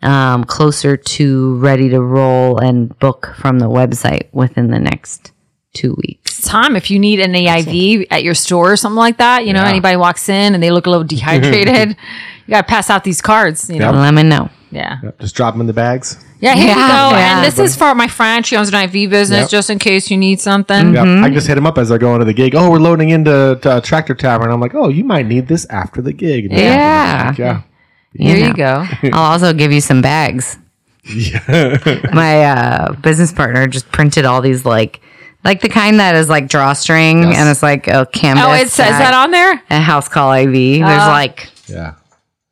um, 0.01 0.45
closer 0.45 0.97
to 0.97 1.57
ready 1.57 1.89
to 1.91 2.01
roll 2.01 2.59
and 2.59 2.97
book 2.99 3.35
from 3.37 3.59
the 3.59 3.67
website 3.69 4.33
within 4.33 4.69
the 4.71 4.79
next 4.79 5.33
two 5.75 5.95
weeks. 6.03 6.41
Tom, 6.43 6.75
if 6.77 6.91
you 6.91 6.99
need 6.99 7.21
an 7.21 7.33
AIV 7.35 8.07
at 8.11 8.25
your 8.25 8.35
store 8.35 8.73
or 8.73 8.77
something 8.77 8.97
like 8.97 9.19
that, 9.19 9.45
you 9.45 9.53
know, 9.53 9.61
Yeah. 9.61 9.69
anybody 9.69 9.97
walks 9.97 10.29
in 10.31 10.55
and 10.55 10.63
they 10.63 10.71
look 10.71 10.87
a 10.87 10.91
little 10.91 11.05
dehydrated, 11.07 11.91
you 11.91 12.51
got 12.51 12.63
to 12.63 12.67
pass 12.69 12.89
out 12.89 13.05
these 13.05 13.21
cards, 13.21 13.69
you 13.69 13.79
know? 13.81 13.91
Let 13.91 14.15
me 14.15 14.23
know. 14.23 14.49
Yeah. 14.71 14.99
Yep, 15.03 15.19
Just 15.21 15.35
drop 15.35 15.55
them 15.55 15.61
in 15.63 15.67
the 15.67 15.73
bags. 15.73 16.23
Yeah, 16.41 16.55
here 16.55 16.65
you 16.65 16.69
Yeah, 16.71 16.77
go. 17.11 17.17
yeah. 17.17 17.37
And 17.37 17.45
this 17.47 17.59
is 17.59 17.75
for 17.75 17.95
my 17.95 18.07
friend. 18.07 18.45
She 18.47 18.57
owns 18.57 18.69
an 18.69 18.75
IV 18.75 19.09
business 19.11 19.41
Yep. 19.43 19.51
just 19.51 19.71
in 19.71 19.79
case 19.79 20.11
you 20.11 20.17
need 20.17 20.41
something. 20.41 20.95
Yep. 20.95 21.07
I 21.25 21.31
just 21.31 21.47
hit 21.47 21.55
them 21.55 21.67
up 21.67 21.79
as 21.79 21.89
they're 21.89 21.99
going 21.99 22.19
to 22.21 22.25
the 22.25 22.33
gig. 22.35 22.55
Oh, 22.55 22.71
we're 22.71 22.79
loading 22.79 23.09
into 23.11 23.59
to, 23.63 23.71
uh, 23.71 23.81
Tractor 23.81 24.15
Tavern. 24.15 24.51
I'm 24.51 24.61
like, 24.61 24.75
oh, 24.75 24.89
you 24.89 25.05
might 25.05 25.27
need 25.27 25.49
this 25.49 25.65
after 25.71 26.01
the 26.03 26.13
gig. 26.13 26.45
And 26.47 26.53
Yeah. 26.55 27.35
yeah. 27.39 27.61
Here 28.17 28.37
you, 28.37 28.49
know. 28.49 28.53
go. 28.55 28.87
I'll 29.13 29.33
also 29.33 29.53
give 29.53 29.73
you 29.73 29.81
some 29.81 30.01
bags. 30.03 30.59
Yeah. 31.05 32.09
My 32.13 32.45
uh, 32.45 32.93
business 32.93 33.33
partner 33.33 33.67
just 33.67 33.91
printed 33.93 34.25
all 34.25 34.41
these 34.41 34.65
like, 34.65 35.01
like 35.45 35.61
the 35.63 35.69
kind 35.69 35.99
that 36.01 36.15
is 36.15 36.29
like 36.29 36.49
drawstring 36.49 37.23
Yes. 37.23 37.39
and 37.39 37.49
it's 37.49 37.63
like 37.63 37.89
a 37.89 38.07
canvas. 38.07 38.45
Oh, 38.47 38.53
it 38.53 38.69
says 38.69 38.91
that 38.99 39.15
on 39.15 39.31
there? 39.31 39.63
a 39.71 39.81
house 39.81 40.09
call 40.09 40.33
IV. 40.33 40.53
There's 40.53 40.83
Uh, 41.03 41.09
like 41.09 41.49
Yeah. 41.67 41.95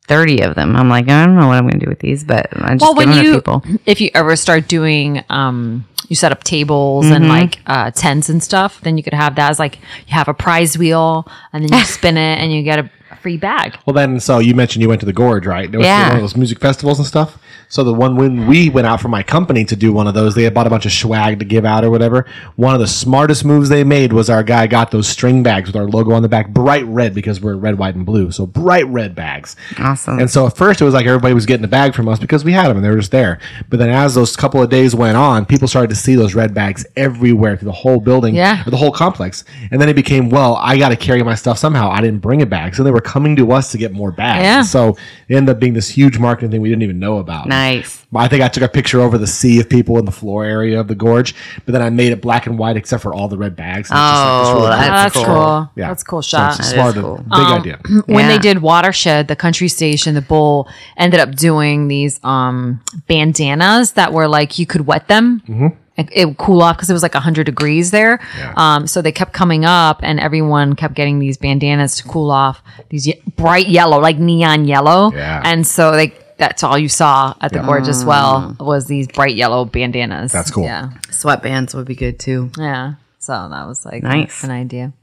30 0.07 0.41
of 0.41 0.55
them. 0.55 0.75
I'm 0.75 0.89
like, 0.89 1.09
I 1.09 1.25
don't 1.25 1.35
know 1.35 1.47
what 1.47 1.57
I'm 1.57 1.63
going 1.63 1.79
to 1.79 1.85
do 1.85 1.89
with 1.89 1.99
these, 1.99 2.23
but 2.23 2.47
I 2.53 2.73
just 2.75 2.81
Well, 2.81 2.93
give 2.93 2.97
when 3.07 3.09
them 3.09 3.23
to 3.23 3.29
you, 3.29 3.35
people. 3.35 3.63
if 3.85 3.99
you 4.01 4.09
ever 4.13 4.35
start 4.35 4.67
doing, 4.67 5.23
um, 5.29 5.85
you 6.07 6.15
set 6.15 6.31
up 6.31 6.43
tables 6.43 7.05
Mm-hmm. 7.05 7.13
and 7.15 7.27
like 7.29 7.59
uh, 7.67 7.91
tents 7.91 8.29
and 8.29 8.41
stuff, 8.41 8.79
then 8.81 8.97
you 8.97 9.03
could 9.03 9.13
have 9.13 9.35
that 9.35 9.51
as 9.51 9.59
like 9.59 9.75
you 10.07 10.13
have 10.13 10.27
a 10.27 10.33
prize 10.33 10.77
wheel 10.77 11.27
and 11.53 11.63
then 11.67 11.77
you 11.77 11.85
spin 11.97 12.17
it 12.17 12.39
and 12.39 12.53
you 12.53 12.63
get 12.63 12.79
a 12.79 12.89
free 13.21 13.37
bag. 13.37 13.77
Well, 13.85 13.93
then, 13.93 14.19
so 14.19 14.39
you 14.39 14.55
mentioned 14.55 14.81
you 14.81 14.87
went 14.89 15.01
to 15.01 15.05
the 15.05 15.13
Gorge, 15.13 15.45
right? 15.45 15.69
There 15.69 15.79
was 15.79 15.85
Yeah. 15.85 16.07
one 16.07 16.15
of 16.17 16.21
those 16.21 16.37
music 16.37 16.59
festivals 16.59 16.99
and 16.99 17.07
stuff. 17.07 17.37
So 17.69 17.83
the 17.83 17.93
one 17.93 18.15
when 18.15 18.47
we 18.47 18.69
went 18.69 18.87
out 18.87 19.01
for 19.01 19.09
my 19.09 19.23
company 19.23 19.65
to 19.65 19.75
do 19.75 19.91
one 19.91 20.07
of 20.07 20.13
those, 20.13 20.35
they 20.35 20.43
had 20.43 20.53
bought 20.53 20.67
a 20.67 20.69
bunch 20.69 20.85
of 20.85 20.91
swag 20.91 21.39
to 21.39 21.45
give 21.45 21.65
out 21.65 21.83
or 21.83 21.89
whatever. 21.89 22.25
One 22.55 22.73
of 22.73 22.79
the 22.79 22.87
smartest 22.87 23.43
moves 23.43 23.67
they 23.69 23.83
made 23.83 24.13
was 24.13 24.29
our 24.29 24.43
guy 24.43 24.67
got 24.67 24.91
those 24.91 25.07
string 25.07 25.43
bags 25.43 25.67
with 25.67 25.75
our 25.75 25.85
logo 25.87 26.11
on 26.13 26.21
the 26.21 26.29
back, 26.29 26.49
bright 26.49 26.85
red 26.85 27.13
because 27.13 27.41
we're 27.41 27.55
red, 27.55 27.77
white, 27.77 27.95
and 27.95 28.05
blue. 28.05 28.31
So 28.31 28.45
bright 28.45 28.87
red 28.87 29.15
bags. 29.15 29.55
Awesome. 29.77 30.19
And 30.19 30.29
so 30.31 30.47
at 30.47 30.55
first 30.55 30.79
it 30.81 30.85
was 30.85 30.93
like 30.93 31.05
everybody 31.05 31.33
was 31.33 31.45
getting 31.45 31.65
a 31.65 31.67
bag 31.67 31.93
from 31.93 32.07
us 32.07 32.19
because 32.19 32.43
we 32.45 32.53
had 32.53 32.67
them 32.69 32.77
and 32.77 32.85
they 32.85 32.89
were 32.89 32.97
just 32.97 33.11
there. 33.11 33.39
But 33.69 33.79
then 33.79 33.89
as 33.89 34.15
those 34.15 34.35
couple 34.35 34.61
of 34.61 34.69
days 34.69 34.95
went 34.95 35.17
on, 35.17 35.45
people 35.45 35.67
started 35.67 35.89
to 35.89 35.95
see 35.95 36.15
those 36.15 36.35
red 36.35 36.53
bags 36.53 36.85
everywhere 36.95 37.57
through 37.57 37.65
the 37.67 37.71
whole 37.73 37.99
building, 37.99 38.33
Yeah. 38.35 38.63
or 38.65 38.71
the 38.71 38.77
whole 38.77 38.91
complex. 38.91 39.43
And 39.71 39.81
then 39.81 39.89
it 39.89 39.95
became, 39.95 40.29
well, 40.29 40.55
I 40.55 40.77
got 40.77 40.89
to 40.89 40.95
carry 40.95 41.21
my 41.23 41.35
stuff 41.35 41.57
somehow. 41.57 41.89
I 41.89 42.01
didn't 42.01 42.19
bring 42.21 42.41
a 42.41 42.45
bag, 42.45 42.75
so 42.75 42.83
they 42.83 42.91
were 42.91 43.01
coming 43.01 43.35
to 43.35 43.51
us 43.51 43.71
to 43.73 43.77
get 43.77 43.91
more 43.91 44.11
bags. 44.11 44.43
Yeah. 44.43 44.61
So 44.61 44.95
it 45.27 45.35
ended 45.35 45.55
up 45.55 45.59
being 45.59 45.73
this 45.73 45.89
huge 45.89 46.17
marketing 46.17 46.51
thing 46.51 46.61
we 46.61 46.69
didn't 46.69 46.83
even 46.83 46.99
know 46.99 47.17
about. 47.17 47.36
Nice. 47.45 48.05
I 48.15 48.27
think 48.29 48.41
I 48.41 48.47
took 48.47 48.63
a 48.63 48.69
picture 48.69 49.01
over 49.01 49.17
the 49.17 49.27
sea 49.27 49.59
of 49.59 49.67
people 49.69 49.97
in 49.99 50.05
the 50.05 50.11
floor 50.13 50.45
area 50.45 50.79
of 50.79 50.87
the 50.87 50.95
gorge, 50.95 51.35
but 51.65 51.73
then 51.73 51.81
I 51.81 51.89
made 51.89 52.13
it 52.13 52.21
black 52.21 52.47
and 52.47 52.57
white 52.57 52.77
except 52.77 53.03
for 53.03 53.13
all 53.13 53.27
the 53.27 53.37
red 53.37 53.55
bags. 53.55 53.89
And 53.91 53.97
it's 53.99 54.11
just 54.49 54.53
like 54.53 54.55
Oh, 54.55 54.55
really 54.55 54.69
that's 54.69 55.13
cool 55.13 55.23
That's 55.23 55.27
cool. 55.27 55.71
Yeah. 55.75 55.87
That's 55.89 56.01
a 56.01 56.05
cool 56.05 56.21
So 56.21 56.37
shot. 56.37 56.59
it's 56.59 56.67
a 56.69 56.71
smart, 56.73 56.95
is 56.95 57.01
cool. 57.03 57.17
big 57.17 57.27
idea. 57.33 57.79
when 58.05 58.27
they 58.27 58.37
did 58.39 58.61
Watershed, 58.61 59.27
the 59.27 59.35
country 59.35 59.67
station, 59.67 60.15
the 60.15 60.21
bowl 60.21 60.69
ended 60.95 61.19
up 61.19 61.35
doing 61.35 61.87
these 61.89 62.19
um 62.23 62.81
bandanas 63.07 63.91
that 63.93 64.13
were 64.13 64.27
like 64.27 64.57
you 64.59 64.65
could 64.65 64.87
wet 64.87 65.07
them. 65.07 65.41
Mm-hmm. 65.47 65.67
It, 65.97 66.09
it 66.11 66.25
would 66.27 66.37
cool 66.37 66.61
off 66.61 66.77
because 66.77 66.91
it 66.91 66.93
was 66.93 67.01
like 67.01 67.15
100 67.15 67.43
degrees 67.45 67.89
there. 67.89 68.19
Um, 68.55 68.85
so 68.85 69.01
they 69.01 69.11
kept 69.11 69.33
coming 69.33 69.65
up 69.65 70.01
and 70.03 70.19
everyone 70.19 70.75
kept 70.75 70.93
getting 70.93 71.17
these 71.17 71.37
bandanas 71.37 71.95
to 71.95 72.03
cool 72.03 72.29
off. 72.29 72.61
These 72.89 73.07
ye- 73.07 73.21
bright 73.35 73.67
yellow, 73.67 73.99
like 73.99 74.19
neon 74.19 74.65
yellow. 74.65 75.11
Yeah. 75.11 75.41
And 75.43 75.65
so 75.65 75.93
they 75.93 76.13
that's 76.37 76.63
all 76.63 76.77
you 76.77 76.89
saw 76.89 77.33
at 77.41 77.51
the 77.51 77.59
Yeah. 77.59 77.65
gorge 77.65 77.87
as 77.87 78.05
well 78.05 78.55
was 78.59 78.85
these 78.87 79.07
bright 79.07 79.35
yellow 79.35 79.65
bandanas. 79.65 80.31
That's 80.31 80.51
cool. 80.51 80.63
Yeah. 80.65 80.89
Sweatbands 81.09 81.73
would 81.75 81.85
be 81.87 81.95
good 81.95 82.19
too. 82.19 82.51
Yeah. 82.57 82.93
So 83.19 83.33
that 83.33 83.67
was 83.67 83.85
like 83.85 84.03
Nice. 84.03 84.43
an 84.43 84.51
idea. 84.51 84.93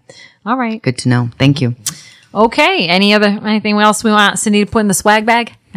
All 0.47 0.57
right. 0.57 0.80
Good 0.80 0.99
to 0.99 1.09
know. 1.09 1.30
Thank 1.39 1.61
you. 1.61 1.74
Okay. 2.35 2.87
Any 2.89 3.14
other 3.14 3.26
anything 3.45 3.78
else 3.78 4.03
we 4.05 4.11
want 4.11 4.39
Cindy 4.39 4.64
to 4.64 4.70
put 4.70 4.80
in 4.80 4.89
the 4.89 4.95
swag 4.95 5.26
bag? 5.26 5.53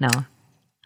no, 0.00 0.08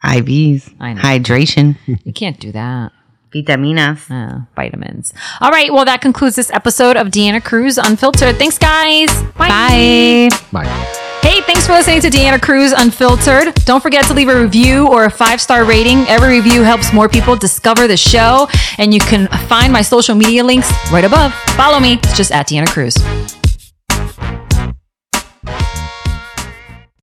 IVs. 0.05 0.75
I 0.81 0.93
know. 0.95 1.01
Hydration. 1.01 1.77
you 2.05 2.13
can't 2.13 2.39
do 2.39 2.53
that. 2.53 2.93
Vitaminas. 3.35 4.11
Uh, 4.11 4.41
vitamins. 4.57 5.13
All 5.41 5.51
right. 5.51 5.73
Well, 5.73 5.85
that 5.85 6.01
concludes 6.01 6.37
this 6.37 6.51
episode 6.51 6.97
of 6.97 7.09
Deanna 7.09 7.45
Cruz 7.45 7.77
Unfiltered. 7.79 8.37
Thanks, 8.37 8.57
guys. 8.59 9.11
Bye. 9.37 10.29
Bye. 10.51 11.05
Hey, 11.23 11.41
thanks 11.43 11.67
for 11.67 11.73
listening 11.73 12.01
to 12.01 12.09
Deanna 12.09 12.41
Cruz 12.41 12.73
Unfiltered. 12.73 13.55
Don't 13.65 13.83
forget 13.83 14.05
to 14.07 14.15
leave 14.15 14.29
a 14.29 14.41
review 14.41 14.89
or 14.89 15.05
a 15.05 15.11
five 15.11 15.41
star 15.41 15.65
rating. 15.65 15.99
Every 16.09 16.37
review 16.41 16.63
helps 16.63 16.93
more 16.93 17.09
people 17.09 17.37
discover 17.37 17.87
the 17.87 17.97
show, 17.97 18.49
and 18.79 18.95
you 18.95 19.01
can 19.01 19.29
find 19.49 19.73
my 19.73 19.83
social 19.83 20.15
media 20.15 20.45
links 20.45 20.71
right 20.91 21.05
above. 21.05 21.35
Follow 21.57 21.81
me. 21.81 21.95
It's 21.95 22.17
just 22.17 22.33
at 22.33 22.49
Deanna 22.49 22.69
Cruz. 22.69 23.38